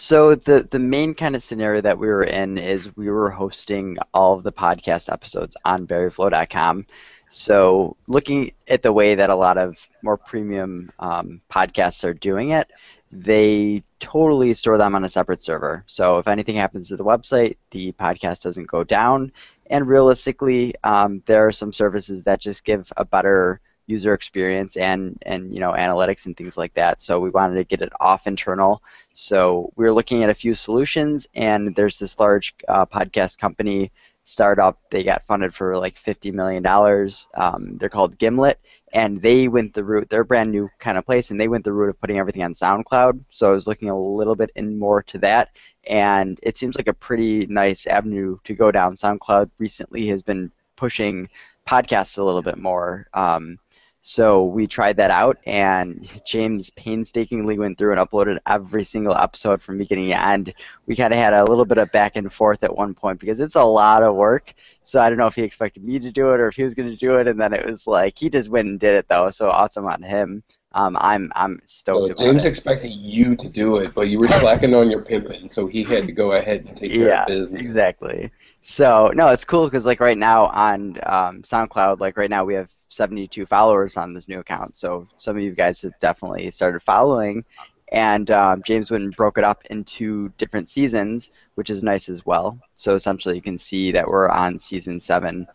So 0.00 0.34
the 0.34 0.62
the 0.62 0.78
main 0.78 1.12
kind 1.12 1.36
of 1.36 1.42
scenario 1.42 1.82
that 1.82 1.98
we 1.98 2.06
were 2.06 2.24
in 2.24 2.56
is 2.56 2.96
we 2.96 3.10
were 3.10 3.28
hosting 3.28 3.98
all 4.14 4.32
of 4.32 4.44
the 4.44 4.50
podcast 4.50 5.12
episodes 5.12 5.58
on 5.66 5.86
berryflow.com. 5.86 6.86
So 7.28 7.98
looking 8.06 8.52
at 8.68 8.82
the 8.82 8.94
way 8.94 9.14
that 9.14 9.28
a 9.28 9.34
lot 9.34 9.58
of 9.58 9.86
more 10.02 10.16
premium 10.16 10.90
um, 11.00 11.42
podcasts 11.52 12.02
are 12.02 12.14
doing 12.14 12.48
it, 12.48 12.70
they 13.12 13.82
totally 13.98 14.54
store 14.54 14.78
them 14.78 14.94
on 14.94 15.04
a 15.04 15.08
separate 15.08 15.42
server. 15.42 15.84
So 15.86 16.16
if 16.16 16.28
anything 16.28 16.56
happens 16.56 16.88
to 16.88 16.96
the 16.96 17.04
website, 17.04 17.58
the 17.70 17.92
podcast 17.92 18.42
doesn't 18.42 18.68
go 18.68 18.82
down. 18.82 19.30
And 19.66 19.86
realistically, 19.86 20.74
um, 20.82 21.22
there 21.26 21.46
are 21.46 21.52
some 21.52 21.74
services 21.74 22.22
that 22.22 22.40
just 22.40 22.64
give 22.64 22.90
a 22.96 23.04
better 23.04 23.60
user 23.86 24.14
experience 24.14 24.76
and 24.76 25.18
and 25.26 25.52
you 25.52 25.60
know 25.60 25.72
analytics 25.72 26.26
and 26.26 26.36
things 26.36 26.56
like 26.56 26.74
that. 26.74 27.02
So 27.02 27.20
we 27.20 27.30
wanted 27.30 27.56
to 27.56 27.64
get 27.64 27.80
it 27.80 27.92
off 28.00 28.26
internal. 28.26 28.82
So 29.12 29.72
we 29.76 29.84
were 29.84 29.94
looking 29.94 30.22
at 30.22 30.30
a 30.30 30.34
few 30.34 30.54
solutions, 30.54 31.26
and 31.34 31.74
there's 31.74 31.98
this 31.98 32.18
large 32.18 32.54
uh, 32.68 32.86
podcast 32.86 33.38
company 33.38 33.90
startup. 34.22 34.76
They 34.90 35.02
got 35.02 35.26
funded 35.26 35.54
for 35.54 35.76
like 35.76 35.96
fifty 35.96 36.30
million 36.30 36.62
dollars. 36.62 37.28
Um, 37.34 37.76
they're 37.78 37.88
called 37.88 38.18
Gimlet, 38.18 38.60
and 38.92 39.20
they 39.20 39.48
went 39.48 39.74
the 39.74 39.84
route. 39.84 40.08
They're 40.08 40.22
a 40.22 40.24
brand 40.24 40.50
new 40.50 40.70
kind 40.78 40.98
of 40.98 41.06
place, 41.06 41.30
and 41.30 41.40
they 41.40 41.48
went 41.48 41.64
the 41.64 41.72
route 41.72 41.90
of 41.90 42.00
putting 42.00 42.18
everything 42.18 42.42
on 42.42 42.52
SoundCloud. 42.52 43.24
So 43.30 43.48
I 43.48 43.52
was 43.52 43.66
looking 43.66 43.90
a 43.90 43.98
little 43.98 44.36
bit 44.36 44.50
in 44.56 44.78
more 44.78 45.02
to 45.04 45.18
that, 45.18 45.56
and 45.88 46.38
it 46.42 46.56
seems 46.56 46.76
like 46.76 46.88
a 46.88 46.94
pretty 46.94 47.46
nice 47.46 47.86
avenue 47.86 48.38
to 48.44 48.54
go 48.54 48.70
down. 48.70 48.94
SoundCloud 48.94 49.50
recently 49.58 50.06
has 50.08 50.22
been 50.22 50.50
pushing 50.76 51.28
podcasts 51.70 52.18
a 52.18 52.22
little 52.22 52.42
bit 52.42 52.58
more. 52.58 53.06
Um, 53.14 53.58
so 54.02 54.44
we 54.46 54.66
tried 54.66 54.96
that 54.96 55.10
out, 55.10 55.36
and 55.44 56.08
James 56.24 56.70
painstakingly 56.70 57.58
went 57.58 57.76
through 57.76 57.92
and 57.92 58.00
uploaded 58.00 58.38
every 58.46 58.82
single 58.82 59.14
episode 59.14 59.60
from 59.60 59.76
beginning 59.76 60.08
to 60.08 60.26
end. 60.26 60.54
We 60.86 60.96
kind 60.96 61.12
of 61.12 61.18
had 61.18 61.34
a 61.34 61.44
little 61.44 61.66
bit 61.66 61.76
of 61.76 61.92
back 61.92 62.16
and 62.16 62.32
forth 62.32 62.64
at 62.64 62.74
one 62.74 62.94
point 62.94 63.20
because 63.20 63.40
it's 63.40 63.56
a 63.56 63.64
lot 63.64 64.02
of 64.02 64.16
work. 64.16 64.54
So 64.82 65.00
I 65.00 65.10
don't 65.10 65.18
know 65.18 65.26
if 65.26 65.34
he 65.34 65.42
expected 65.42 65.84
me 65.84 65.98
to 65.98 66.10
do 66.10 66.32
it 66.32 66.40
or 66.40 66.48
if 66.48 66.56
he 66.56 66.62
was 66.62 66.74
going 66.74 66.88
to 66.88 66.96
do 66.96 67.16
it, 67.16 67.28
and 67.28 67.38
then 67.38 67.52
it 67.52 67.66
was 67.66 67.86
like 67.86 68.18
he 68.18 68.30
just 68.30 68.48
went 68.48 68.68
and 68.68 68.80
did 68.80 68.94
it 68.94 69.06
though. 69.08 69.28
So 69.28 69.50
awesome 69.50 69.86
on 69.86 70.02
him. 70.02 70.42
Um, 70.72 70.96
I'm 71.00 71.30
I'm 71.34 71.60
stoked. 71.64 72.18
Well, 72.18 72.26
James 72.26 72.44
it. 72.44 72.48
expected 72.48 72.92
you 72.92 73.36
to 73.36 73.48
do 73.48 73.78
it, 73.78 73.92
but 73.92 74.02
you 74.02 74.18
were 74.18 74.28
slacking 74.28 74.74
on 74.74 74.90
your 74.90 75.02
pimping, 75.02 75.50
so 75.50 75.66
he 75.66 75.82
had 75.82 76.06
to 76.06 76.12
go 76.12 76.32
ahead 76.32 76.64
and 76.64 76.76
take 76.76 76.92
care 76.92 77.08
yeah, 77.08 77.22
of 77.22 77.28
business. 77.28 77.60
exactly. 77.60 78.30
So 78.62 79.10
no, 79.14 79.28
it's 79.28 79.44
cool 79.44 79.64
because 79.64 79.86
like 79.86 80.00
right 80.00 80.18
now 80.18 80.46
on 80.46 80.98
um, 81.04 81.42
SoundCloud, 81.42 82.00
like 82.00 82.16
right 82.16 82.30
now 82.30 82.44
we 82.44 82.54
have 82.54 82.70
72 82.88 83.46
followers 83.46 83.96
on 83.96 84.12
this 84.14 84.28
new 84.28 84.40
account. 84.40 84.74
So 84.74 85.06
some 85.18 85.36
of 85.36 85.42
you 85.42 85.52
guys 85.52 85.82
have 85.82 85.98
definitely 86.00 86.50
started 86.50 86.80
following, 86.82 87.44
and 87.90 88.30
um, 88.30 88.62
James 88.64 88.90
went 88.90 89.04
and 89.04 89.16
broke 89.16 89.38
it 89.38 89.44
up 89.44 89.64
into 89.70 90.28
different 90.36 90.68
seasons, 90.68 91.30
which 91.54 91.70
is 91.70 91.82
nice 91.82 92.08
as 92.08 92.26
well. 92.26 92.58
So 92.74 92.94
essentially, 92.94 93.34
you 93.36 93.42
can 93.42 93.58
see 93.58 93.92
that 93.92 94.06
we're 94.06 94.28
on 94.28 94.58
season 94.58 95.00
seven 95.00 95.46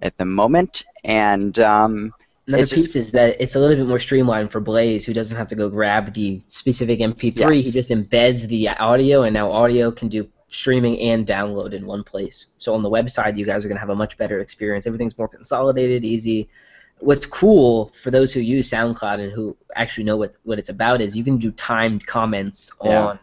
at 0.00 0.16
the 0.16 0.24
moment, 0.24 0.84
and 1.04 1.58
um, 1.58 2.14
Another 2.48 2.64
It's 2.64 2.72
piece 2.72 2.84
just- 2.84 2.96
is 2.96 3.10
that 3.12 3.36
it's 3.40 3.54
a 3.54 3.60
little 3.60 3.76
bit 3.76 3.86
more 3.86 4.00
streamlined 4.00 4.50
for 4.50 4.60
Blaze, 4.60 5.04
who 5.04 5.12
doesn't 5.12 5.36
have 5.36 5.46
to 5.48 5.54
go 5.54 5.68
grab 5.68 6.12
the 6.12 6.40
specific 6.48 6.98
MP3. 6.98 7.62
He 7.62 7.70
just 7.70 7.90
embeds 7.90 8.48
the 8.48 8.68
audio, 8.68 9.22
and 9.22 9.32
now 9.32 9.50
audio 9.52 9.92
can 9.92 10.08
do 10.08 10.28
streaming 10.52 11.00
and 11.00 11.26
download 11.26 11.72
in 11.72 11.86
one 11.86 12.04
place. 12.04 12.46
So 12.58 12.74
on 12.74 12.82
the 12.82 12.90
website, 12.90 13.38
you 13.38 13.46
guys 13.46 13.64
are 13.64 13.68
going 13.68 13.76
to 13.76 13.80
have 13.80 13.88
a 13.88 13.94
much 13.94 14.18
better 14.18 14.40
experience. 14.40 14.86
Everything's 14.86 15.16
more 15.16 15.28
consolidated, 15.28 16.04
easy. 16.04 16.48
What's 16.98 17.24
cool 17.24 17.90
for 17.94 18.10
those 18.10 18.32
who 18.32 18.40
use 18.40 18.70
SoundCloud 18.70 19.18
and 19.18 19.32
who 19.32 19.56
actually 19.74 20.04
know 20.04 20.18
what, 20.18 20.34
what 20.44 20.58
it's 20.58 20.68
about 20.68 21.00
is 21.00 21.16
you 21.16 21.24
can 21.24 21.38
do 21.38 21.50
timed 21.52 22.06
comments 22.06 22.70
Yeah. 22.84 23.06
on 23.06 23.18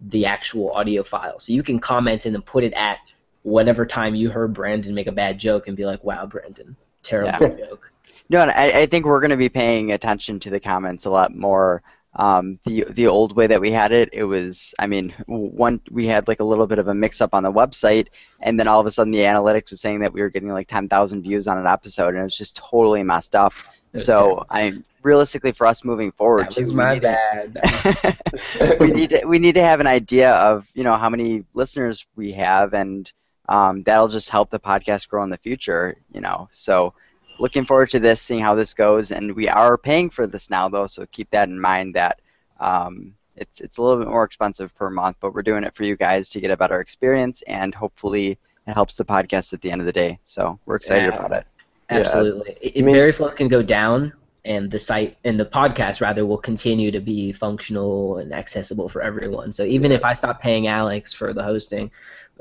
the 0.00 0.26
actual 0.26 0.72
audio 0.72 1.04
file. 1.04 1.38
So 1.38 1.52
you 1.52 1.62
can 1.62 1.78
comment 1.78 2.26
and 2.26 2.34
then 2.34 2.42
put 2.42 2.64
it 2.64 2.72
at 2.72 2.98
whatever 3.42 3.86
time 3.86 4.16
you 4.16 4.30
heard 4.30 4.52
Brandon 4.52 4.94
make 4.94 5.06
a 5.06 5.12
bad 5.12 5.38
joke 5.38 5.68
and 5.68 5.76
be 5.76 5.86
like, 5.86 6.02
wow, 6.02 6.26
Brandon, 6.26 6.74
terrible 7.04 7.56
joke. 7.56 7.92
No, 8.28 8.42
and 8.42 8.50
I, 8.50 8.80
I 8.82 8.86
think 8.86 9.06
we're 9.06 9.20
going 9.20 9.30
to 9.30 9.36
be 9.36 9.48
paying 9.48 9.92
attention 9.92 10.40
to 10.40 10.50
the 10.50 10.58
comments 10.58 11.04
a 11.04 11.10
lot 11.10 11.34
more. 11.34 11.82
Um, 12.14 12.58
the 12.66 12.84
the 12.90 13.06
old 13.06 13.34
way 13.34 13.46
that 13.46 13.60
we 13.60 13.70
had 13.70 13.90
it, 13.92 14.10
it 14.12 14.24
was, 14.24 14.74
I 14.78 14.86
mean, 14.86 15.14
one 15.26 15.80
we 15.90 16.06
had 16.06 16.28
like 16.28 16.40
a 16.40 16.44
little 16.44 16.66
bit 16.66 16.78
of 16.78 16.88
a 16.88 16.94
mix-up 16.94 17.32
on 17.34 17.42
the 17.42 17.52
website, 17.52 18.08
and 18.40 18.58
then 18.60 18.68
all 18.68 18.80
of 18.80 18.86
a 18.86 18.90
sudden 18.90 19.12
the 19.12 19.20
analytics 19.20 19.70
was 19.70 19.80
saying 19.80 20.00
that 20.00 20.12
we 20.12 20.20
were 20.20 20.28
getting 20.28 20.50
like 20.50 20.68
10,000 20.68 21.22
views 21.22 21.46
on 21.46 21.56
an 21.58 21.66
episode, 21.66 22.08
and 22.08 22.18
it 22.18 22.22
was 22.24 22.36
just 22.36 22.56
totally 22.56 23.02
messed 23.02 23.34
up. 23.34 23.54
So 23.94 24.44
I 24.50 24.78
realistically 25.02 25.52
for 25.52 25.66
us 25.66 25.84
moving 25.84 26.12
forward, 26.12 26.46
That 26.46 26.56
was 26.58 26.70
we 26.70 26.74
my 26.76 26.94
need 26.94 27.00
to- 27.02 27.48
bad. 27.52 28.78
we 28.80 28.90
need 28.90 29.10
to 29.10 29.24
we 29.26 29.38
need 29.38 29.54
to 29.54 29.62
have 29.62 29.80
an 29.80 29.86
idea 29.86 30.32
of 30.32 30.66
you 30.74 30.84
know 30.84 30.96
how 30.96 31.08
many 31.10 31.44
listeners 31.54 32.06
we 32.16 32.32
have, 32.32 32.74
and 32.74 33.10
um, 33.48 33.82
that'll 33.84 34.08
just 34.08 34.30
help 34.30 34.50
the 34.50 34.60
podcast 34.60 35.08
grow 35.08 35.22
in 35.24 35.30
the 35.30 35.38
future. 35.38 35.96
You 36.12 36.20
know, 36.20 36.48
so 36.52 36.94
looking 37.42 37.66
forward 37.66 37.90
to 37.90 37.98
this, 37.98 38.20
seeing 38.22 38.40
how 38.40 38.54
this 38.54 38.72
goes, 38.72 39.10
and 39.10 39.34
we 39.34 39.48
are 39.48 39.76
paying 39.76 40.08
for 40.08 40.26
this 40.28 40.48
now 40.48 40.68
though, 40.68 40.86
so 40.86 41.04
keep 41.16 41.28
that 41.32 41.48
in 41.48 41.60
mind 41.60 41.92
that 42.00 42.20
um, 42.60 43.12
it's 43.36 43.60
it's 43.60 43.78
a 43.78 43.82
little 43.82 43.98
bit 43.98 44.08
more 44.08 44.22
expensive 44.24 44.72
per 44.76 44.88
month, 44.90 45.16
but 45.20 45.34
we're 45.34 45.42
doing 45.50 45.64
it 45.64 45.74
for 45.74 45.82
you 45.84 45.96
guys 45.96 46.28
to 46.30 46.40
get 46.40 46.50
a 46.52 46.56
better 46.56 46.80
experience, 46.80 47.42
and 47.48 47.74
hopefully 47.74 48.38
it 48.68 48.74
helps 48.74 48.94
the 48.94 49.04
podcast 49.04 49.52
at 49.52 49.60
the 49.60 49.70
end 49.72 49.80
of 49.80 49.86
the 49.86 49.92
day. 50.04 50.18
So 50.24 50.58
we're 50.66 50.76
excited 50.76 51.12
Yeah. 51.12 51.18
about 51.18 51.32
it. 51.38 51.46
Absolutely. 51.90 52.52
It, 52.60 52.76
it 52.76 52.82
I 52.82 52.86
mean- 52.86 52.94
Berry 52.94 53.12
Flow 53.12 53.30
can 53.30 53.48
go 53.48 53.60
down, 53.62 54.12
and 54.44 54.70
the 54.70 54.78
site 54.78 55.16
and 55.24 55.38
the 55.38 55.44
podcast 55.46 56.00
rather 56.00 56.26
will 56.26 56.38
continue 56.38 56.90
to 56.90 57.00
be 57.00 57.32
functional 57.32 58.18
and 58.18 58.32
accessible 58.32 58.88
for 58.88 59.02
everyone. 59.02 59.52
So 59.52 59.64
even 59.64 59.92
if 59.92 60.04
I 60.04 60.14
stop 60.14 60.40
paying 60.40 60.66
Alex 60.66 61.12
for 61.12 61.32
the 61.32 61.42
hosting, 61.42 61.90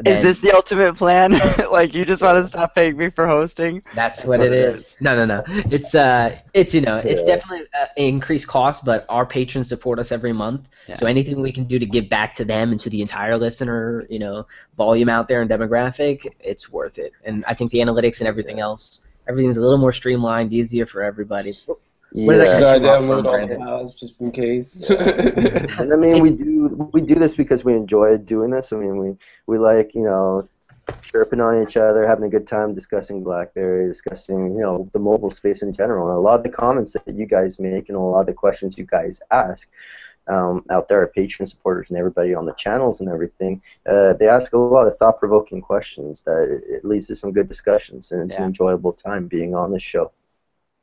Is 0.06 0.22
this 0.22 0.40
the 0.40 0.52
ultimate 0.56 0.96
plan? 0.96 1.34
like 1.72 1.94
you 1.94 2.06
just 2.06 2.24
want 2.24 2.38
to 2.38 2.44
stop 2.44 2.74
paying 2.74 2.98
me 2.98 3.10
for 3.12 3.28
hosting? 3.28 3.84
That's 3.94 4.24
what 4.26 4.40
what 4.40 4.48
it 4.48 4.54
it 4.54 4.76
is. 4.76 4.98
No, 5.00 5.16
no, 5.16 5.26
no. 5.26 5.44
It's 5.70 5.94
uh, 5.94 6.38
it's 6.54 6.74
you 6.74 6.82
know, 6.82 6.98
it's 6.98 7.22
Yeah. 7.22 7.36
definitely 7.36 7.68
uh, 7.80 7.86
increased 7.98 8.48
cost, 8.48 8.84
but 8.84 9.06
our 9.10 9.26
patrons 9.26 9.70
support 9.70 10.00
us 10.00 10.12
every 10.12 10.34
month. 10.34 10.62
Yeah. 10.88 10.96
So 10.96 11.06
anything 11.06 11.40
we 11.42 11.52
can 11.52 11.66
do 11.66 11.78
to 11.78 11.86
give 11.86 12.10
back 12.10 12.34
to 12.36 12.46
them 12.46 12.72
and 12.72 12.80
to 12.82 12.90
the 12.90 13.02
entire 13.02 13.38
listener, 13.38 14.06
you 14.10 14.18
know, 14.20 14.48
volume 14.76 15.10
out 15.10 15.28
there 15.28 15.42
and 15.42 15.50
demographic, 15.50 16.26
it's 16.40 16.72
worth 16.72 16.98
it. 16.98 17.14
And 17.24 17.46
I 17.48 17.54
think 17.54 17.72
the 17.72 17.80
analytics 17.80 18.20
and 18.20 18.28
everything 18.28 18.60
else, 18.60 19.06
everything's 19.28 19.58
a 19.58 19.62
little 19.62 19.78
more 19.78 19.92
streamlined, 19.92 20.52
easier 20.52 20.86
for 20.88 21.04
everybody. 21.04 21.54
What 22.14 22.34
did 22.34 22.42
I 22.42 22.46
Yeah. 22.46 22.60
cut 22.60 22.68
I 22.68 22.76
you 22.78 22.90
off 22.90 23.06
from, 23.06 23.24
download 23.24 23.26
all 23.26 23.48
the 23.48 23.56
files 23.56 23.96
just 23.96 24.22
in 24.22 24.32
case? 24.32 24.90
and 24.90 25.94
I 25.94 25.96
mean, 25.96 26.20
we 26.20 26.32
do 26.32 26.90
we 26.94 27.02
do 27.02 27.16
this 27.16 27.36
because 27.36 27.64
we 27.64 27.74
enjoy 27.74 28.18
doing 28.18 28.50
this. 28.50 28.74
I 28.74 28.78
mean, 28.78 28.98
we 28.98 29.16
we 29.48 29.58
like 29.58 29.96
you 29.96 30.04
know 30.04 30.48
chirping 31.02 31.40
on 31.40 31.62
each 31.62 31.78
other, 31.78 32.06
having 32.06 32.26
a 32.26 32.30
good 32.30 32.48
time 32.48 32.74
discussing 32.74 33.24
BlackBerry, 33.24 33.88
discussing 33.88 34.56
you 34.56 34.62
know 34.62 34.90
the 34.92 35.00
mobile 35.00 35.32
space 35.32 35.62
in 35.64 35.72
general. 35.72 36.10
And 36.10 36.18
a 36.18 36.20
lot 36.20 36.36
of 36.36 36.44
the 36.44 36.50
comments 36.50 36.94
that 36.94 37.16
you 37.16 37.26
guys 37.26 37.60
make 37.60 37.88
and 37.90 37.98
a 37.98 38.02
lot 38.02 38.22
of 38.22 38.26
the 38.26 38.34
questions 38.34 38.78
you 38.78 38.86
guys 38.86 39.22
ask 39.32 39.70
um, 40.28 40.66
out 40.70 40.88
there, 40.88 41.00
our 41.00 41.08
patron 41.08 41.46
supporters 41.46 41.90
and 41.90 41.98
everybody 41.98 42.36
on 42.36 42.46
the 42.46 42.54
channels 42.54 43.00
and 43.02 43.10
everything, 43.10 43.62
uh, 43.90 44.14
they 44.14 44.28
ask 44.28 44.54
a 44.54 44.58
lot 44.58 44.88
of 44.88 44.98
thought-provoking 44.98 45.62
questions 45.62 46.22
that 46.24 46.62
it, 46.68 46.78
it 46.78 46.86
leads 46.86 47.08
to 47.08 47.16
some 47.16 47.32
good 47.32 47.48
discussions, 47.48 48.12
and 48.12 48.22
it's 48.24 48.36
an 48.38 48.46
enjoyable 48.46 48.94
time 48.94 49.28
being 49.28 49.56
on 49.56 49.72
this 49.72 49.82
show. 49.82 50.12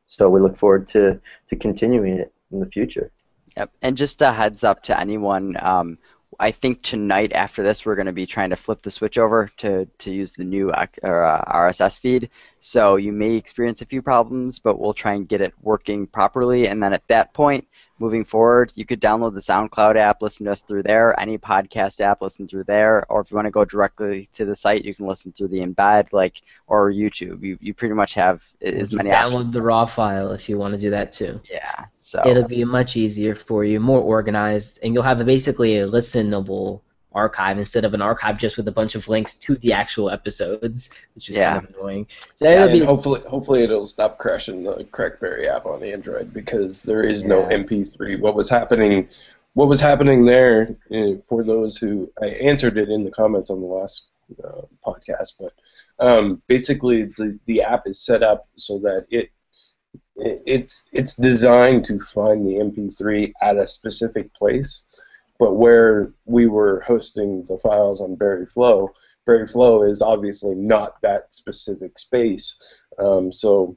So 0.08 0.28
we 0.28 0.40
look 0.40 0.56
forward 0.56 0.88
to 0.88 1.20
to 1.48 1.56
continuing 1.56 2.18
it 2.18 2.32
in 2.50 2.58
the 2.58 2.70
future. 2.70 3.12
Yep. 3.56 3.70
And 3.82 3.96
just 3.96 4.22
a 4.22 4.32
heads 4.32 4.64
up 4.64 4.82
to 4.84 4.98
anyone, 4.98 5.56
um, 5.60 5.98
I 6.40 6.50
think 6.50 6.82
tonight 6.82 7.32
after 7.32 7.62
this 7.62 7.84
we're 7.84 7.96
going 7.96 8.06
to 8.06 8.12
be 8.12 8.26
trying 8.26 8.50
to 8.50 8.56
flip 8.56 8.82
the 8.82 8.90
switch 8.90 9.18
over 9.18 9.50
to, 9.58 9.86
to 9.86 10.12
use 10.12 10.32
the 10.32 10.44
new 10.44 10.70
uh, 10.70 10.86
RSS 11.02 12.00
feed. 12.00 12.30
So 12.60 12.96
you 12.96 13.12
may 13.12 13.34
experience 13.34 13.82
a 13.82 13.86
few 13.86 14.02
problems, 14.02 14.58
but 14.58 14.78
we'll 14.78 14.94
try 14.94 15.14
and 15.14 15.28
get 15.28 15.40
it 15.40 15.54
working 15.60 16.06
properly. 16.06 16.68
And 16.68 16.82
then 16.82 16.92
at 16.92 17.06
that 17.08 17.34
point, 17.34 17.66
moving 17.98 18.24
forward, 18.24 18.72
you 18.74 18.84
could 18.84 19.00
download 19.00 19.34
the 19.34 19.40
SoundCloud 19.40 19.96
app, 19.96 20.22
listen 20.22 20.46
to 20.46 20.52
us 20.52 20.62
through 20.62 20.82
there. 20.84 21.18
Any 21.18 21.38
podcast 21.38 22.00
app, 22.00 22.22
listen 22.22 22.46
through 22.46 22.64
there. 22.64 23.04
Or 23.08 23.20
if 23.20 23.30
you 23.30 23.36
want 23.36 23.46
to 23.46 23.50
go 23.50 23.64
directly 23.64 24.28
to 24.34 24.44
the 24.44 24.54
site, 24.54 24.84
you 24.84 24.94
can 24.94 25.06
listen 25.06 25.32
through 25.32 25.48
the 25.48 25.60
embed, 25.60 26.12
like 26.12 26.42
or 26.66 26.92
YouTube. 26.92 27.42
You, 27.42 27.58
you 27.60 27.74
pretty 27.74 27.94
much 27.94 28.14
have 28.14 28.44
as 28.62 28.92
many 28.92 29.10
download 29.10 29.34
options. 29.34 29.52
the 29.52 29.62
raw 29.62 29.86
file 29.86 30.32
if 30.32 30.48
you 30.48 30.58
want 30.58 30.74
to 30.74 30.80
do 30.80 30.90
that 30.90 31.12
too. 31.12 31.40
Yeah. 31.50 31.86
So 31.92 32.22
It'll 32.24 32.48
be 32.48 32.64
much 32.64 32.96
easier 32.96 33.34
for 33.34 33.64
you, 33.64 33.80
more 33.80 34.00
organized, 34.00 34.80
and 34.82 34.94
you'll 34.94 35.02
have 35.02 35.20
a, 35.20 35.24
basically 35.24 35.78
a 35.78 35.88
listenable 35.88 36.80
archive 37.18 37.58
instead 37.58 37.84
of 37.84 37.92
an 37.94 38.02
archive 38.02 38.36
just 38.38 38.56
with 38.56 38.66
a 38.68 38.72
bunch 38.80 38.94
of 38.94 39.08
links 39.08 39.36
to 39.44 39.54
the 39.56 39.72
actual 39.82 40.08
episodes, 40.18 40.90
which 41.14 41.28
is 41.30 41.36
Yeah. 41.36 41.54
kind 41.54 41.64
of 41.68 41.74
annoying. 41.74 42.06
So 42.34 42.48
it'll 42.50 42.68
be 42.78 42.84
hopefully, 42.92 43.20
hopefully 43.34 43.62
it'll 43.64 43.86
stop 43.96 44.12
crashing 44.18 44.64
the 44.64 44.84
Crackberry 44.96 45.46
app 45.54 45.66
on 45.66 45.82
Android 45.82 46.32
because 46.32 46.82
there 46.82 47.02
is 47.02 47.24
no 47.24 47.38
MP3. 47.60 48.20
What 48.20 48.34
was 48.34 48.48
happening? 48.48 49.08
What 49.54 49.68
was 49.68 49.80
happening 49.80 50.24
there? 50.24 50.76
uh, 50.96 51.14
For 51.28 51.40
those 51.52 51.76
who 51.76 52.10
I 52.22 52.26
answered 52.50 52.76
it 52.78 52.88
in 52.88 53.04
the 53.04 53.10
comments 53.10 53.50
on 53.50 53.60
the 53.60 53.66
last 53.78 54.08
uh, 54.44 54.62
podcast, 54.86 55.30
but 55.42 55.52
um, 56.06 56.42
basically 56.46 57.04
the 57.18 57.38
the 57.46 57.62
app 57.62 57.82
is 57.86 57.98
set 58.10 58.22
up 58.22 58.40
so 58.56 58.78
that 58.86 59.06
it. 59.10 59.26
it- 60.26 60.42
It's 60.56 60.76
it's 61.00 61.14
designed 61.30 61.84
to 61.90 61.96
find 62.16 62.38
the 62.46 62.56
MP3 62.68 63.32
at 63.48 63.56
a 63.56 63.66
specific 63.78 64.26
place, 64.40 64.72
but 65.38 65.54
where 65.54 66.12
we 66.24 66.46
were 66.46 66.80
hosting 66.86 67.44
the 67.46 67.58
files 67.58 68.00
on 68.00 68.16
Berry 68.16 68.46
Flow, 68.46 68.90
Berry 69.26 69.46
Flow 69.46 69.82
is 69.82 70.02
obviously 70.02 70.54
not 70.54 71.00
that 71.02 71.32
specific 71.34 71.98
space. 71.98 72.58
Um, 72.98 73.32
so 73.32 73.76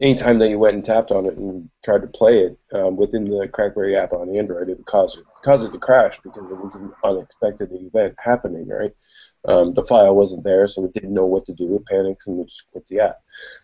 anytime 0.00 0.38
that 0.38 0.50
you 0.50 0.58
went 0.58 0.74
and 0.74 0.84
tapped 0.84 1.10
on 1.10 1.26
it 1.26 1.36
and 1.36 1.68
tried 1.84 2.02
to 2.02 2.08
play 2.08 2.40
it 2.40 2.58
um, 2.72 2.96
within 2.96 3.24
the 3.24 3.48
Crackberry 3.48 3.96
app 3.96 4.12
on 4.12 4.36
Android, 4.36 4.68
it 4.68 4.76
would 4.76 4.86
cause 4.86 5.16
it 5.16 5.24
cause 5.42 5.64
it 5.64 5.72
to 5.72 5.78
crash 5.78 6.20
because 6.22 6.50
it 6.50 6.58
was 6.58 6.74
an 6.74 6.92
unexpected 7.04 7.70
event 7.72 8.14
happening. 8.18 8.68
Right, 8.68 8.92
um, 9.46 9.74
the 9.74 9.84
file 9.84 10.14
wasn't 10.14 10.44
there, 10.44 10.66
so 10.66 10.84
it 10.84 10.92
didn't 10.92 11.14
know 11.14 11.26
what 11.26 11.46
to 11.46 11.52
do. 11.52 11.76
It 11.76 11.86
panics 11.86 12.26
and 12.26 12.40
it 12.40 12.48
just 12.48 12.70
quits 12.72 12.90
the 12.90 13.00
app. 13.00 13.18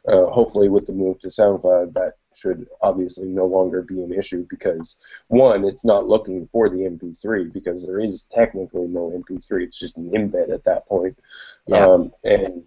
Uh, 0.06 0.26
hopefully, 0.26 0.68
with 0.68 0.86
the 0.86 0.92
move 0.92 1.18
to 1.20 1.28
SoundCloud, 1.28 1.94
that 1.94 2.14
should 2.34 2.68
obviously 2.80 3.28
no 3.28 3.46
longer 3.46 3.82
be 3.82 4.02
an 4.02 4.12
issue 4.12 4.46
because 4.48 4.96
one, 5.28 5.64
it's 5.64 5.84
not 5.84 6.06
looking 6.06 6.48
for 6.52 6.68
the 6.68 6.78
MP3 6.78 7.52
because 7.52 7.84
there 7.84 7.98
is 7.98 8.22
technically 8.22 8.86
no 8.86 9.10
MP3. 9.10 9.64
It's 9.64 9.78
just 9.78 9.96
an 9.96 10.10
embed 10.10 10.52
at 10.52 10.64
that 10.64 10.86
point. 10.86 11.18
Yeah. 11.66 11.86
Um, 11.86 12.12
and 12.24 12.64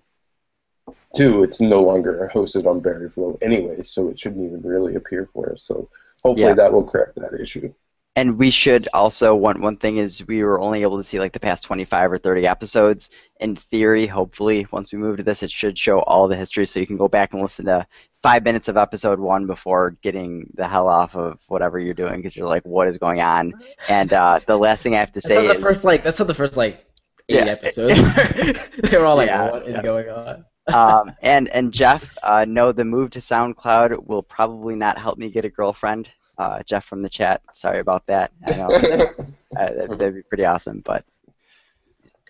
two, 1.15 1.43
it's 1.43 1.61
no 1.61 1.81
longer 1.81 2.29
hosted 2.33 2.65
on 2.65 2.81
Berryflow 2.81 3.37
anyway, 3.41 3.83
so 3.83 4.09
it 4.09 4.19
shouldn't 4.19 4.45
even 4.45 4.61
really 4.61 4.95
appear 4.95 5.29
for 5.33 5.53
us. 5.53 5.63
So 5.63 5.89
hopefully 6.23 6.49
Yeah. 6.49 6.55
that 6.55 6.73
will 6.73 6.83
correct 6.83 7.15
that 7.15 7.39
issue. 7.39 7.73
And 8.15 8.37
we 8.37 8.51
should 8.51 8.87
also 8.93 9.35
one 9.35 9.59
one 9.61 9.77
thing 9.77 9.97
is 9.97 10.25
we 10.27 10.43
were 10.43 10.59
only 10.61 10.83
able 10.83 10.97
to 10.97 11.03
see 11.03 11.19
like 11.19 11.33
the 11.33 11.39
past 11.39 11.63
25 11.63 12.11
or 12.11 12.17
30 12.19 12.45
episodes. 12.45 13.09
In 13.39 13.55
theory, 13.55 14.05
hopefully, 14.05 14.67
once 14.71 14.93
we 14.93 14.99
move 14.99 15.17
to 15.17 15.23
this, 15.23 15.41
it 15.41 15.49
should 15.51 15.77
show 15.77 15.99
all 16.01 16.27
the 16.27 16.35
history, 16.35 16.65
so 16.67 16.79
you 16.79 16.85
can 16.87 16.97
go 16.97 17.07
back 17.07 17.33
and 17.33 17.41
listen 17.41 17.65
to 17.65 17.87
five 18.21 18.43
minutes 18.43 18.67
of 18.67 18.77
episode 18.77 19.19
one 19.19 19.47
before 19.47 19.97
getting 20.03 20.47
the 20.53 20.67
hell 20.67 20.87
off 20.87 21.15
of 21.15 21.39
whatever 21.47 21.79
you're 21.79 21.95
doing 21.95 22.17
because 22.17 22.35
you're 22.35 22.47
like, 22.47 22.63
what 22.65 22.87
is 22.87 22.97
going 22.99 23.19
on? 23.21 23.53
And 23.87 24.13
uh, 24.13 24.39
the 24.45 24.57
last 24.57 24.83
thing 24.83 24.95
I 24.95 24.99
have 24.99 25.11
to 25.13 25.21
That's 25.23 25.27
say 25.27 25.35
not 25.35 25.47
the 25.47 25.55
is, 25.55 25.65
first 25.65 25.83
like 25.83 26.03
that's 26.03 26.19
not 26.19 26.27
the 26.27 26.33
first 26.35 26.55
like 26.57 26.85
eight 27.29 27.47
Yeah. 27.47 27.47
episodes. 27.47 27.97
they 28.91 28.97
were 28.97 29.05
all 29.05 29.15
like, 29.15 29.29
Yeah, 29.29 29.51
"What 29.51 29.67
is 29.67 29.75
yeah. 29.75 29.81
going 29.81 30.09
on?" 30.09 30.45
um, 30.73 31.15
and 31.21 31.49
and 31.49 31.73
Jeff, 31.73 32.17
uh, 32.23 32.45
no, 32.47 32.71
the 32.71 32.85
move 32.85 33.11
to 33.11 33.19
SoundCloud 33.19 34.05
will 34.07 34.23
probably 34.23 34.75
not 34.75 34.97
help 34.97 35.17
me 35.17 35.29
get 35.29 35.45
a 35.45 35.49
girlfriend. 35.49 36.09
Uh, 36.37 36.63
Jeff 36.63 36.85
from 36.85 37.01
the 37.01 37.09
chat, 37.09 37.41
sorry 37.53 37.79
about 37.79 38.05
that. 38.07 38.31
I 38.45 38.51
know 38.51 38.67
uh, 38.73 39.13
that, 39.51 39.97
that'd 39.97 40.15
be 40.15 40.21
pretty 40.23 40.45
awesome, 40.45 40.81
but 40.83 41.05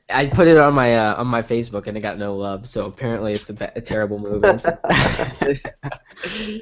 I 0.09 0.27
put 0.27 0.47
it 0.47 0.57
on 0.57 0.73
my 0.73 0.97
uh, 0.97 1.15
on 1.15 1.27
my 1.27 1.41
Facebook 1.41 1.87
and 1.87 1.95
it 1.95 2.01
got 2.01 2.17
no 2.17 2.35
love. 2.35 2.67
So 2.67 2.85
apparently 2.85 3.31
it's 3.31 3.49
a, 3.49 3.71
a 3.75 3.81
terrible 3.81 4.19
move. 4.19 4.43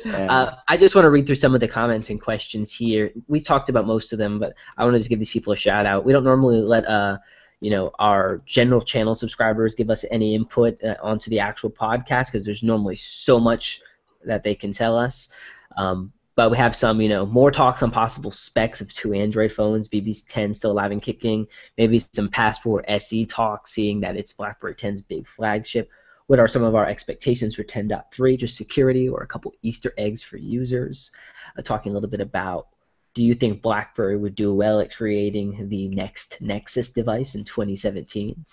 Uh, 0.06 0.56
I 0.68 0.76
just 0.76 0.96
want 0.96 1.06
to 1.06 1.12
read 1.12 1.28
through 1.28 1.36
some 1.36 1.54
of 1.54 1.60
the 1.60 1.68
comments 1.68 2.10
and 2.10 2.20
questions 2.20 2.74
here. 2.74 3.12
We 3.28 3.40
talked 3.40 3.70
about 3.70 3.86
most 3.86 4.12
of 4.12 4.18
them, 4.18 4.40
but 4.40 4.54
I 4.76 4.84
want 4.84 4.96
to 4.96 4.98
just 4.98 5.10
give 5.10 5.20
these 5.20 5.30
people 5.30 5.54
a 5.54 5.56
shout 5.56 5.86
out. 5.86 6.04
We 6.04 6.14
don't 6.14 6.24
normally 6.24 6.62
let 6.62 6.88
uh, 6.88 7.20
you 7.62 7.70
know, 7.70 7.92
our 8.00 8.40
general 8.46 8.82
channel 8.82 9.16
subscribers 9.16 9.76
give 9.76 9.90
us 9.90 10.04
any 10.10 10.34
input 10.34 10.84
uh, 10.84 10.96
onto 11.02 11.30
the 11.30 11.40
actual 11.40 11.70
podcast 11.70 12.32
because 12.32 12.44
there's 12.44 12.64
normally 12.64 12.96
so 12.96 13.40
much 13.40 13.82
that 14.26 14.44
they 14.44 14.56
can 14.56 14.72
tell 14.72 14.98
us. 14.98 15.34
Um, 15.78 16.12
but 16.42 16.50
we 16.50 16.58
have 16.58 16.76
some, 16.76 17.00
you 17.00 17.08
know, 17.08 17.24
more 17.24 17.52
talks 17.52 17.84
on 17.84 17.92
possible 17.92 18.32
specs 18.32 18.82
of 18.82 18.92
two 18.92 19.14
Android 19.14 19.52
phones, 19.52 19.88
BB10 19.88 20.56
still 20.56 20.72
alive 20.72 20.90
and 20.90 21.00
kicking. 21.00 21.46
Maybe 21.78 22.00
some 22.00 22.30
Passport 22.30 22.84
SE 22.88 23.28
talk, 23.28 23.68
seeing 23.68 24.00
that 24.00 24.18
it's 24.18 24.34
BlackBerry 24.34 24.74
10's 24.74 25.04
big 25.04 25.28
flagship. 25.28 25.92
What 26.26 26.40
are 26.40 26.48
some 26.48 26.64
of 26.64 26.74
our 26.74 26.88
expectations 26.88 27.54
for 27.54 27.64
10.3? 27.64 28.40
Just 28.40 28.58
security 28.58 29.08
or 29.08 29.22
a 29.22 29.28
couple 29.28 29.54
Easter 29.62 29.94
eggs 30.00 30.24
for 30.24 30.38
users. 30.38 31.12
Uh, 31.56 31.62
talking 31.62 31.92
a 31.92 31.94
little 31.94 32.10
bit 32.10 32.22
about 32.22 32.70
do 33.14 33.24
you 33.24 33.36
think 33.36 33.62
BlackBerry 33.62 34.18
would 34.18 34.34
do 34.34 34.52
well 34.52 34.80
at 34.80 34.96
creating 34.96 35.70
the 35.70 35.90
next 35.90 36.42
Nexus 36.42 36.90
device 36.90 37.36
in 37.36 37.44
2017? 37.44 38.46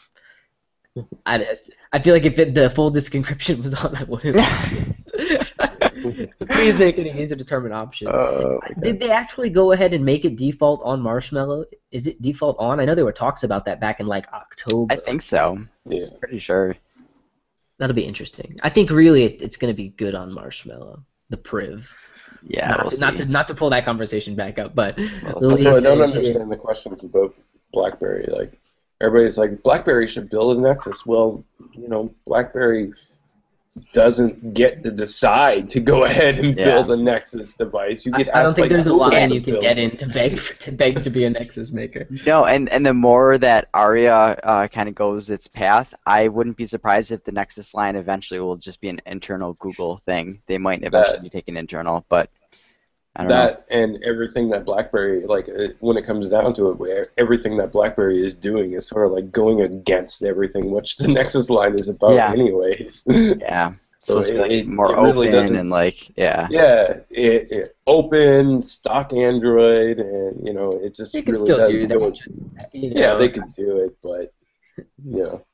I, 1.24 1.46
I 1.90 2.00
feel 2.00 2.12
like 2.12 2.26
if 2.26 2.38
it, 2.38 2.52
the 2.52 2.68
full 2.68 2.90
disk 2.90 3.12
encryption 3.12 3.62
was 3.62 3.72
on, 3.72 3.96
I 3.96 4.04
wouldn't. 4.04 4.36
Please 6.50 6.78
make 6.78 6.98
it 6.98 7.06
a 7.06 7.18
user-determined 7.18 7.74
option. 7.74 8.08
Oh, 8.08 8.60
Did 8.80 9.00
they 9.00 9.10
actually 9.10 9.50
go 9.50 9.72
ahead 9.72 9.94
and 9.94 10.04
make 10.04 10.24
it 10.24 10.36
default 10.36 10.80
on 10.84 11.00
Marshmallow? 11.00 11.64
Is 11.90 12.06
it 12.06 12.20
default 12.22 12.56
on? 12.58 12.80
I 12.80 12.84
know 12.84 12.94
there 12.94 13.04
were 13.04 13.12
talks 13.12 13.42
about 13.42 13.64
that 13.66 13.80
back 13.80 14.00
in 14.00 14.06
like 14.06 14.26
October. 14.32 14.92
I 14.92 14.96
think 14.96 15.22
so. 15.22 15.58
yeah. 15.86 16.06
Pretty 16.20 16.38
sure. 16.38 16.76
That'll 17.78 17.94
be 17.96 18.04
interesting. 18.04 18.56
I 18.62 18.70
think 18.70 18.90
really 18.90 19.24
it, 19.24 19.40
it's 19.42 19.56
going 19.56 19.72
to 19.72 19.76
be 19.76 19.88
good 19.90 20.14
on 20.14 20.32
Marshmallow, 20.32 21.04
the 21.30 21.36
Priv. 21.36 21.92
Yeah, 22.42 22.68
not, 22.68 22.82
we'll 22.82 22.90
to, 22.90 23.00
not 23.00 23.16
to 23.16 23.24
not 23.26 23.48
to 23.48 23.54
pull 23.54 23.70
that 23.70 23.84
conversation 23.84 24.34
back 24.36 24.58
up, 24.58 24.74
but 24.74 24.96
Well, 24.96 25.34
Lily 25.40 25.66
Also, 25.66 25.76
I 25.76 25.80
don't 25.80 26.00
says 26.02 26.10
here- 26.12 26.18
understand 26.20 26.52
the 26.52 26.56
questions 26.56 27.04
about 27.04 27.34
BlackBerry. 27.72 28.26
Like 28.28 28.58
everybody's 29.00 29.38
like, 29.38 29.62
BlackBerry 29.62 30.06
should 30.06 30.28
build 30.28 30.56
a 30.56 30.60
Nexus. 30.60 31.04
Well, 31.06 31.44
you 31.72 31.88
know, 31.88 32.14
BlackBerry 32.26 32.92
doesn't 33.92 34.54
get 34.54 34.82
to 34.82 34.90
decide 34.90 35.68
to 35.70 35.80
go 35.80 36.04
ahead 36.08 36.38
and 36.38 36.56
Yeah. 36.56 36.64
build 36.64 36.90
a 36.90 36.96
Nexus 36.96 37.52
device. 37.52 38.04
You 38.06 38.12
I, 38.14 38.22
get 38.22 38.36
I 38.36 38.42
don't 38.42 38.54
think 38.54 38.66
by 38.66 38.68
there's 38.68 38.86
a 38.86 38.92
line 38.94 39.32
you 39.32 39.40
can 39.40 39.54
build 39.54 39.62
get 39.62 39.78
in 39.78 39.96
to 39.98 40.06
beg 40.06 40.38
to 40.60 40.72
beg 40.72 41.02
to 41.02 41.10
be 41.10 41.24
a 41.24 41.30
Nexus 41.30 41.72
maker. 41.72 42.06
No, 42.26 42.44
and, 42.44 42.68
and 42.68 42.84
the 42.84 42.94
more 42.94 43.38
that 43.38 43.68
Aria 43.74 44.14
uh, 44.42 44.68
kind 44.68 44.88
of 44.88 44.94
goes 44.94 45.30
its 45.30 45.46
path, 45.46 45.94
I 46.06 46.28
wouldn't 46.28 46.56
be 46.56 46.66
surprised 46.66 47.12
if 47.12 47.24
the 47.24 47.32
Nexus 47.32 47.74
line 47.74 47.96
eventually 47.96 48.40
will 48.40 48.56
just 48.56 48.80
be 48.80 48.88
an 48.88 49.00
internal 49.06 49.54
Google 49.54 49.96
thing. 49.98 50.42
They 50.46 50.58
might 50.58 50.82
eventually 50.82 51.18
That- 51.18 51.22
be 51.22 51.30
taken 51.30 51.56
internal, 51.56 52.04
but 52.08 52.30
I 53.16 53.22
don't 53.22 53.28
know. 53.30 53.34
that 53.36 53.66
and 53.70 54.02
everything 54.04 54.50
that 54.50 54.64
BlackBerry 54.64 55.24
like 55.26 55.48
uh, 55.48 55.68
when 55.80 55.96
it 55.96 56.04
comes 56.04 56.30
down 56.30 56.54
to 56.54 56.70
it, 56.70 56.78
where 56.78 57.08
everything 57.18 57.56
that 57.56 57.72
BlackBerry 57.72 58.24
is 58.24 58.34
doing 58.36 58.72
is 58.74 58.86
sort 58.86 59.06
of 59.06 59.12
like 59.12 59.32
going 59.32 59.60
against 59.62 60.22
everything, 60.22 60.70
which 60.70 60.96
the 60.98 61.08
Nexus 61.18 61.50
line 61.50 61.74
is 61.74 61.88
about, 61.88 62.12
Yeah. 62.12 62.30
anyways. 62.32 63.04
Yeah, 63.08 63.72
it's 63.96 64.06
So 64.06 64.20
supposed 64.20 64.28
to 64.28 64.34
be 64.34 64.40
like 64.40 64.50
it- 64.52 64.68
more 64.68 64.92
it 64.92 65.02
really 65.02 65.28
open 65.34 65.56
and 65.56 65.70
like 65.70 66.16
yeah. 66.16 66.46
yeah, 66.50 66.98
it, 67.10 67.50
it 67.50 67.76
open 67.88 68.62
stock 68.62 69.12
Android, 69.12 69.98
and 69.98 70.46
you 70.46 70.52
know 70.54 70.72
it 70.72 70.94
just 70.94 71.12
They 71.12 71.22
really 71.22 71.44
still 71.44 71.58
does 71.58 71.70
do 71.70 71.86
go- 71.88 72.10
that. 72.10 72.68
You 72.72 72.94
know, 72.94 73.00
Yeah, 73.00 73.14
they 73.14 73.30
could 73.30 73.52
do 73.54 73.78
it, 73.78 73.96
but 74.00 74.32
you 74.76 75.24
know, 75.24 75.44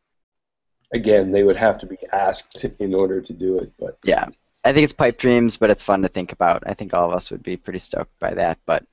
again, 0.93 1.33
they 1.33 1.45
would 1.45 1.57
have 1.57 1.79
to 1.79 1.87
be 1.87 1.97
asked 2.13 2.63
in 2.79 2.95
order 2.95 3.23
to 3.23 3.33
do 3.33 3.59
it. 3.59 3.73
But 3.79 3.97
Yeah, 4.05 4.27
I 4.65 4.73
think 4.73 4.85
it's 4.85 4.93
pipe 4.93 5.19
dreams, 5.19 5.57
but 5.57 5.71
it's 5.71 5.83
fun 5.83 6.03
to 6.03 6.09
think 6.09 6.33
about. 6.33 6.63
I 6.67 6.75
think 6.75 6.95
all 6.95 7.09
of 7.09 7.15
us 7.15 7.31
would 7.31 7.43
be 7.43 7.57
pretty 7.57 7.79
stoked 7.79 8.19
by 8.19 8.35
that, 8.35 8.59
but 8.65 8.85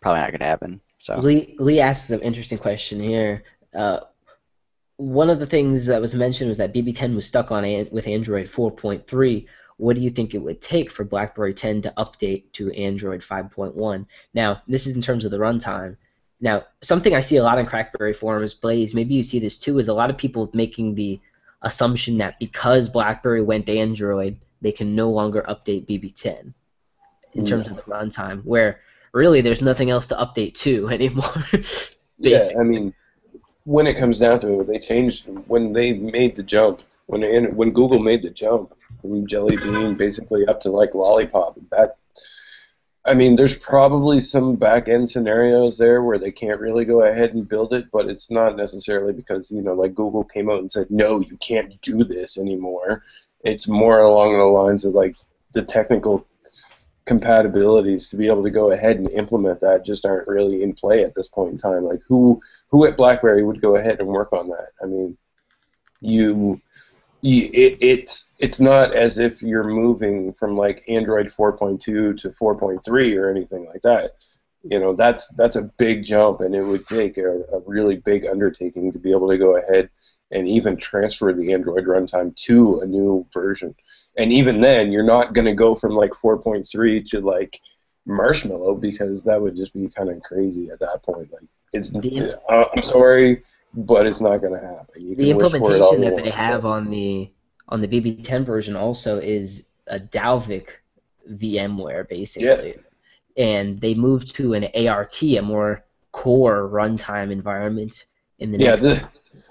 probably 0.00 0.20
not 0.20 0.30
going 0.30 0.40
to 0.40 0.46
happen. 0.46 0.80
So 0.98 1.18
Lee, 1.18 1.56
Lee 1.58 1.80
asks 1.80 2.10
an 2.10 2.20
interesting 2.20 2.58
question 2.58 3.00
here. 3.00 3.42
Uh, 3.74 4.00
one 4.96 5.28
of 5.28 5.38
the 5.38 5.46
things 5.46 5.86
that 5.86 6.00
was 6.00 6.14
mentioned 6.14 6.48
was 6.48 6.56
that 6.58 6.72
BB10 6.72 7.14
was 7.14 7.26
stuck 7.26 7.50
on 7.50 7.64
an- 7.64 7.88
with 7.90 8.06
Android 8.06 8.46
4.3. 8.46 9.46
What 9.78 9.96
do 9.96 10.02
you 10.02 10.10
think 10.10 10.34
it 10.34 10.38
would 10.38 10.62
take 10.62 10.90
for 10.90 11.04
BlackBerry 11.04 11.52
10 11.52 11.82
to 11.82 11.94
update 11.98 12.44
to 12.52 12.70
Android 12.72 13.20
5.1? 13.20 14.06
Now, 14.32 14.62
this 14.66 14.86
is 14.86 14.96
in 14.96 15.02
terms 15.02 15.24
of 15.24 15.30
the 15.32 15.38
runtime. 15.38 15.96
Now, 16.40 16.64
something 16.82 17.14
I 17.14 17.20
see 17.20 17.36
a 17.36 17.42
lot 17.42 17.58
in 17.58 17.66
Crackberry 17.66 18.14
forums, 18.14 18.54
Blaze, 18.54 18.94
maybe 18.94 19.14
you 19.14 19.22
see 19.22 19.38
this 19.38 19.58
too, 19.58 19.78
is 19.78 19.88
a 19.88 19.94
lot 19.94 20.10
of 20.10 20.16
people 20.18 20.50
making 20.54 20.94
the 20.94 21.20
assumption 21.62 22.18
that 22.18 22.38
because 22.38 22.88
BlackBerry 22.88 23.42
went 23.42 23.66
to 23.66 23.76
Android, 23.76 24.38
they 24.60 24.72
can 24.72 24.94
no 24.94 25.10
longer 25.10 25.44
update 25.48 25.86
BB10 25.86 26.52
in 27.34 27.44
mm. 27.44 27.48
terms 27.48 27.68
of 27.68 27.76
the 27.76 27.82
runtime, 27.82 28.44
where 28.44 28.80
really 29.12 29.40
there's 29.40 29.62
nothing 29.62 29.90
else 29.90 30.08
to 30.08 30.14
update 30.14 30.54
to 30.54 30.88
anymore. 30.90 31.46
yeah, 32.18 32.44
I 32.58 32.62
mean, 32.62 32.94
when 33.64 33.86
it 33.86 33.96
comes 33.96 34.18
down 34.18 34.40
to 34.40 34.60
it, 34.60 34.66
they 34.66 34.78
changed 34.78 35.28
when 35.46 35.72
they 35.72 35.92
made 35.92 36.36
the 36.36 36.42
jump. 36.42 36.82
When 37.06 37.20
they, 37.20 37.40
when 37.40 37.70
Google 37.70 38.00
made 38.00 38.22
the 38.22 38.30
jump 38.30 38.74
from 39.00 39.26
Jelly 39.28 39.56
Bean 39.56 39.94
basically 39.94 40.44
up 40.46 40.60
to 40.62 40.70
like 40.70 40.94
Lollipop, 40.94 41.56
that 41.70 41.98
I 43.06 43.14
mean, 43.14 43.36
there's 43.36 43.56
probably 43.56 44.20
some 44.20 44.56
back 44.56 44.88
end 44.88 45.08
scenarios 45.08 45.78
there 45.78 46.02
where 46.02 46.18
they 46.18 46.32
can't 46.32 46.60
really 46.60 46.84
go 46.84 47.02
ahead 47.02 47.34
and 47.34 47.48
build 47.48 47.72
it, 47.72 47.90
but 47.92 48.08
it's 48.08 48.30
not 48.30 48.56
necessarily 48.56 49.12
because 49.12 49.50
you 49.50 49.62
know, 49.62 49.74
like 49.74 49.94
Google 49.94 50.24
came 50.24 50.50
out 50.50 50.58
and 50.58 50.70
said, 50.70 50.90
no, 50.90 51.20
you 51.20 51.36
can't 51.36 51.80
do 51.82 52.02
this 52.02 52.36
anymore. 52.36 53.04
It's 53.46 53.68
more 53.68 54.00
along 54.00 54.36
the 54.36 54.44
lines 54.44 54.84
of 54.84 54.94
like 54.94 55.14
the 55.52 55.62
technical 55.62 56.26
compatibilities 57.06 58.10
to 58.10 58.16
be 58.16 58.26
able 58.26 58.42
to 58.42 58.50
go 58.50 58.72
ahead 58.72 58.96
and 58.96 59.08
implement 59.10 59.60
that 59.60 59.84
just 59.84 60.04
aren't 60.04 60.26
really 60.26 60.64
in 60.64 60.74
play 60.74 61.04
at 61.04 61.14
this 61.14 61.28
point 61.28 61.52
in 61.52 61.58
time. 61.58 61.84
Like 61.84 62.00
who 62.08 62.40
who 62.68 62.84
at 62.84 62.96
BlackBerry 62.96 63.44
would 63.44 63.60
go 63.60 63.76
ahead 63.76 64.00
and 64.00 64.08
work 64.08 64.32
on 64.32 64.48
that? 64.48 64.70
I 64.82 64.86
mean, 64.86 65.16
you, 66.00 66.60
it, 67.22 67.78
it's 67.80 68.32
it's 68.40 68.58
not 68.58 68.92
as 68.92 69.18
if 69.18 69.40
you're 69.40 69.64
moving 69.64 70.32
from 70.32 70.56
like 70.56 70.84
Android 70.88 71.26
4.2 71.26 71.80
to 71.80 72.30
4.3 72.30 73.16
or 73.16 73.30
anything 73.30 73.66
like 73.66 73.82
that. 73.82 74.10
You 74.64 74.80
know, 74.80 74.94
that's 74.94 75.28
that's 75.36 75.54
a 75.54 75.70
big 75.78 76.02
jump, 76.02 76.40
and 76.40 76.52
it 76.52 76.64
would 76.64 76.88
take 76.88 77.16
a, 77.18 77.42
a 77.52 77.60
really 77.66 77.96
big 77.96 78.26
undertaking 78.26 78.90
to 78.90 78.98
be 78.98 79.12
able 79.12 79.28
to 79.28 79.38
go 79.38 79.56
ahead 79.56 79.88
and 80.30 80.48
even 80.48 80.76
transfer 80.76 81.32
the 81.32 81.52
Android 81.52 81.84
runtime 81.84 82.34
to 82.36 82.80
a 82.80 82.86
new 82.86 83.26
version. 83.32 83.74
And 84.16 84.32
even 84.32 84.60
then, 84.60 84.92
you're 84.92 85.04
not 85.04 85.34
going 85.34 85.44
to 85.44 85.54
go 85.54 85.74
from 85.74 85.92
like 85.92 86.12
4.3 86.12 87.04
to 87.10 87.20
like 87.20 87.60
Marshmallow 88.06 88.76
because 88.76 89.22
that 89.24 89.40
would 89.40 89.56
just 89.56 89.74
be 89.74 89.88
kind 89.88 90.10
of 90.10 90.22
crazy 90.22 90.70
at 90.70 90.80
that 90.80 91.02
point. 91.02 91.32
Like, 91.32 91.42
it's 91.72 91.94
uh, 91.94 92.64
I'm 92.74 92.82
sorry, 92.82 93.42
but 93.74 94.06
it's 94.06 94.20
not 94.20 94.38
going 94.38 94.58
to 94.58 94.66
happen. 94.66 95.14
The 95.16 95.28
can 95.28 95.36
wish 95.36 95.50
for 95.50 95.56
it 95.56 95.80
all 95.80 95.94
implementation 95.94 96.00
that 96.02 96.16
they 96.16 96.30
have 96.30 96.64
on 96.64 96.90
the 96.90 97.30
on 97.68 97.80
the 97.80 97.88
BB10 97.88 98.44
version 98.44 98.76
also 98.76 99.18
is 99.18 99.68
a 99.88 99.98
Dalvik 99.98 100.68
VMware 101.30 102.08
basically, 102.08 102.76
and 103.36 103.80
they 103.80 103.94
moved 103.94 104.34
to 104.36 104.54
an 104.54 104.68
ART, 104.88 105.22
a 105.22 105.40
more 105.40 105.84
core 106.12 106.68
runtime 106.68 107.30
environment 107.30 108.06
in 108.38 108.52
the 108.52 108.58
yeah, 108.58 108.70
next. 108.70 108.82
the, 108.82 109.08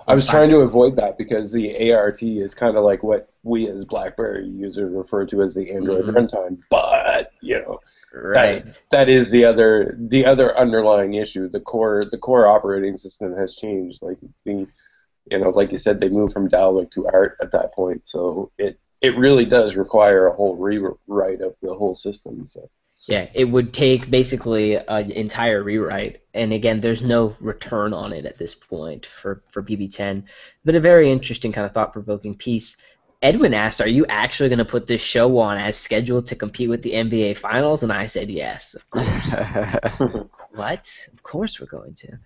I 0.07 0.13
was 0.15 0.25
trying 0.25 0.49
to 0.51 0.59
avoid 0.59 0.95
that 0.97 1.17
because 1.17 1.51
the 1.51 1.91
ART 1.91 2.21
is 2.21 2.53
kind 2.53 2.77
of 2.77 2.83
like 2.83 3.03
what 3.03 3.29
we 3.43 3.67
as 3.67 3.85
BlackBerry 3.85 4.47
users 4.47 4.93
refer 4.93 5.25
to 5.27 5.41
as 5.41 5.55
the 5.55 5.71
Android 5.71 6.05
Mhm. 6.05 6.13
runtime, 6.29 6.57
but 6.69 7.31
you 7.41 7.59
know 7.59 7.79
Right. 8.13 8.63
that, 8.65 8.75
that 8.91 9.09
is 9.09 9.29
the 9.31 9.45
other 9.45 9.95
the 9.99 10.25
other 10.25 10.57
underlying 10.57 11.15
issue. 11.15 11.49
The 11.49 11.59
core 11.59 12.05
the 12.09 12.17
core 12.17 12.47
operating 12.47 12.97
system 12.97 13.35
has 13.35 13.55
changed. 13.55 14.01
Like 14.01 14.17
the 14.45 14.67
you 15.31 15.37
know 15.39 15.49
like 15.49 15.71
you 15.71 15.77
said 15.77 15.99
they 15.99 16.09
moved 16.09 16.33
from 16.33 16.49
Dalvik 16.49 16.91
to 16.91 17.07
ART 17.07 17.37
at 17.41 17.51
that 17.51 17.73
point, 17.73 18.03
so 18.05 18.51
it 18.57 18.79
it 19.01 19.17
really 19.17 19.45
does 19.45 19.75
require 19.75 20.27
a 20.27 20.33
whole 20.33 20.55
rewrite 20.55 21.41
of 21.41 21.55
the 21.61 21.73
whole 21.73 21.95
system. 21.95 22.47
So. 22.49 22.69
Yeah, 23.07 23.27
it 23.35 23.45
would 23.45 23.71
take 23.71 24.09
basically 24.09 24.75
an 24.75 25.11
entire 25.11 25.61
rewrite, 25.61 26.23
and 26.33 26.51
again, 26.51 26.81
there's 26.81 27.03
no 27.03 27.35
return 27.39 27.93
on 27.93 28.11
it 28.11 28.25
at 28.25 28.39
this 28.39 28.55
point 28.55 29.05
for, 29.05 29.43
for 29.51 29.61
BB10. 29.61 30.23
But 30.63 30.75
a 30.75 30.79
very 30.79 31.11
interesting 31.11 31.51
kind 31.51 31.65
of 31.67 31.73
thought-provoking 31.73 32.35
piece. 32.35 32.77
Edwin 33.21 33.53
asked, 33.53 33.79
"Are 33.79 33.87
you 33.87 34.07
actually 34.07 34.49
going 34.49 34.59
to 34.59 34.65
put 34.65 34.87
this 34.87 35.01
show 35.01 35.37
on 35.37 35.57
as 35.57 35.77
scheduled 35.77 36.27
to 36.27 36.35
compete 36.35 36.69
with 36.69 36.81
the 36.81 36.93
NBA 36.93 37.37
Finals?" 37.37 37.83
And 37.83 37.91
I 37.91 38.07
said, 38.07 38.31
"Yes, 38.31 38.73
of 38.73 38.89
course." 38.89 39.33
what? 40.55 41.07
Of 41.13 41.21
course 41.21 41.59
we're 41.59 41.67
going 41.67 41.93
to. 41.93 42.17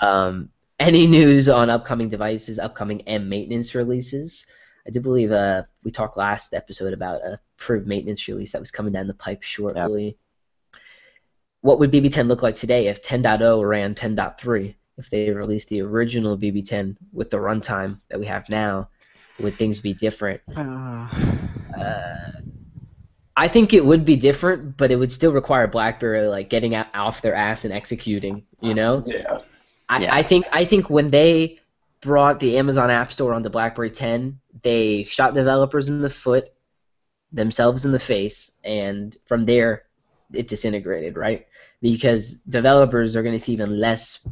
Um, 0.00 0.48
any 0.78 1.06
news 1.06 1.50
on 1.50 1.68
upcoming 1.68 2.08
devices, 2.08 2.58
upcoming 2.58 3.02
M 3.02 3.28
maintenance 3.28 3.74
releases? 3.74 4.46
I 4.86 4.90
do 4.90 5.00
believe 5.00 5.32
uh, 5.32 5.62
we 5.82 5.90
talked 5.90 6.16
last 6.16 6.54
episode 6.54 6.92
about 6.92 7.22
a 7.22 7.40
approved 7.58 7.86
maintenance 7.86 8.28
release 8.28 8.52
that 8.52 8.60
was 8.60 8.70
coming 8.70 8.92
down 8.92 9.06
the 9.06 9.14
pipe 9.14 9.42
shortly. 9.42 10.18
What 11.62 11.78
would 11.78 11.90
BB10 11.90 12.26
look 12.26 12.42
like 12.42 12.56
today 12.56 12.88
if 12.88 13.02
10.0 13.02 13.66
ran 13.66 13.94
10.3? 13.94 14.74
If 14.98 15.10
they 15.10 15.30
released 15.30 15.68
the 15.68 15.80
original 15.80 16.36
BB10 16.36 16.96
with 17.12 17.30
the 17.30 17.38
runtime 17.38 18.00
that 18.10 18.20
we 18.20 18.26
have 18.26 18.48
now, 18.48 18.90
would 19.40 19.56
things 19.56 19.80
be 19.80 19.94
different? 19.94 20.42
Uh, 20.56 21.08
I 23.36 23.48
think 23.48 23.72
it 23.72 23.84
would 23.84 24.04
be 24.04 24.16
different, 24.16 24.76
but 24.76 24.92
it 24.92 24.96
would 24.96 25.10
still 25.10 25.32
require 25.32 25.66
BlackBerry 25.66 26.28
like 26.28 26.48
getting 26.50 26.74
out, 26.74 26.86
off 26.94 27.22
their 27.22 27.34
ass 27.34 27.64
and 27.64 27.72
executing. 27.72 28.44
You 28.60 28.74
know, 28.74 29.02
Yeah. 29.06 29.40
I, 29.88 30.02
Yeah. 30.02 30.14
I 30.14 30.22
think 30.22 30.46
I 30.52 30.64
think 30.64 30.88
when 30.88 31.10
they 31.10 31.58
brought 32.00 32.38
the 32.38 32.58
Amazon 32.58 32.90
App 32.90 33.10
Store 33.10 33.32
onto 33.32 33.48
BlackBerry 33.48 33.90
10, 33.90 34.38
they 34.62 35.02
shot 35.02 35.34
developers 35.34 35.88
in 35.88 36.00
the 36.00 36.10
foot, 36.10 36.52
themselves 37.32 37.84
in 37.84 37.92
the 37.92 37.98
face, 37.98 38.58
and 38.64 39.16
from 39.26 39.44
there 39.44 39.84
it 40.32 40.48
disintegrated, 40.48 41.16
right? 41.16 41.46
Because 41.82 42.34
developers 42.48 43.16
are 43.16 43.22
going 43.22 43.36
to 43.36 43.44
see 43.44 43.52
even 43.52 43.78
less 43.78 44.26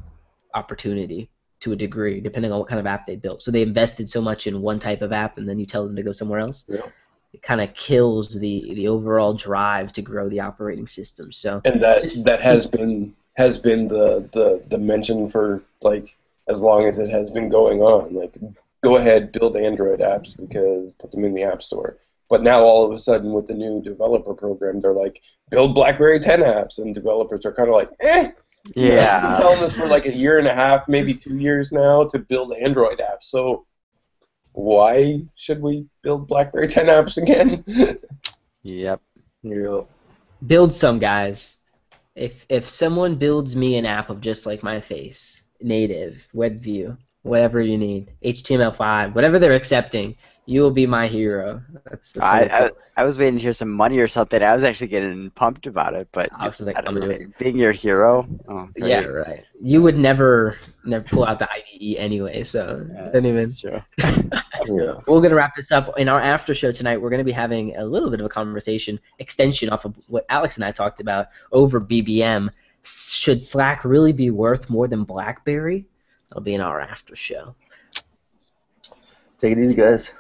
opportunity 0.55 1.31
to 1.61 1.73
a 1.73 1.77
degree, 1.77 2.21
depending 2.21 2.53
on 2.53 2.59
what 2.59 2.69
kind 2.69 2.81
of 2.81 2.87
app 2.87 3.07
they 3.07 3.17
built. 3.17 3.43
So 3.43 3.51
they 3.51 3.63
invested 3.63 4.09
so 4.11 4.21
much 4.21 4.47
in 4.47 4.63
one 4.63 4.79
type 4.79 5.03
of 5.03 5.13
app, 5.13 5.39
and 5.39 5.49
then 5.49 5.59
you 5.59 5.67
tell 5.67 5.87
them 5.87 5.97
to 5.97 6.03
go 6.03 6.13
somewhere 6.13 6.41
else. 6.41 6.65
Yeah. 6.69 6.87
It 7.33 7.43
kind 7.43 7.61
of 7.61 7.73
kills 7.75 8.39
the 8.39 8.75
the 8.75 8.89
overall 8.89 9.33
drive 9.33 9.93
to 9.95 10.03
grow 10.03 10.29
the 10.29 10.41
operating 10.41 10.87
system. 10.87 11.33
So 11.33 11.63
and 11.65 11.83
that 11.83 12.03
Just- 12.03 12.25
that 12.25 12.41
has 12.41 12.67
been 12.67 13.15
has 13.35 13.59
been 13.59 13.89
the, 13.89 14.29
the 14.33 14.63
the 14.69 14.79
mention 14.79 15.31
for 15.31 15.63
like 15.81 16.15
as 16.49 16.61
long 16.61 16.87
as 16.87 16.99
it 16.99 17.09
has 17.09 17.31
been 17.31 17.49
going 17.49 17.81
on. 17.81 18.15
Like, 18.15 18.35
go 18.83 18.97
ahead, 18.97 19.33
build 19.33 19.57
Android 19.57 20.01
apps 20.01 20.37
because 20.37 20.93
put 20.95 21.11
them 21.11 21.25
in 21.25 21.35
the 21.35 21.43
App 21.43 21.63
Store. 21.63 21.99
But 22.29 22.43
now 22.43 22.61
all 22.61 22.87
of 22.87 22.93
a 22.93 22.99
sudden, 22.99 23.33
with 23.33 23.47
the 23.47 23.55
new 23.55 23.83
developer 23.83 24.35
program, 24.35 24.81
they're 24.81 24.95
like, 24.95 25.23
build 25.51 25.75
BlackBerry 25.75 26.19
10 26.19 26.41
apps, 26.41 26.79
and 26.79 26.95
developers 26.95 27.45
are 27.45 27.53
kind 27.53 27.69
of 27.69 27.75
like, 27.75 27.91
eh. 28.01 28.31
You've 28.65 28.75
been 28.75 28.97
yeah. 28.97 29.35
telling 29.35 29.63
us 29.63 29.75
for 29.75 29.87
like 29.87 30.07
a 30.07 30.15
year 30.15 30.39
and 30.39 30.47
a 30.47 30.55
half, 30.55 30.89
maybe 30.89 31.15
two 31.15 31.37
years 31.37 31.73
now, 31.73 32.05
to 32.05 32.19
build 32.19 32.55
Android 32.55 33.01
apps. 33.01 33.25
So 33.25 33.67
why 34.53 35.23
should 35.35 35.61
we 35.61 35.87
build 36.03 36.29
BlackBerry 36.29 36.69
10 36.69 36.87
apps 36.87 37.21
again? 37.21 37.65
Yep. 38.65 39.01
Yeah. 39.43 39.81
build 40.47 40.73
some 40.73 41.01
guys. 41.01 41.57
If 42.15 42.47
if 42.49 42.69
someone 42.69 43.17
builds 43.17 43.57
me 43.57 43.77
an 43.77 43.87
app 43.87 44.09
of 44.09 44.21
just 44.21 44.47
like 44.47 44.63
my 44.63 44.81
face, 44.81 45.49
native, 45.61 46.27
web 46.33 46.61
view, 46.61 46.97
whatever 47.23 47.61
you 47.61 47.79
need, 47.79 48.13
HTML5, 48.25 49.15
whatever 49.15 49.39
they're 49.39 49.55
accepting, 49.55 50.17
you 50.47 50.61
will 50.61 50.73
be 50.73 50.87
my 50.87 51.07
hero. 51.07 51.63
That's, 51.89 52.13
that's 52.13 52.27
I, 52.27 52.41
what 52.41 52.53
I 52.53 52.71
I 53.03 53.05
was 53.05 53.17
waiting 53.17 53.39
to 53.39 53.43
hear 53.43 53.53
some 53.53 53.71
money 53.71 53.99
or 54.01 54.09
something. 54.09 54.43
I 54.43 54.55
was 54.55 54.65
actually 54.65 54.89
getting 54.89 55.31
pumped 55.31 55.67
about 55.67 55.95
it, 55.95 56.09
but 56.13 56.29
I 56.37 56.47
was 56.47 56.61
like, 56.61 56.77
I 56.77 56.83
don't 56.83 56.95
I'm 56.97 57.01
gonna 57.01 57.13
know, 57.13 57.19
do 57.27 57.33
being 57.39 57.57
your 57.57 57.73
hero. 57.73 58.27
Oh, 58.49 58.69
great. 58.79 58.91
yeah, 58.91 59.01
right. 59.05 59.45
You 59.63 59.81
would 59.83 59.97
never 59.97 60.59
never 60.85 61.05
pull 61.05 61.25
out 61.25 61.39
the 61.39 61.49
IDE 61.51 61.97
anyway, 61.97 62.43
so 62.43 62.85
Yeah, 62.93 63.09
don't 63.11 63.25
even. 63.25 63.37
that's 63.37 63.61
true. 63.61 63.81
Yeah. 64.65 64.95
We're 65.09 65.21
gonna 65.21 65.35
wrap 65.35 65.57
this 65.57 65.73
up 65.73 65.99
in 65.99 66.09
our 66.09 66.21
after 66.21 66.55
show 66.55 66.71
tonight. 66.71 67.01
We're 67.01 67.11
gonna 67.11 67.25
be 67.25 67.33
having 67.33 67.77
a 67.77 67.85
little 67.85 68.11
bit 68.11 68.21
of 68.21 68.27
a 68.27 68.29
conversation 68.29 69.01
extension 69.19 69.71
off 69.71 69.85
of 69.85 69.95
what 70.09 70.25
Alex 70.29 70.57
and 70.57 70.65
I 70.65 70.71
talked 70.73 71.01
about 71.01 71.29
over 71.51 71.81
BBM. 71.81 72.49
Should 72.85 73.41
Slack 73.43 73.85
really 73.85 74.13
be 74.13 74.31
worth 74.31 74.69
more 74.71 74.87
than 74.87 75.05
BlackBerry? 75.05 75.87
That'll 76.33 76.43
be 76.43 76.55
in 76.55 76.63
our 76.63 76.81
after 76.81 77.15
show. 77.15 77.55
Take 79.39 79.53
it 79.53 79.59
easy, 79.59 79.75
guys. 79.75 80.15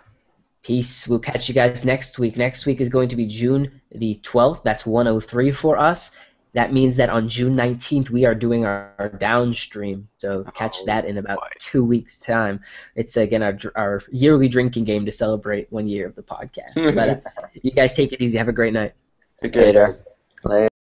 Peace. 0.62 1.08
We'll 1.08 1.20
catch 1.20 1.48
you 1.48 1.54
guys 1.54 1.86
next 1.86 2.18
week. 2.18 2.36
Next 2.36 2.66
week 2.66 2.82
is 2.82 2.90
going 2.90 3.08
to 3.08 3.16
be 3.16 3.24
June 3.26 3.80
the 3.92 4.20
12th. 4.22 4.62
That's 4.62 4.84
103 4.84 5.50
for 5.52 5.78
us. 5.78 6.14
That 6.52 6.70
means 6.70 6.96
that 6.96 7.08
on 7.08 7.30
June 7.30 7.56
19th 7.56 8.10
we 8.10 8.26
are 8.26 8.34
doing 8.34 8.66
our, 8.66 8.92
our 8.98 9.08
downstream. 9.08 10.06
So 10.18 10.44
catch 10.54 10.76
Oh, 10.82 10.86
that 10.86 11.06
in 11.06 11.16
about 11.16 11.38
boy. 11.38 11.48
two 11.60 11.82
weeks' 11.82 12.20
time. 12.20 12.60
It's 12.94 13.16
again 13.16 13.42
our 13.42 13.56
our 13.74 14.02
yearly 14.10 14.48
drinking 14.48 14.84
game 14.84 15.06
to 15.06 15.12
celebrate 15.12 15.72
one 15.72 15.88
year 15.88 16.06
of 16.06 16.14
the 16.14 16.22
podcast. 16.22 16.74
but 16.94 17.08
uh, 17.08 17.46
you 17.54 17.70
guys 17.70 17.94
take 17.94 18.12
it 18.12 18.20
easy. 18.20 18.36
Have 18.36 18.48
a 18.48 18.52
great 18.52 18.74
night. 18.74 18.92
Take 19.40 19.54
care, 19.54 19.64
Later. 19.64 19.94
Later. 20.44 20.68